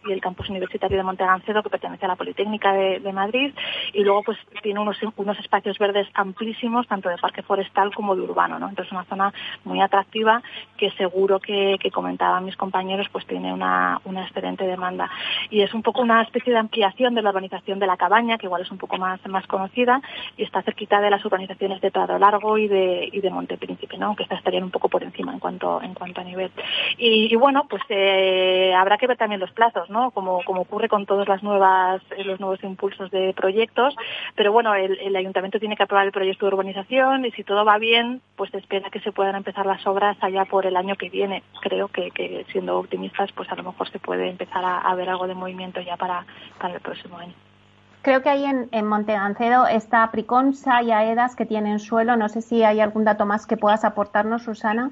y 0.06 0.12
el 0.12 0.22
campus 0.22 0.50
universitario 0.50 0.98
de 0.98 1.04
Montegancedo, 1.04 1.64
que 1.64 1.70
pertenece 1.70 2.06
a 2.06 2.10
la 2.10 2.16
Politécnica 2.16 2.74
de, 2.74 3.14
Madrid, 3.14 3.54
y 3.94 4.04
luego 4.04 4.24
pues 4.24 4.38
tiene 4.62 4.80
unos, 4.80 4.98
espacios 5.40 5.78
verdes 5.78 6.08
amplísimos, 6.14 6.88
tanto 6.88 7.10
de 7.10 7.18
parque 7.18 7.42
forestal 7.42 7.94
como 7.94 8.16
de 8.16 8.22
urbano. 8.22 8.60
¿no? 8.60 8.70
Entonces, 8.70 8.92
una 8.92 9.06
zona 9.06 9.34
muy 9.64 9.82
atractiva 9.82 10.42
que 10.78 10.92
seguro 10.92 11.40
que, 11.40 11.78
comentaban 11.92 12.46
mis 12.46 12.58
compañeros, 12.58 13.08
pues 13.12 13.26
tiene 13.26 13.52
una, 13.52 14.00
una 14.04 14.24
excelente 14.24 14.68
demanda. 14.68 15.10
Y 15.50 15.62
es 15.62 15.74
un 15.74 15.82
poco 15.82 16.02
una 16.02 16.22
especie 16.22 16.54
de 16.54 16.60
ampliación 16.60 17.16
de 17.16 17.22
la 17.22 17.30
urbanización 17.30 17.80
de 17.80 17.88
la 17.88 17.98
cabaña, 17.98 18.38
que 18.38 18.46
igual 18.46 18.62
es 18.62 18.72
un 18.72 18.78
poco 18.78 18.98
más 18.98 19.48
conocida, 19.48 20.02
y 20.38 20.44
está 20.44 20.62
cerquita 20.62 21.02
de 21.02 21.10
las 21.10 21.24
urbanizaciones 21.26 21.82
de 21.82 21.92
Prado 21.92 22.18
Largo 22.18 22.58
y 22.58 22.68
de, 22.68 23.10
y 23.12 23.20
de 23.22 23.30
Montepríncipe, 23.30 23.98
¿no? 23.98 24.08
aunque 24.08 24.24
estas 24.24 24.38
estarían 24.38 24.64
un 24.64 24.72
poco 24.72 24.88
por 24.88 25.04
encima 25.04 25.34
en 25.34 25.40
cuanto, 25.40 25.82
en 25.82 25.94
cuanto 25.94 26.22
a 26.22 26.24
nivel. 26.24 26.52
Y, 26.98 27.34
y 27.34 27.36
bueno, 27.36 27.66
pues 27.70 27.82
eh, 27.90 28.74
habrá 28.76 28.98
que 28.98 29.08
ver 29.08 29.18
también 29.18 29.42
los 29.42 29.52
plazos, 29.52 29.90
¿no? 29.90 30.12
como, 30.12 30.44
como 30.44 30.62
ocurre 30.62 30.88
con 30.88 31.06
todos 31.06 31.28
las 31.28 31.44
nuevas, 31.44 32.02
eh, 32.16 32.24
los 32.24 32.40
nuevos 32.40 32.64
impulsos 32.64 33.10
de 33.12 33.34
proyectos, 33.34 33.96
pero 34.36 34.52
bueno, 34.52 34.76
el, 34.76 35.00
el 35.00 35.16
ayuntamiento 35.16 35.60
tiene 35.60 35.76
que 35.76 35.84
aprobar 35.84 36.06
el 36.06 36.12
proyecto 36.12 36.46
de 36.46 36.54
urbanización 36.54 37.26
y 37.26 37.32
si 37.32 37.44
todo 37.44 37.66
va 37.66 37.78
bien, 37.80 38.22
pues 38.36 38.52
se 38.52 38.58
espera 38.58 38.90
que 38.90 39.00
se 39.00 39.12
puedan 39.12 39.36
empezar 39.36 39.66
las 39.66 39.86
obras 39.88 40.18
allá 40.22 40.46
por 40.46 40.66
el 40.66 40.76
año 40.76 40.96
que 40.96 41.10
viene. 41.10 41.44
Creo 41.62 41.88
que, 41.88 42.12
que 42.12 42.46
siendo 42.52 42.78
optimistas, 42.78 43.32
pues 43.32 43.52
a 43.52 43.56
lo 43.56 43.64
mejor 43.64 43.90
se 43.90 44.00
puede 44.00 44.30
empezar 44.30 44.64
a, 44.64 44.80
a 44.80 44.96
ver 44.96 45.10
algo 45.10 45.28
de 45.28 45.34
movimiento 45.34 45.82
ya 45.82 45.98
para, 45.98 46.26
para 46.60 46.76
el 46.76 46.82
próximo 46.82 47.18
año. 47.18 47.34
Creo 48.08 48.22
que 48.22 48.30
ahí 48.30 48.46
en, 48.46 48.70
en 48.72 48.88
Montegancedo 48.88 49.68
está 49.68 50.10
Priconsa 50.12 50.82
y 50.82 50.92
Aedas 50.92 51.36
que 51.36 51.46
tienen 51.46 51.78
suelo. 51.78 52.16
No 52.16 52.30
sé 52.30 52.42
si 52.42 52.64
hay 52.64 52.80
algún 52.80 53.04
dato 53.04 53.26
más 53.26 53.46
que 53.46 53.58
puedas 53.58 53.84
aportarnos, 53.84 54.44
Susana. 54.44 54.92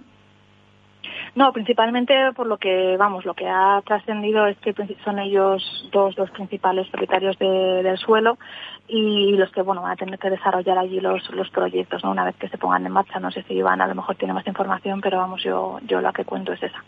No, 1.34 1.54
principalmente 1.54 2.14
por 2.36 2.46
lo 2.46 2.58
que, 2.58 2.98
vamos, 3.00 3.24
lo 3.24 3.34
que 3.34 3.48
ha 3.48 3.82
trascendido 3.86 4.48
es 4.48 4.58
que 4.58 4.76
son 5.06 5.20
ellos 5.20 5.90
dos 5.94 6.18
los 6.18 6.30
principales 6.32 6.90
propietarios 6.90 7.40
de, 7.40 7.84
del 7.84 7.98
suelo 7.98 8.38
y 8.86 9.32
los 9.38 9.50
que, 9.54 9.62
bueno, 9.62 9.82
van 9.82 9.94
a 9.94 9.96
tener 9.96 10.20
que 10.20 10.30
desarrollar 10.30 10.78
allí 10.78 11.00
los, 11.00 11.30
los 11.30 11.50
proyectos, 11.52 12.04
¿no? 12.04 12.12
Una 12.12 12.26
vez 12.26 12.36
que 12.36 12.50
se 12.50 12.58
pongan 12.58 12.86
en 12.86 12.92
marcha. 12.92 13.22
No 13.22 13.32
sé 13.32 13.44
si 13.44 13.54
Iván 13.54 13.80
a 13.80 13.88
lo 13.88 13.96
mejor 13.96 14.18
tiene 14.18 14.34
más 14.34 14.46
información, 14.46 15.00
pero 15.00 15.20
vamos, 15.20 15.42
yo, 15.42 15.80
yo 15.88 16.02
la 16.02 16.12
que 16.12 16.26
cuento 16.26 16.52
es 16.52 16.62
esa. 16.62 16.84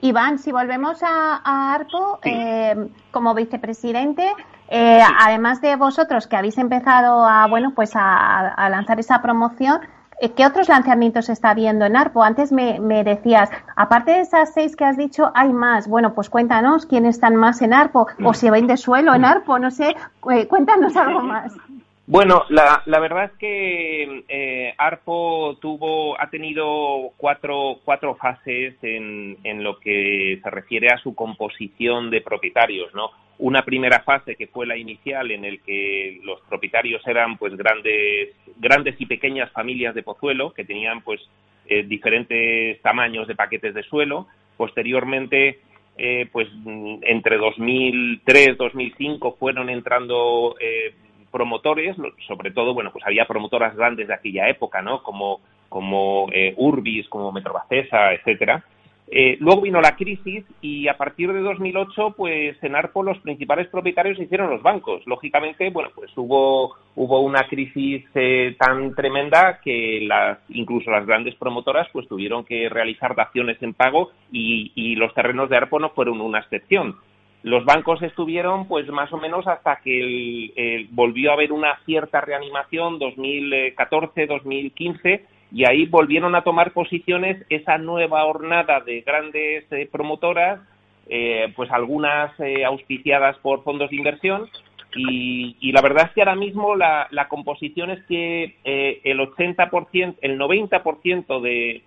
Iván, 0.00 0.38
si 0.38 0.50
volvemos 0.50 1.02
a, 1.02 1.42
a 1.44 1.74
ARPO, 1.74 2.20
sí. 2.22 2.30
eh, 2.32 2.88
como 3.10 3.34
vicepresidente, 3.34 4.32
eh, 4.68 5.00
sí. 5.04 5.14
además 5.20 5.60
de 5.60 5.76
vosotros 5.76 6.26
que 6.26 6.36
habéis 6.36 6.58
empezado 6.58 7.24
a, 7.26 7.46
bueno, 7.46 7.72
pues 7.74 7.94
a, 7.94 8.48
a 8.48 8.68
lanzar 8.68 9.00
esa 9.00 9.22
promoción, 9.22 9.80
eh, 10.18 10.32
¿Qué 10.32 10.46
otros 10.46 10.68
lanzamientos 10.68 11.28
está 11.28 11.52
viendo 11.52 11.84
en 11.84 11.94
ARPO? 11.94 12.22
Antes 12.22 12.50
me, 12.50 12.80
me, 12.80 13.04
decías, 13.04 13.50
aparte 13.76 14.12
de 14.12 14.20
esas 14.20 14.52
seis 14.54 14.74
que 14.74 14.84
has 14.84 14.96
dicho, 14.96 15.30
hay 15.34 15.52
más. 15.52 15.88
Bueno, 15.88 16.14
pues 16.14 16.30
cuéntanos 16.30 16.86
quiénes 16.86 17.16
están 17.16 17.36
más 17.36 17.60
en 17.60 17.74
ARPO 17.74 18.06
o 18.24 18.32
si 18.32 18.48
de 18.48 18.76
suelo 18.78 19.14
en 19.14 19.26
ARPO, 19.26 19.58
no 19.58 19.70
sé, 19.70 19.94
cuéntanos 20.20 20.96
algo 20.96 21.20
más. 21.22 21.52
Bueno, 22.08 22.44
la, 22.50 22.82
la 22.86 23.00
verdad 23.00 23.24
es 23.24 23.32
que 23.38 24.24
eh, 24.28 24.74
ARPO 24.78 25.56
tuvo, 25.60 26.20
ha 26.20 26.30
tenido 26.30 27.12
cuatro, 27.16 27.80
cuatro 27.84 28.14
fases 28.14 28.74
en, 28.82 29.36
en 29.42 29.64
lo 29.64 29.80
que 29.80 30.38
se 30.40 30.50
refiere 30.50 30.88
a 30.88 30.98
su 30.98 31.16
composición 31.16 32.10
de 32.10 32.20
propietarios, 32.20 32.94
¿no? 32.94 33.10
una 33.38 33.64
primera 33.64 34.00
fase 34.00 34.36
que 34.36 34.46
fue 34.46 34.66
la 34.66 34.76
inicial 34.76 35.30
en 35.30 35.44
el 35.44 35.60
que 35.60 36.20
los 36.24 36.40
propietarios 36.48 37.06
eran 37.06 37.36
pues 37.36 37.54
grandes 37.56 38.30
grandes 38.56 38.94
y 38.98 39.06
pequeñas 39.06 39.50
familias 39.52 39.94
de 39.94 40.02
Pozuelo 40.02 40.52
que 40.54 40.64
tenían 40.64 41.02
pues 41.02 41.20
eh, 41.66 41.82
diferentes 41.82 42.80
tamaños 42.80 43.28
de 43.28 43.34
paquetes 43.34 43.74
de 43.74 43.82
suelo 43.82 44.26
posteriormente 44.56 45.60
eh, 45.98 46.28
pues 46.32 46.48
entre 47.02 47.36
2003 47.36 48.56
2005 48.56 49.36
fueron 49.38 49.68
entrando 49.68 50.56
eh, 50.58 50.94
promotores 51.36 51.94
sobre 52.26 52.50
todo 52.50 52.72
bueno 52.72 52.90
pues 52.90 53.04
había 53.06 53.26
promotoras 53.26 53.76
grandes 53.76 54.08
de 54.08 54.14
aquella 54.14 54.48
época 54.48 54.80
no 54.80 55.02
como 55.02 55.40
como 55.68 56.28
eh, 56.32 56.54
Urbis 56.56 57.06
como 57.10 57.30
Metrobacesa 57.30 58.14
etcétera 58.14 58.64
eh, 59.08 59.36
luego 59.38 59.60
vino 59.60 59.80
la 59.80 59.94
crisis 59.94 60.44
y 60.60 60.88
a 60.88 60.96
partir 60.96 61.32
de 61.32 61.40
2008, 61.40 62.14
pues 62.16 62.56
en 62.62 62.74
Arpo 62.74 63.04
los 63.04 63.18
principales 63.18 63.68
propietarios 63.68 64.16
se 64.16 64.24
hicieron 64.24 64.50
los 64.50 64.62
bancos. 64.62 65.06
Lógicamente, 65.06 65.70
bueno, 65.70 65.90
pues 65.94 66.10
hubo, 66.16 66.74
hubo 66.96 67.20
una 67.20 67.46
crisis 67.46 68.04
eh, 68.14 68.56
tan 68.58 68.94
tremenda 68.94 69.60
que 69.62 70.00
las, 70.02 70.38
incluso 70.48 70.90
las 70.90 71.06
grandes 71.06 71.36
promotoras 71.36 71.86
pues 71.92 72.08
tuvieron 72.08 72.44
que 72.44 72.68
realizar 72.68 73.14
daciones 73.14 73.62
en 73.62 73.74
pago 73.74 74.10
y, 74.32 74.72
y 74.74 74.96
los 74.96 75.14
terrenos 75.14 75.48
de 75.50 75.56
Arpo 75.56 75.78
no 75.78 75.90
fueron 75.90 76.20
una 76.20 76.40
excepción. 76.40 76.96
Los 77.42 77.64
bancos 77.64 78.02
estuvieron 78.02 78.66
pues 78.66 78.88
más 78.88 79.12
o 79.12 79.18
menos 79.18 79.46
hasta 79.46 79.76
que 79.76 80.50
el, 80.56 80.88
volvió 80.90 81.30
a 81.30 81.34
haber 81.34 81.52
una 81.52 81.78
cierta 81.84 82.20
reanimación 82.20 82.98
2014-2015 82.98 85.20
y 85.52 85.64
ahí 85.64 85.86
volvieron 85.86 86.34
a 86.34 86.42
tomar 86.42 86.72
posiciones 86.72 87.44
esa 87.48 87.78
nueva 87.78 88.24
hornada 88.24 88.80
de 88.80 89.02
grandes 89.02 89.64
eh, 89.70 89.88
promotoras, 89.90 90.60
eh, 91.08 91.52
pues 91.54 91.70
algunas 91.70 92.32
eh, 92.40 92.64
auspiciadas 92.64 93.36
por 93.38 93.62
fondos 93.62 93.90
de 93.90 93.96
inversión. 93.96 94.48
Y, 94.94 95.56
y, 95.60 95.72
la 95.72 95.82
verdad 95.82 96.06
es 96.06 96.12
que 96.12 96.22
ahora 96.22 96.36
mismo 96.36 96.74
la, 96.74 97.06
la 97.10 97.28
composición 97.28 97.90
es 97.90 98.02
que 98.04 98.56
eh, 98.64 99.00
el 99.04 99.18
80%, 99.18 100.16
el 100.22 100.38
90% 100.38 101.40
de, 101.40 101.82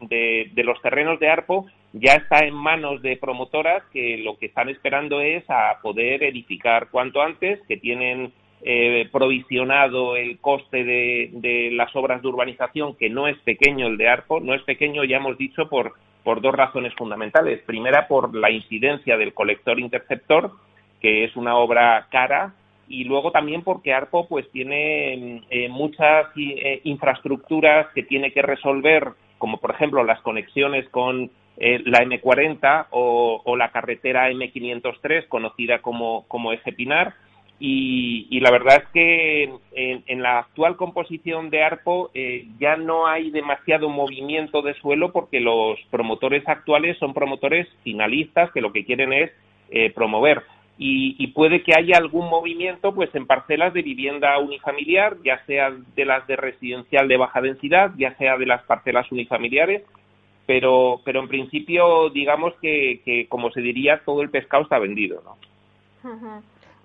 de, 0.53 0.63
los 0.63 0.79
terrenos 0.81 1.19
de 1.19 1.29
ARPO 1.29 1.65
ya 1.93 2.13
está 2.13 2.45
en 2.45 2.53
manos 2.53 3.01
de 3.01 3.17
promotoras 3.17 3.83
que 3.91 4.17
lo 4.17 4.37
que 4.37 4.47
están 4.47 4.69
esperando 4.69 5.21
es 5.21 5.43
a 5.49 5.79
poder 5.81 6.23
edificar 6.23 6.89
cuanto 6.91 7.21
antes, 7.21 7.59
que 7.67 7.77
tienen 7.77 8.31
eh, 8.61 9.07
provisionado 9.11 10.15
el 10.15 10.37
coste 10.39 10.83
de, 10.83 11.29
de, 11.33 11.71
las 11.71 11.95
obras 11.95 12.21
de 12.21 12.27
urbanización, 12.27 12.95
que 12.95 13.09
no 13.09 13.27
es 13.27 13.37
pequeño 13.39 13.87
el 13.87 13.97
de 13.97 14.07
ARPO, 14.07 14.39
no 14.41 14.53
es 14.53 14.61
pequeño, 14.63 15.03
ya 15.03 15.17
hemos 15.17 15.37
dicho, 15.37 15.67
por, 15.67 15.93
por 16.23 16.41
dos 16.41 16.53
razones 16.53 16.93
fundamentales. 16.95 17.61
Primera, 17.61 18.07
por 18.07 18.35
la 18.35 18.51
incidencia 18.51 19.17
del 19.17 19.33
colector 19.33 19.79
interceptor, 19.79 20.51
que 21.01 21.23
es 21.23 21.35
una 21.35 21.55
obra 21.55 22.07
cara, 22.11 22.53
y 22.89 23.03
luego 23.05 23.31
también 23.31 23.61
porque 23.61 23.93
ARPO 23.93 24.27
pues 24.27 24.49
tiene 24.51 25.43
eh, 25.49 25.69
muchas 25.69 26.27
eh, 26.35 26.81
infraestructuras 26.83 27.87
que 27.93 28.03
tiene 28.03 28.33
que 28.33 28.41
resolver, 28.41 29.09
como 29.37 29.57
por 29.57 29.71
ejemplo 29.71 30.03
las 30.03 30.19
conexiones 30.21 30.89
con 30.89 31.31
eh, 31.57 31.81
la 31.85 32.03
M40 32.03 32.87
o, 32.91 33.41
o, 33.45 33.55
la 33.55 33.71
carretera 33.71 34.31
M503, 34.31 35.27
conocida 35.27 35.81
como, 35.81 36.25
como 36.27 36.51
Eje 36.51 36.73
Pinar, 36.73 37.13
y, 37.61 38.27
y, 38.29 38.39
la 38.39 38.51
verdad 38.51 38.83
es 38.83 38.89
que 38.93 39.43
en, 39.43 40.03
en, 40.07 40.21
la 40.21 40.39
actual 40.39 40.77
composición 40.77 41.49
de 41.49 41.61
ARPO 41.61 42.09
eh, 42.13 42.47
ya 42.57 42.77
no 42.77 43.05
hay 43.05 43.31
demasiado 43.31 43.89
movimiento 43.89 44.61
de 44.61 44.75
suelo 44.75 45.11
porque 45.11 45.41
los 45.41 45.77
promotores 45.91 46.47
actuales 46.47 46.97
son 46.97 47.13
promotores 47.13 47.67
finalistas 47.83 48.49
que 48.53 48.61
lo 48.61 48.71
que 48.71 48.85
quieren 48.85 49.11
es 49.11 49.31
eh, 49.71 49.91
promover. 49.91 50.43
Y, 50.81 51.17
y, 51.19 51.27
puede 51.27 51.61
que 51.61 51.73
haya 51.77 51.97
algún 51.97 52.29
movimiento 52.29 52.95
pues 52.95 53.13
en 53.13 53.27
parcelas 53.27 53.73
de 53.73 53.81
vivienda 53.81 54.39
unifamiliar, 54.39 55.17
ya 55.25 55.45
sea 55.45 55.71
de 55.71 56.05
las 56.05 56.25
de 56.25 56.37
residencial 56.37 57.09
de 57.09 57.17
baja 57.17 57.41
densidad, 57.41 57.91
ya 57.97 58.15
sea 58.15 58.37
de 58.37 58.45
las 58.45 58.63
parcelas 58.63 59.11
unifamiliares, 59.11 59.83
pero, 60.45 61.01
pero 61.03 61.19
en 61.19 61.27
principio 61.27 62.09
digamos 62.11 62.53
que, 62.61 63.01
que 63.03 63.27
como 63.27 63.51
se 63.51 63.59
diría, 63.59 64.01
todo 64.05 64.21
el 64.21 64.29
pescado 64.29 64.63
está 64.63 64.79
vendido. 64.79 65.21
¿no? 65.25 65.35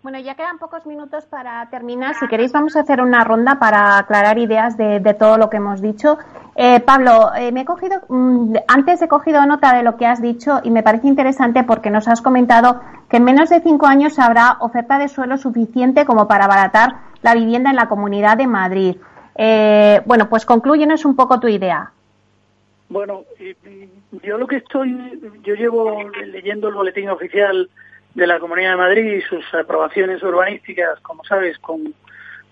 Bueno, 0.05 0.18
ya 0.18 0.34
quedan 0.34 0.59
pocos 0.59 0.84
minutos 0.84 1.24
para 1.24 1.66
terminar. 1.70 2.14
Si 2.16 2.28
queréis, 2.28 2.52
vamos 2.52 2.76
a 2.76 2.80
hacer 2.80 3.00
una 3.00 3.24
ronda 3.24 3.59
para 3.59 3.96
aclarar 3.96 4.36
ideas 4.36 4.76
de, 4.76 5.00
todo 5.18 5.38
lo 5.38 5.48
que 5.48 5.57
hemos 5.57 5.80
dicho. 5.80 6.18
Eh, 6.57 6.80
Pablo, 6.80 7.34
eh, 7.34 7.50
me 7.52 7.62
he 7.62 7.64
cogido, 7.64 8.02
mmm, 8.09 8.55
antes 8.68 9.00
he 9.00 9.09
cogido 9.09 9.46
nota 9.46 9.74
de 9.74 9.82
lo 9.82 9.96
que 9.96 10.05
has 10.05 10.20
dicho 10.20 10.61
y 10.62 10.70
me 10.70 10.82
parece 10.82 11.07
interesante 11.07 11.64
porque 11.64 11.88
nos 11.88 12.07
has 12.07 12.20
comentado 12.20 12.82
que 13.09 13.16
en 13.16 13.24
menos 13.24 13.48
de 13.48 13.62
cinco 13.62 13.86
años 13.86 14.18
habrá 14.18 14.59
oferta 14.61 14.98
de 14.98 15.09
suelo 15.09 15.38
suficiente 15.38 16.05
como 16.05 16.28
para 16.28 16.44
abaratar 16.44 16.96
la 17.22 17.34
vivienda 17.34 17.70
en 17.70 17.76
la 17.76 17.88
Comunidad 17.88 18.36
de 18.36 18.46
Madrid. 18.46 18.96
Eh, 19.36 20.02
bueno, 20.05 20.28
pues 20.28 20.44
concluyenos 20.44 21.07
un 21.07 21.16
poco 21.16 21.40
tu 21.40 21.48
idea. 21.48 21.92
Bueno, 22.90 23.22
yo 24.22 24.36
lo 24.36 24.46
que 24.46 24.57
estoy, 24.57 25.18
yo 25.42 25.55
llevo 25.55 25.98
leyendo 26.26 26.68
el 26.68 26.74
boletín 26.74 27.09
oficial 27.09 27.70
de 28.15 28.27
la 28.27 28.39
Comunidad 28.39 28.71
de 28.71 28.77
Madrid 28.77 29.15
y 29.15 29.21
sus 29.23 29.45
aprobaciones 29.55 30.23
urbanísticas, 30.23 31.01
como 31.01 31.25
sabes, 31.25 31.59
con, 31.59 31.95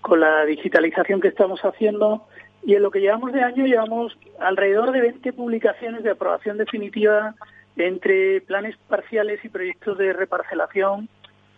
con 0.01 0.19
la 0.19 0.45
digitalización 0.45 1.21
que 1.21 1.29
estamos 1.29 1.61
haciendo. 1.61 2.27
Y 2.65 2.75
en 2.75 2.83
lo 2.83 2.91
que 2.91 3.01
llevamos 3.01 3.33
de 3.33 3.43
año 3.43 3.65
llevamos 3.65 4.17
alrededor 4.39 4.91
de 4.91 5.01
20 5.01 5.33
publicaciones 5.33 6.03
de 6.03 6.11
aprobación 6.11 6.57
definitiva 6.57 7.35
entre 7.75 8.41
planes 8.41 8.77
parciales 8.87 9.43
y 9.43 9.49
proyectos 9.49 9.97
de 9.97 10.13
reparcelación 10.13 11.09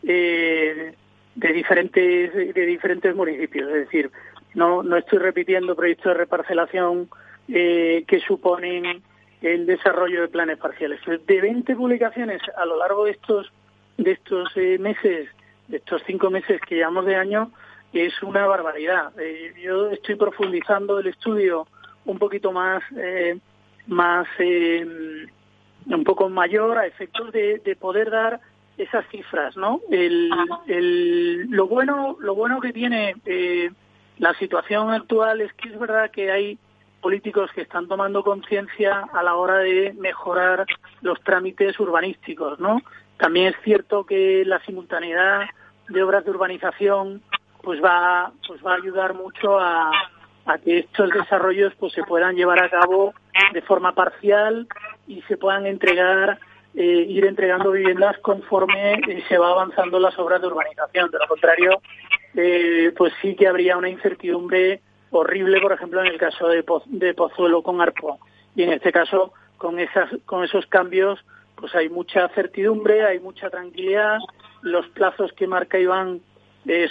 eh, 0.04 0.96
de 1.36 1.54
diferentes 1.54 2.34
de 2.34 2.66
diferentes 2.66 3.14
municipios. 3.16 3.68
Es 3.70 3.86
decir, 3.86 4.12
no, 4.54 4.82
no 4.84 4.98
estoy 4.98 5.20
repitiendo 5.20 5.76
proyectos 5.76 6.14
de 6.14 6.20
reparcelación 6.20 7.10
eh, 7.48 8.06
que 8.08 8.20
suponen 8.22 9.04
el 9.42 9.66
desarrollo 9.66 10.22
de 10.22 10.28
planes 10.30 10.58
parciales. 10.58 11.00
De 11.06 11.42
20 11.42 11.76
publicaciones 11.76 12.42
a 12.58 12.66
lo 12.66 12.78
largo 12.78 13.06
de 13.06 13.12
estos, 13.12 13.52
de 13.98 14.12
estos 14.12 14.50
eh, 14.56 14.78
meses, 14.80 15.30
de 15.68 15.78
estos 15.78 16.02
cinco 16.06 16.30
meses 16.30 16.60
que 16.62 16.76
llevamos 16.76 17.06
de 17.06 17.16
año, 17.16 17.52
es 17.94 18.22
una 18.24 18.46
barbaridad. 18.46 19.14
Eh, 19.20 19.54
yo 19.62 19.90
estoy 19.92 20.16
profundizando 20.16 21.00
el 21.00 21.08
estudio 21.08 21.68
un 22.06 22.20
poquito 22.20 22.52
más, 22.52 22.84
más 23.88 24.28
un 24.38 26.04
poco 26.04 26.30
mayor 26.30 26.78
a 26.78 26.86
efectos 26.86 27.32
de, 27.32 27.60
de 27.60 27.76
poder 27.76 28.12
dar 28.12 28.40
esas 28.78 29.08
cifras, 29.10 29.56
¿no? 29.56 29.82
El, 29.90 30.30
el, 30.68 31.50
lo 31.50 31.68
bueno, 31.68 32.18
lo 32.20 32.36
bueno 32.36 32.60
que 32.60 32.74
tiene 32.74 33.16
eh, 33.26 33.72
la 34.18 34.34
situación 34.34 34.90
actual 34.92 35.42
es 35.42 35.54
que 35.54 35.70
es 35.70 35.80
verdad 35.80 36.12
que 36.12 36.32
hay 36.32 36.58
políticos 37.02 37.52
que 37.54 37.62
están 37.62 37.88
tomando 37.88 38.24
conciencia 38.24 39.08
a 39.14 39.24
la 39.24 39.36
hora 39.36 39.60
de 39.60 39.94
mejorar 39.98 40.66
los 41.02 41.22
trámites 41.22 41.80
urbanísticos, 41.80 42.60
¿no? 42.60 42.82
También 43.18 43.48
es 43.48 43.56
cierto 43.64 44.06
que 44.06 44.44
la 44.46 44.60
simultaneidad 44.66 45.46
de 45.90 46.04
obras 46.04 46.26
de 46.26 46.32
urbanización 46.32 47.22
pues 47.62 47.84
va 47.84 48.32
pues 48.48 48.64
va 48.66 48.74
a 48.74 48.78
ayudar 48.78 49.14
mucho 49.14 49.60
a, 49.60 49.92
a 50.46 50.58
que 50.58 50.80
estos 50.80 51.10
desarrollos 51.10 51.74
pues 51.80 51.94
se 51.94 52.04
puedan 52.04 52.36
llevar 52.36 52.64
a 52.64 52.70
cabo 52.70 53.14
de 53.54 53.62
forma 53.62 53.94
parcial 53.94 54.68
y 55.08 55.22
se 55.24 55.38
puedan 55.38 55.66
entregar 55.66 56.40
eh, 56.78 57.06
ir 57.08 57.26
entregando 57.26 57.72
viviendas 57.72 58.18
conforme 58.20 58.96
eh, 58.96 59.24
se 59.30 59.38
va 59.38 59.52
avanzando 59.52 59.98
las 59.98 60.18
obras 60.20 60.42
de 60.42 60.48
urbanización. 60.48 61.10
De 61.10 61.20
lo 61.20 61.28
contrario, 61.28 61.82
eh, 62.36 62.92
pues 62.98 63.14
sí 63.22 63.34
que 63.36 63.48
habría 63.48 63.78
una 63.78 63.88
incertidumbre 63.88 64.82
horrible, 65.10 65.62
por 65.62 65.72
ejemplo, 65.72 66.02
en 66.02 66.08
el 66.08 66.18
caso 66.18 66.50
de, 66.50 66.66
de 66.88 67.14
Pozuelo 67.14 67.64
con 67.64 67.82
Arpo. 67.82 68.20
Y 68.56 68.64
en 68.64 68.74
este 68.74 68.92
caso, 68.92 69.32
con, 69.58 69.80
esas, 69.80 70.10
con 70.26 70.44
esos 70.44 70.66
cambios, 70.66 71.24
pues 71.56 71.74
hay 71.76 71.90
mucha 71.90 72.28
certidumbre, 72.30 73.06
hay 73.06 73.20
mucha 73.20 73.50
tranquilidad, 73.50 74.18
los 74.62 74.88
plazos 74.90 75.32
que 75.34 75.48
marca 75.48 75.80
Iván 75.80 76.22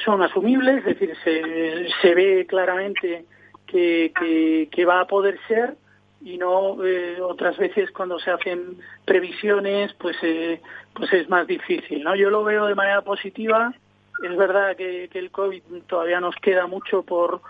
son 0.04 0.22
asumibles, 0.22 0.78
es 0.78 0.98
decir, 0.98 1.16
se, 1.24 1.88
se 2.00 2.14
ve 2.14 2.46
claramente 2.46 3.24
que, 3.66 4.12
que, 4.18 4.68
que 4.70 4.84
va 4.84 5.00
a 5.00 5.06
poder 5.06 5.38
ser 5.48 5.76
y 6.24 6.38
no 6.38 6.82
eh, 6.84 7.20
otras 7.20 7.56
veces 7.58 7.90
cuando 7.90 8.18
se 8.18 8.30
hacen 8.30 8.78
previsiones 9.04 9.92
pues 9.94 10.16
eh, 10.22 10.60
pues 10.94 11.12
es 11.12 11.28
más 11.28 11.46
difícil 11.46 12.02
no 12.02 12.16
yo 12.16 12.30
lo 12.30 12.44
veo 12.44 12.64
de 12.66 12.74
manera 12.74 13.02
positiva 13.02 13.74
es 14.22 14.36
verdad 14.36 14.74
que, 14.74 15.10
el 15.12 15.30
covid 15.30 15.62
todavía 15.86 16.20
nos 16.20 16.34
queda 16.36 16.66
mucho 16.66 17.02
por 17.02 17.42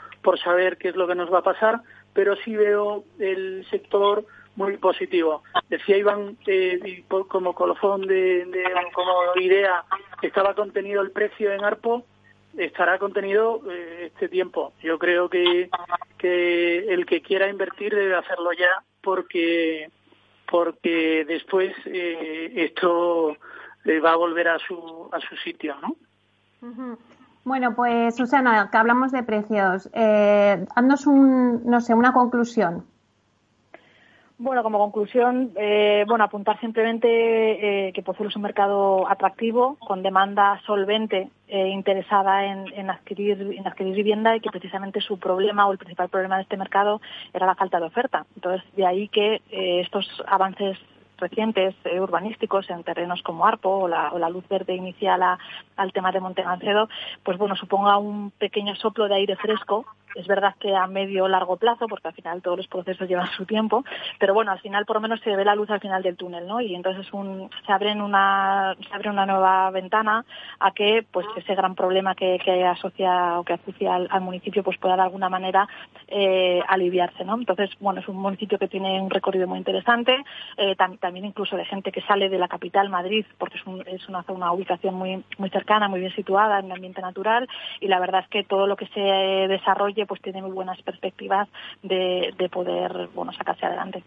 saber 0.43 0.77
qué 0.77 0.89
es 0.89 0.97
lo 0.97 1.07
que 1.07 1.15
nos 1.15 1.33
va 1.33 1.39
a 1.39 1.43
pasar 1.43 1.83
pero 2.15 2.35
sí 2.37 2.57
veo 2.57 3.05
el 3.21 3.65
sector 3.71 4.27
muy 4.57 4.77
positivo 4.77 5.43
decía 5.69 5.97
Iván 5.97 6.37
eh, 6.47 7.05
como 7.29 7.55
colofón 7.55 8.03
de, 8.07 8.45
de 8.47 8.65
como 8.93 9.13
idea 9.41 9.85
estaba 10.23 10.55
contenido 10.55 11.03
el 11.03 11.11
precio 11.11 11.53
en 11.53 11.65
Arpo 11.65 12.05
estará 12.57 12.99
contenido 12.99 13.61
eh, 13.71 14.11
este 14.13 14.29
tiempo. 14.29 14.73
Yo 14.83 14.99
creo 14.99 15.29
que, 15.29 15.69
que 16.19 16.79
el 16.93 17.07
que 17.07 17.23
quiera 17.23 17.49
invertir 17.49 17.95
debe 17.95 18.17
hacerlo 18.17 18.53
ya 18.53 18.83
porque 19.03 19.91
porque 20.51 21.25
después 21.27 21.73
eh, 21.87 22.53
esto 22.57 23.37
eh, 23.85 23.99
va 24.01 24.13
a 24.13 24.17
volver 24.17 24.49
a 24.49 24.59
su 24.59 25.09
a 25.13 25.21
su 25.21 25.37
sitio, 25.37 25.75
¿no? 25.81 25.97
Bueno, 27.45 27.75
pues 27.75 28.17
Susana, 28.17 28.71
que 28.71 28.77
hablamos 28.79 29.13
de 29.13 29.23
precios, 29.23 29.91
eh, 29.93 30.65
haznos 30.75 31.07
un, 31.07 31.63
no 31.67 31.81
sé, 31.81 31.93
una 31.93 32.13
conclusión. 32.13 32.87
Bueno, 34.37 34.65
como 34.65 34.79
conclusión, 34.79 35.53
eh, 35.55 36.05
bueno, 36.09 36.25
apuntar 36.25 36.59
simplemente 36.59 37.09
eh, 37.09 37.93
que 37.93 38.03
Pozuelo 38.03 38.31
es 38.31 38.37
un 38.37 38.43
mercado 38.43 39.09
atractivo, 39.09 39.77
con 39.79 40.03
demanda 40.03 40.61
solvente, 40.67 41.29
eh, 41.47 41.69
interesada 41.69 42.45
en, 42.45 42.91
adquirir, 42.91 43.55
en 43.57 43.65
adquirir 43.65 43.95
vivienda 43.95 44.35
y 44.35 44.41
que 44.41 44.51
precisamente 44.51 45.01
su 45.01 45.21
problema 45.21 45.69
o 45.69 45.73
el 45.73 45.79
principal 45.79 46.09
problema 46.09 46.37
de 46.37 46.43
este 46.43 46.57
mercado 46.57 47.01
era 47.33 47.47
la 47.47 47.55
falta 47.55 47.79
de 47.79 47.87
oferta. 47.87 48.27
Entonces, 48.35 48.65
de 48.75 48.85
ahí 48.85 49.07
que 49.09 49.41
estos 49.53 50.05
avances 50.27 50.79
recientes 51.17 51.77
urbanísticos 52.01 52.69
en 52.71 52.83
terrenos 52.83 53.23
como 53.23 53.47
Arpo 53.47 53.71
o 53.71 53.89
la, 53.89 54.29
luz 54.31 54.49
verde 54.49 54.75
inicial 54.75 55.23
al 55.77 55.93
tema 55.93 56.11
de 56.11 56.19
Montegancedo, 56.19 56.89
pues 57.23 57.39
bueno, 57.39 57.55
suponga 57.55 57.99
un 57.99 58.33
pequeño 58.33 58.75
soplo 58.75 59.07
de 59.07 59.15
aire 59.15 59.37
fresco 59.37 59.87
es 60.15 60.27
verdad 60.27 60.55
que 60.59 60.75
a 60.75 60.87
medio 60.87 61.25
o 61.25 61.29
largo 61.29 61.57
plazo, 61.57 61.87
porque 61.87 62.09
al 62.09 62.15
final 62.15 62.43
todos 62.43 62.59
los 62.59 62.69
procesos 62.69 63.09
llevan 63.09 63.29
su 63.37 63.45
tiempo, 63.47 63.85
pero 64.19 64.35
bueno, 64.35 64.53
al 64.53 64.61
final 64.61 64.85
por 64.87 64.97
lo 64.97 65.01
menos 65.01 65.21
se 65.21 65.35
ve 65.35 65.45
la 65.45 65.55
luz 65.55 65.71
al 65.71 65.81
final 65.81 66.03
del 66.03 66.17
túnel, 66.17 66.47
¿no? 66.47 66.61
Y 66.61 66.75
entonces 66.75 67.13
un, 67.13 67.51
se 67.67 67.73
abren 67.73 68.01
una 68.01 68.75
se 68.89 68.95
abre 68.95 69.11
una 69.11 69.27
nueva 69.27 69.71
ventana 69.71 70.25
a 70.61 70.71
que 70.73 71.05
pues 71.11 71.27
ese 71.37 71.55
gran 71.55 71.75
problema 71.75 72.15
que, 72.15 72.39
asocia 72.65 73.39
o 73.39 73.45
que 73.45 73.55
asocia 73.55 73.95
al, 73.95 74.21
municipio 74.21 74.63
pues 74.63 74.79
pueda 74.79 74.97
de 74.97 75.03
alguna 75.03 75.29
manera 75.29 75.69
eh, 76.09 76.63
aliviarse, 76.69 77.25
¿no? 77.25 77.35
Entonces, 77.35 77.71
bueno, 77.81 78.01
es 78.01 78.09
un 78.09 78.17
municipio 78.17 78.59
que 78.59 78.69
tiene 78.69 79.01
un 79.01 79.11
recorrido 79.11 79.47
muy 79.47 79.59
interesante, 79.59 80.17
eh, 80.57 80.77
también 80.77 81.25
incluso 81.27 81.57
de 81.57 81.65
gente 81.65 81.93
que 81.93 82.01
sale 82.03 82.29
de 82.29 82.39
la 82.39 82.49
capital, 82.49 82.89
Madrid, 82.89 83.27
porque 83.39 83.59
es, 83.59 83.67
un, 83.67 83.83
es 83.87 84.09
una, 84.09 84.25
una 84.29 84.53
ubicación 84.53 84.95
muy, 84.95 85.23
muy 85.39 85.51
cercana, 85.51 85.89
muy 85.89 86.01
bien 86.01 86.15
situada 86.15 86.59
en 86.61 86.67
el 86.67 86.73
ambiente 86.73 87.03
natural 87.03 87.49
y 87.81 87.89
la 87.89 88.01
verdad 88.01 88.23
es 88.23 88.29
que 88.29 88.45
todo 88.45 88.67
lo 88.67 88.77
que 88.77 88.87
se 88.89 89.01
desarrolle 89.01 90.04
pues 90.07 90.21
tiene 90.21 90.43
muy 90.43 90.53
buenas 90.53 90.81
perspectivas 90.83 91.49
de, 91.83 92.35
poder 92.51 93.09
bueno 93.15 93.33
sacarse 93.33 93.67
adelante. 93.67 94.03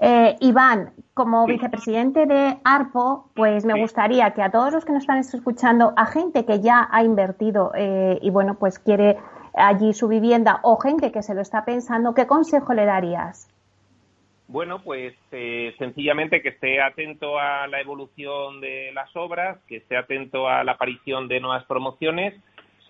Eh, 0.00 0.36
Iván, 0.40 0.90
como 1.14 1.46
vicepresidente 1.46 2.26
de 2.26 2.56
ARPO, 2.64 3.30
pues 3.34 3.64
me 3.64 3.78
gustaría 3.78 4.32
que 4.32 4.42
a 4.42 4.50
todos 4.50 4.72
los 4.72 4.84
que 4.84 4.92
nos 4.92 5.02
están 5.02 5.18
escuchando, 5.18 5.92
a 5.96 6.06
gente 6.06 6.44
que 6.44 6.60
ya 6.60 6.88
ha 6.90 7.04
invertido 7.04 7.72
eh, 7.76 8.18
y 8.20 8.30
bueno, 8.30 8.56
pues 8.58 8.80
quiere 8.80 9.18
allí 9.54 9.92
su 9.92 10.08
vivienda 10.08 10.60
o 10.62 10.76
gente 10.76 11.12
que 11.12 11.22
se 11.22 11.34
lo 11.34 11.40
está 11.40 11.64
pensando, 11.64 12.14
¿qué 12.14 12.26
consejo 12.26 12.74
le 12.74 12.84
darías? 12.84 13.48
Bueno, 14.48 14.82
pues 14.82 15.14
eh, 15.30 15.74
sencillamente 15.78 16.42
que 16.42 16.50
esté 16.50 16.82
atento 16.82 17.38
a 17.38 17.66
la 17.68 17.80
evolución 17.80 18.60
de 18.60 18.90
las 18.92 19.14
obras, 19.16 19.58
que 19.66 19.76
esté 19.76 19.96
atento 19.96 20.46
a 20.46 20.62
la 20.62 20.72
aparición 20.72 21.26
de 21.26 21.40
nuevas 21.40 21.64
promociones 21.64 22.34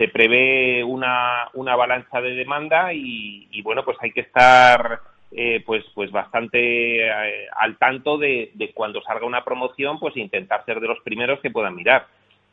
se 0.03 0.09
prevé 0.09 0.83
una, 0.83 1.49
una 1.55 1.75
avalancha 1.75 2.21
de 2.21 2.35
demanda 2.35 2.93
y, 2.93 3.63
bueno, 3.63 3.85
pues 3.85 3.97
hay 4.01 4.11
que 4.11 4.23
estar 4.23 4.99
eh, 5.31 5.63
pues, 5.65 5.85
pues 5.95 6.11
bastante 6.11 7.07
eh, 7.07 7.47
al 7.57 7.79
tanto 7.79 8.19
de, 8.19 8.51
cuando 8.75 9.01
salga 9.03 9.25
una 9.25 9.45
promoción, 9.45 10.01
pues 10.01 10.17
intentar 10.17 10.65
ser 10.65 10.81
de 10.81 10.89
los 10.89 10.99
primeros 11.05 11.39
que 11.39 11.53
puedan 11.53 11.77
mirar. 11.77 12.09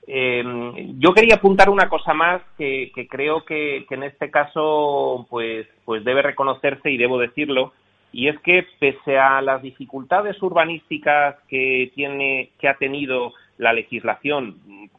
Eh, 0.05 0.43
yo 0.99 1.11
quería 1.15 1.35
apuntar 1.35 1.71
una 1.71 1.89
cosa 1.89 2.13
más 2.13 2.43
que, 2.55 2.91
creo 3.09 3.43
que, 3.43 3.87
que, 3.89 3.95
en 3.95 4.03
este 4.03 4.29
caso 4.29 5.25
pues, 5.27 5.65
pues 5.85 6.03
debe 6.03 6.21
reconocerse 6.21 6.91
y 6.91 6.97
debo 6.97 7.17
decirlo, 7.17 7.73
y 8.11 8.27
es 8.27 8.39
que 8.41 8.63
pese 8.79 9.17
a 9.17 9.41
las 9.41 9.63
dificultades 9.63 10.39
urbanísticas 10.43 11.35
que 11.47 11.91
tiene, 11.95 12.51
que 12.59 12.67
ha 12.69 12.75
tenido 12.75 13.33
la 13.59 13.73
legislación. 13.73 14.55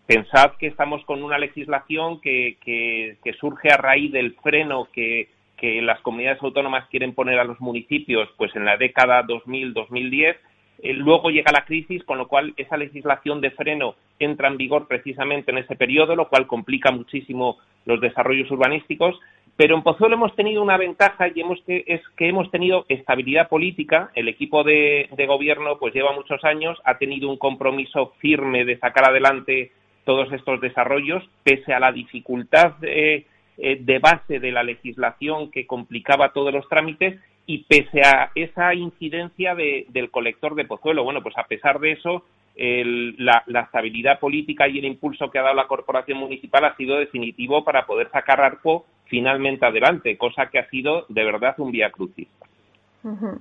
Pensad 0.06 0.52
que 0.58 0.68
estamos 0.68 1.04
con 1.06 1.24
una 1.24 1.38
legislación 1.38 2.20
que, 2.20 3.16
surge 3.40 3.72
a 3.72 3.76
raíz 3.76 4.12
del 4.12 4.34
freno 4.34 4.86
que, 4.92 5.28
que, 5.56 5.82
las 5.82 6.00
comunidades 6.02 6.42
autónomas 6.42 6.86
quieren 6.90 7.14
poner 7.14 7.40
a 7.40 7.44
los 7.44 7.58
municipios 7.60 8.28
pues 8.36 8.54
en 8.54 8.64
la 8.64 8.76
década 8.76 9.24
2000-2010. 9.24 10.36
Eh, 10.82 10.92
luego 10.92 11.30
llega 11.30 11.52
la 11.52 11.64
crisis, 11.64 12.04
con 12.04 12.18
lo 12.18 12.28
cual 12.28 12.52
esa 12.56 12.76
legislación 12.76 13.40
de 13.40 13.50
freno 13.50 13.96
entra 14.18 14.48
en 14.48 14.58
vigor 14.58 14.86
precisamente 14.86 15.50
en 15.50 15.58
ese 15.58 15.74
periodo, 15.74 16.14
lo 16.14 16.28
cual 16.28 16.46
complica 16.46 16.90
muchísimo 16.90 17.58
los 17.86 18.00
desarrollos 18.00 18.50
urbanísticos. 18.50 19.18
Pero 19.60 19.76
en 19.76 19.82
Pozuelo 19.82 20.14
hemos 20.14 20.34
tenido 20.36 20.62
una 20.62 20.78
ventaja 20.78 21.28
y 21.28 21.38
hemos 21.38 21.58
es 21.66 22.00
que 22.16 22.28
hemos 22.30 22.50
tenido 22.50 22.86
estabilidad 22.88 23.50
política. 23.50 24.10
El 24.14 24.26
equipo 24.28 24.64
de, 24.64 25.06
gobierno 25.28 25.76
pues 25.78 25.92
lleva 25.92 26.14
muchos 26.14 26.42
años, 26.44 26.78
ha 26.82 26.96
tenido 26.96 27.28
un 27.28 27.36
compromiso 27.36 28.14
firme 28.20 28.64
de 28.64 28.78
sacar 28.78 29.04
adelante 29.04 29.72
todos 30.06 30.32
estos 30.32 30.62
desarrollos, 30.62 31.28
pese 31.42 31.74
a 31.74 31.78
la 31.78 31.92
dificultad 31.92 32.76
de, 32.78 33.26
eh, 33.58 33.76
de 33.78 33.98
base 33.98 34.40
de 34.40 34.50
la 34.50 34.62
legislación 34.62 35.50
que 35.50 35.66
complicaba 35.66 36.32
todos 36.32 36.54
los 36.54 36.66
trámites 36.66 37.20
y 37.44 37.64
pese 37.64 38.00
a 38.00 38.30
esa 38.34 38.72
incidencia 38.72 39.54
del 39.54 40.10
colector 40.10 40.54
de 40.54 40.64
Pozuelo. 40.64 41.04
Bueno, 41.04 41.22
pues 41.22 41.36
a 41.36 41.44
pesar 41.44 41.80
de 41.80 41.92
eso, 41.92 42.24
la, 42.56 43.44
estabilidad 43.46 44.18
política 44.18 44.68
y 44.68 44.78
el 44.78 44.84
impulso 44.84 45.30
que 45.30 45.38
ha 45.38 45.42
dado 45.42 45.54
la 45.54 45.66
corporación 45.66 46.18
municipal 46.18 46.64
ha 46.64 46.76
sido 46.76 46.96
definitivo 46.96 47.64
para 47.64 47.86
poder 47.86 48.10
sacar 48.10 48.40
Arco 48.40 48.86
finalmente 49.06 49.66
adelante, 49.66 50.16
cosa 50.16 50.46
que 50.46 50.58
ha 50.58 50.68
sido 50.68 51.06
de 51.08 51.24
verdad 51.24 51.54
un 51.58 51.72
vía 51.72 51.90
crucis. 51.90 52.28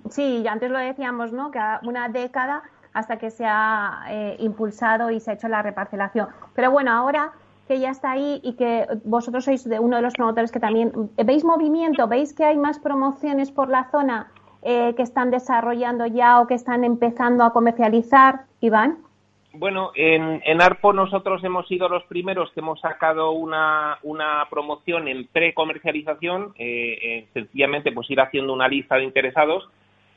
Sí, 0.09 0.45
antes 0.47 0.71
lo 0.71 0.79
decíamos, 0.79 1.33
¿no? 1.33 1.51
Que 1.51 1.59
una 1.83 2.07
década 2.07 2.63
hasta 2.93 3.17
que 3.17 3.29
se 3.29 3.45
ha 3.45 4.05
eh, 4.09 4.37
impulsado 4.39 5.11
y 5.11 5.19
se 5.19 5.31
ha 5.31 5.33
hecho 5.33 5.47
la 5.47 5.61
reparcelación. 5.61 6.27
Pero 6.55 6.71
bueno, 6.71 6.91
ahora 6.91 7.33
que 7.67 7.79
ya 7.79 7.91
está 7.91 8.11
ahí 8.11 8.41
y 8.43 8.53
que 8.53 8.87
vosotros 9.03 9.45
sois 9.45 9.63
de 9.63 9.79
uno 9.79 9.97
de 9.97 10.01
los 10.01 10.13
promotores 10.13 10.51
que 10.51 10.59
también 10.59 10.91
veis 11.23 11.43
movimiento, 11.43 12.07
veis 12.07 12.33
que 12.33 12.43
hay 12.43 12.57
más 12.57 12.79
promociones 12.79 13.51
por 13.51 13.69
la 13.69 13.91
zona 13.91 14.31
eh, 14.61 14.93
que 14.95 15.03
están 15.03 15.31
desarrollando 15.31 16.05
ya 16.05 16.41
o 16.41 16.47
que 16.47 16.53
están 16.53 16.83
empezando 16.83 17.43
a 17.43 17.53
comercializar, 17.53 18.41
Iván. 18.61 18.97
Bueno, 19.53 19.91
en, 19.95 20.61
Arpo 20.61 20.93
nosotros 20.93 21.43
hemos 21.43 21.67
sido 21.67 21.89
los 21.89 22.03
primeros 22.03 22.51
que 22.51 22.59
hemos 22.59 22.79
sacado 22.81 23.31
una, 23.31 23.97
una 24.03 24.45
promoción 24.49 25.07
en 25.07 25.25
pre-comercialización, 25.25 26.53
eh, 26.57 26.99
eh, 27.01 27.27
sencillamente 27.33 27.91
pues 27.91 28.09
ir 28.11 28.21
haciendo 28.21 28.53
una 28.53 28.67
lista 28.67 28.97
de 28.97 29.05
interesados 29.05 29.67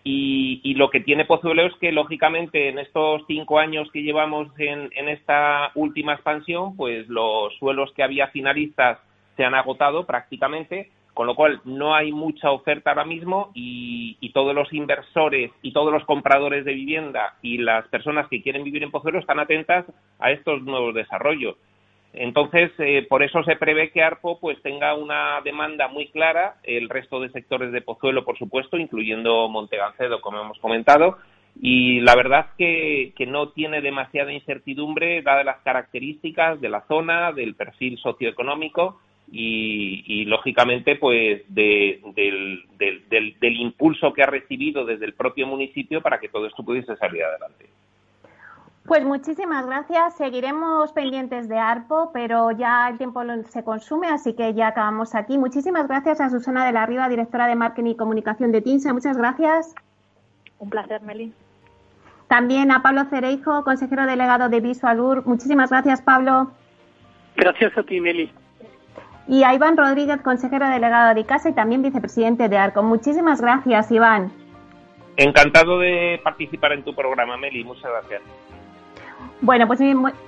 y, 0.05 0.61
y, 0.65 0.75
lo 0.75 0.91
que 0.91 1.01
tiene 1.01 1.25
Pozuelo 1.25 1.65
es 1.65 1.75
que 1.77 1.93
lógicamente 1.93 2.69
en 2.69 2.79
estos 2.79 3.23
cinco 3.29 3.59
años 3.59 3.89
que 3.93 4.03
llevamos 4.03 4.49
en, 4.59 4.91
en 4.97 5.09
esta 5.09 5.71
última 5.77 6.15
expansión, 6.15 6.77
pues 6.77 7.09
los 7.09 7.55
suelos 7.59 7.93
que 7.95 8.03
había 8.03 8.27
finalistas 8.29 8.99
se 9.37 9.45
han 9.45 9.55
agotado 9.55 10.05
prácticamente 10.05 10.91
con 11.15 11.27
lo 11.27 11.35
cual 11.35 11.61
no 11.65 11.95
hay 11.95 12.11
mucha 12.11 12.51
oferta 12.51 12.91
ahora 12.91 13.05
mismo 13.05 13.51
y, 13.55 14.31
todos 14.33 14.55
los 14.55 14.73
inversores 14.73 15.51
y 15.61 15.75
todos 15.75 15.93
los 15.93 16.07
compradores 16.07 16.65
de 16.65 16.73
vivienda 16.73 17.35
y 17.43 17.59
las 17.59 17.87
personas 17.89 18.29
que 18.29 18.41
quieren 18.41 18.65
vivir 18.65 18.83
en 18.83 18.91
Pozuelo 18.91 19.19
están 19.19 19.39
atentas 19.39 19.85
a 20.19 20.31
estos 20.31 20.63
nuevos 20.63 20.95
desarrollos. 20.95 21.57
Entonces, 22.15 22.73
eh, 22.79 23.07
por 23.11 23.23
eso 23.23 23.43
se 23.45 23.57
prevé 23.57 23.91
que 23.91 24.03
ARPO 24.03 24.41
pues 24.41 24.61
tenga 24.63 24.95
una 24.95 25.43
demanda 25.45 25.89
muy 25.89 26.07
clara, 26.09 26.57
el 26.63 26.89
resto 26.89 27.21
de 27.21 27.29
sectores 27.29 27.73
de 27.73 27.83
Pozuelo, 27.83 28.25
por 28.25 28.39
supuesto, 28.39 28.79
incluyendo 28.79 29.51
Montegancedo, 29.51 30.23
como 30.23 30.41
hemos 30.41 30.59
comentado, 30.61 31.19
y 31.61 32.01
la 32.01 32.15
verdad 32.15 32.47
que, 32.57 33.13
que 33.17 33.27
no 33.27 33.51
tiene 33.51 33.83
demasiada 33.83 34.33
incertidumbre, 34.33 35.21
dadas 35.21 35.45
las 35.45 35.61
características 35.61 36.59
de 36.59 36.71
la 36.71 36.87
zona, 36.87 37.33
del 37.33 37.55
perfil 37.55 37.99
socioeconómico, 37.99 38.99
y, 39.35 40.25
lógicamente 40.27 40.97
pues 40.97 41.43
del, 41.49 42.03
del, 42.79 43.57
impulso 43.57 44.13
que 44.13 44.23
ha 44.23 44.27
recibido 44.27 44.85
desde 44.85 45.07
el 45.07 45.15
propio 45.15 45.47
municipio 45.47 46.03
para 46.03 46.21
que 46.21 46.29
todo 46.29 46.47
esto 46.47 46.63
pudiese 46.63 46.97
salir 46.97 47.25
adelante. 47.25 47.67
Pues 48.85 49.05
muchísimas 49.05 49.65
gracias. 49.67 50.17
Seguiremos 50.17 50.93
pendientes 50.93 51.49
de 51.49 51.57
ARPO, 51.57 52.11
pero 52.13 52.51
ya 52.51 52.89
el 52.91 52.99
tiempo 52.99 53.23
se 53.49 53.65
consume, 53.65 54.09
así 54.09 54.35
que 54.35 54.53
ya 54.55 54.69
acabamos 54.69 55.15
aquí. 55.15 55.39
Muchísimas 55.39 55.89
gracias 55.89 56.21
a 56.21 56.29
Susana 56.29 56.67
de 56.67 56.73
la 56.73 56.85
Riva, 56.85 57.09
directora 57.09 57.47
de 57.47 57.55
Marketing 57.55 57.91
y 57.91 57.97
Comunicación 57.97 58.53
de 58.53 58.61
TINSA. 58.61 58.93
Muchas 58.93 59.17
gracias. 59.17 59.75
Un 60.59 60.69
placer, 60.69 61.01
Meli. 61.03 61.33
También 62.29 62.71
a 62.71 62.83
Pablo 62.83 63.05
Cereijo, 63.05 63.63
consejero 63.65 64.05
delegado 64.05 64.49
de 64.49 64.61
Visualur. 64.61 65.25
Muchísimas 65.27 65.71
gracias, 65.71 66.03
Pablo. 66.03 66.51
Gracias 67.37 67.79
a 67.79 67.83
ti, 67.83 68.01
Meli 68.01 68.31
y 69.29 69.45
a 69.45 69.55
Iván 69.55 69.77
Rodríguez, 69.77 70.21
consejero 70.23 70.69
delegado 70.69 71.15
de 71.15 71.25
casa 71.25 71.49
y 71.49 71.53
también 71.53 71.83
vicepresidente 71.83 72.49
de 72.49 72.59
ARCO. 72.59 72.83
Muchísimas 72.83 73.41
gracias, 73.41 73.91
Iván. 73.91 74.33
Encantado 75.17 75.79
de 75.79 76.21
participar 76.25 76.73
en 76.73 76.83
tu 76.83 76.95
programa, 76.95 77.37
Meli. 77.37 77.65
Muchas 77.65 77.91
gracias. 77.91 78.23
Bueno, 79.41 79.67
pues 79.67 79.81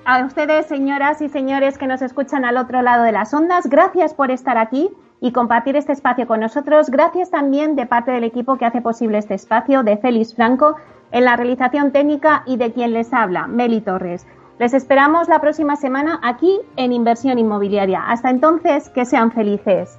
a 0.05 0.25
ustedes, 0.25 0.67
señoras 0.67 1.23
y 1.23 1.29
señores 1.29 1.79
que 1.79 1.87
nos 1.87 2.03
escuchan 2.03 2.45
al 2.45 2.57
otro 2.57 2.83
lado 2.83 3.05
de 3.05 3.13
las 3.13 3.33
ondas, 3.33 3.69
gracias 3.69 4.13
por 4.13 4.31
estar 4.31 4.59
aquí 4.59 4.91
y 5.21 5.33
compartir 5.33 5.77
este 5.77 5.93
espacio 5.93 6.27
con 6.27 6.41
nosotros. 6.41 6.91
Gracias 6.91 7.31
también 7.31 7.77
de 7.77 7.87
parte 7.87 8.11
del 8.11 8.25
equipo 8.25 8.57
que 8.59 8.65
hace 8.65 8.81
posible 8.81 9.19
este 9.19 9.35
espacio, 9.35 9.85
de 9.85 9.97
Félix 9.97 10.35
Franco, 10.35 10.77
en 11.13 11.25
la 11.25 11.37
realización 11.37 11.93
técnica 11.93 12.43
y 12.45 12.57
de 12.57 12.73
quien 12.73 12.93
les 12.93 13.13
habla, 13.13 13.47
Meli 13.47 13.81
Torres. 13.81 14.27
Les 14.59 14.73
esperamos 14.73 15.29
la 15.29 15.41
próxima 15.41 15.75
semana 15.75 16.21
aquí 16.23 16.61
en 16.77 16.93
Inversión 16.93 17.39
Inmobiliaria. 17.39 18.05
Hasta 18.07 18.31
entonces, 18.31 18.89
que 18.89 19.05
sean 19.05 19.33
felices. 19.33 19.99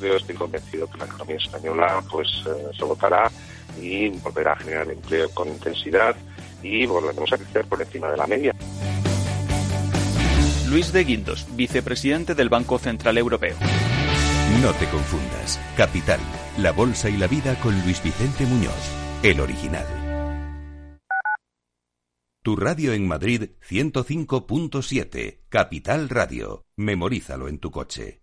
Yo 0.00 0.16
estoy 0.16 0.34
convencido 0.34 0.88
que 0.90 0.98
la 0.98 1.04
economía 1.06 1.36
española 1.36 2.02
pues 2.10 2.28
se 2.76 2.84
votará 2.84 3.30
y 3.80 4.08
volverá 4.08 4.52
a 4.52 4.56
generar 4.56 4.90
empleo 4.90 5.30
con 5.30 5.48
intensidad 5.48 6.16
y 6.62 6.86
volveremos 6.86 7.32
a 7.32 7.38
crecer 7.38 7.64
por 7.66 7.80
encima 7.80 8.10
de 8.10 8.16
la 8.16 8.26
media. 8.26 8.54
Luis 10.68 10.92
de 10.92 11.04
Guindos, 11.04 11.46
vicepresidente 11.56 12.34
del 12.34 12.48
Banco 12.48 12.78
Central 12.78 13.16
Europeo. 13.16 13.56
No 14.62 14.72
te 14.74 14.86
confundas. 14.86 15.58
Capital, 15.76 16.20
la 16.58 16.72
bolsa 16.72 17.08
y 17.08 17.16
la 17.16 17.26
vida 17.26 17.58
con 17.60 17.80
Luis 17.84 18.02
Vicente 18.02 18.44
Muñoz, 18.44 18.74
el 19.22 19.40
original. 19.40 19.86
Tu 22.42 22.56
radio 22.56 22.92
en 22.92 23.06
Madrid 23.06 23.50
105.7, 23.68 25.40
Capital 25.48 26.08
Radio. 26.08 26.66
Memorízalo 26.76 27.48
en 27.48 27.58
tu 27.58 27.70
coche. 27.70 28.22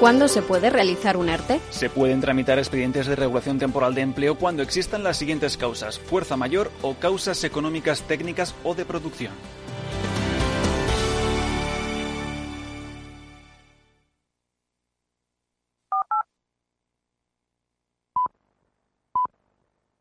¿Cuándo 0.00 0.28
se 0.28 0.42
puede 0.42 0.70
realizar 0.70 1.16
un 1.16 1.28
ERTE? 1.28 1.60
Se 1.70 1.90
pueden 1.90 2.20
tramitar 2.20 2.56
expedientes 2.58 3.08
de 3.08 3.16
regulación 3.16 3.58
temporal 3.58 3.96
de 3.96 4.02
empleo 4.02 4.36
cuando 4.36 4.62
existan 4.62 5.02
las 5.02 5.16
siguientes 5.16 5.56
causas: 5.56 5.98
fuerza 5.98 6.36
mayor 6.36 6.70
o 6.82 6.94
causas 6.94 7.42
económicas 7.42 8.02
técnicas 8.02 8.54
o 8.62 8.76
de 8.76 8.84
producción. 8.84 9.32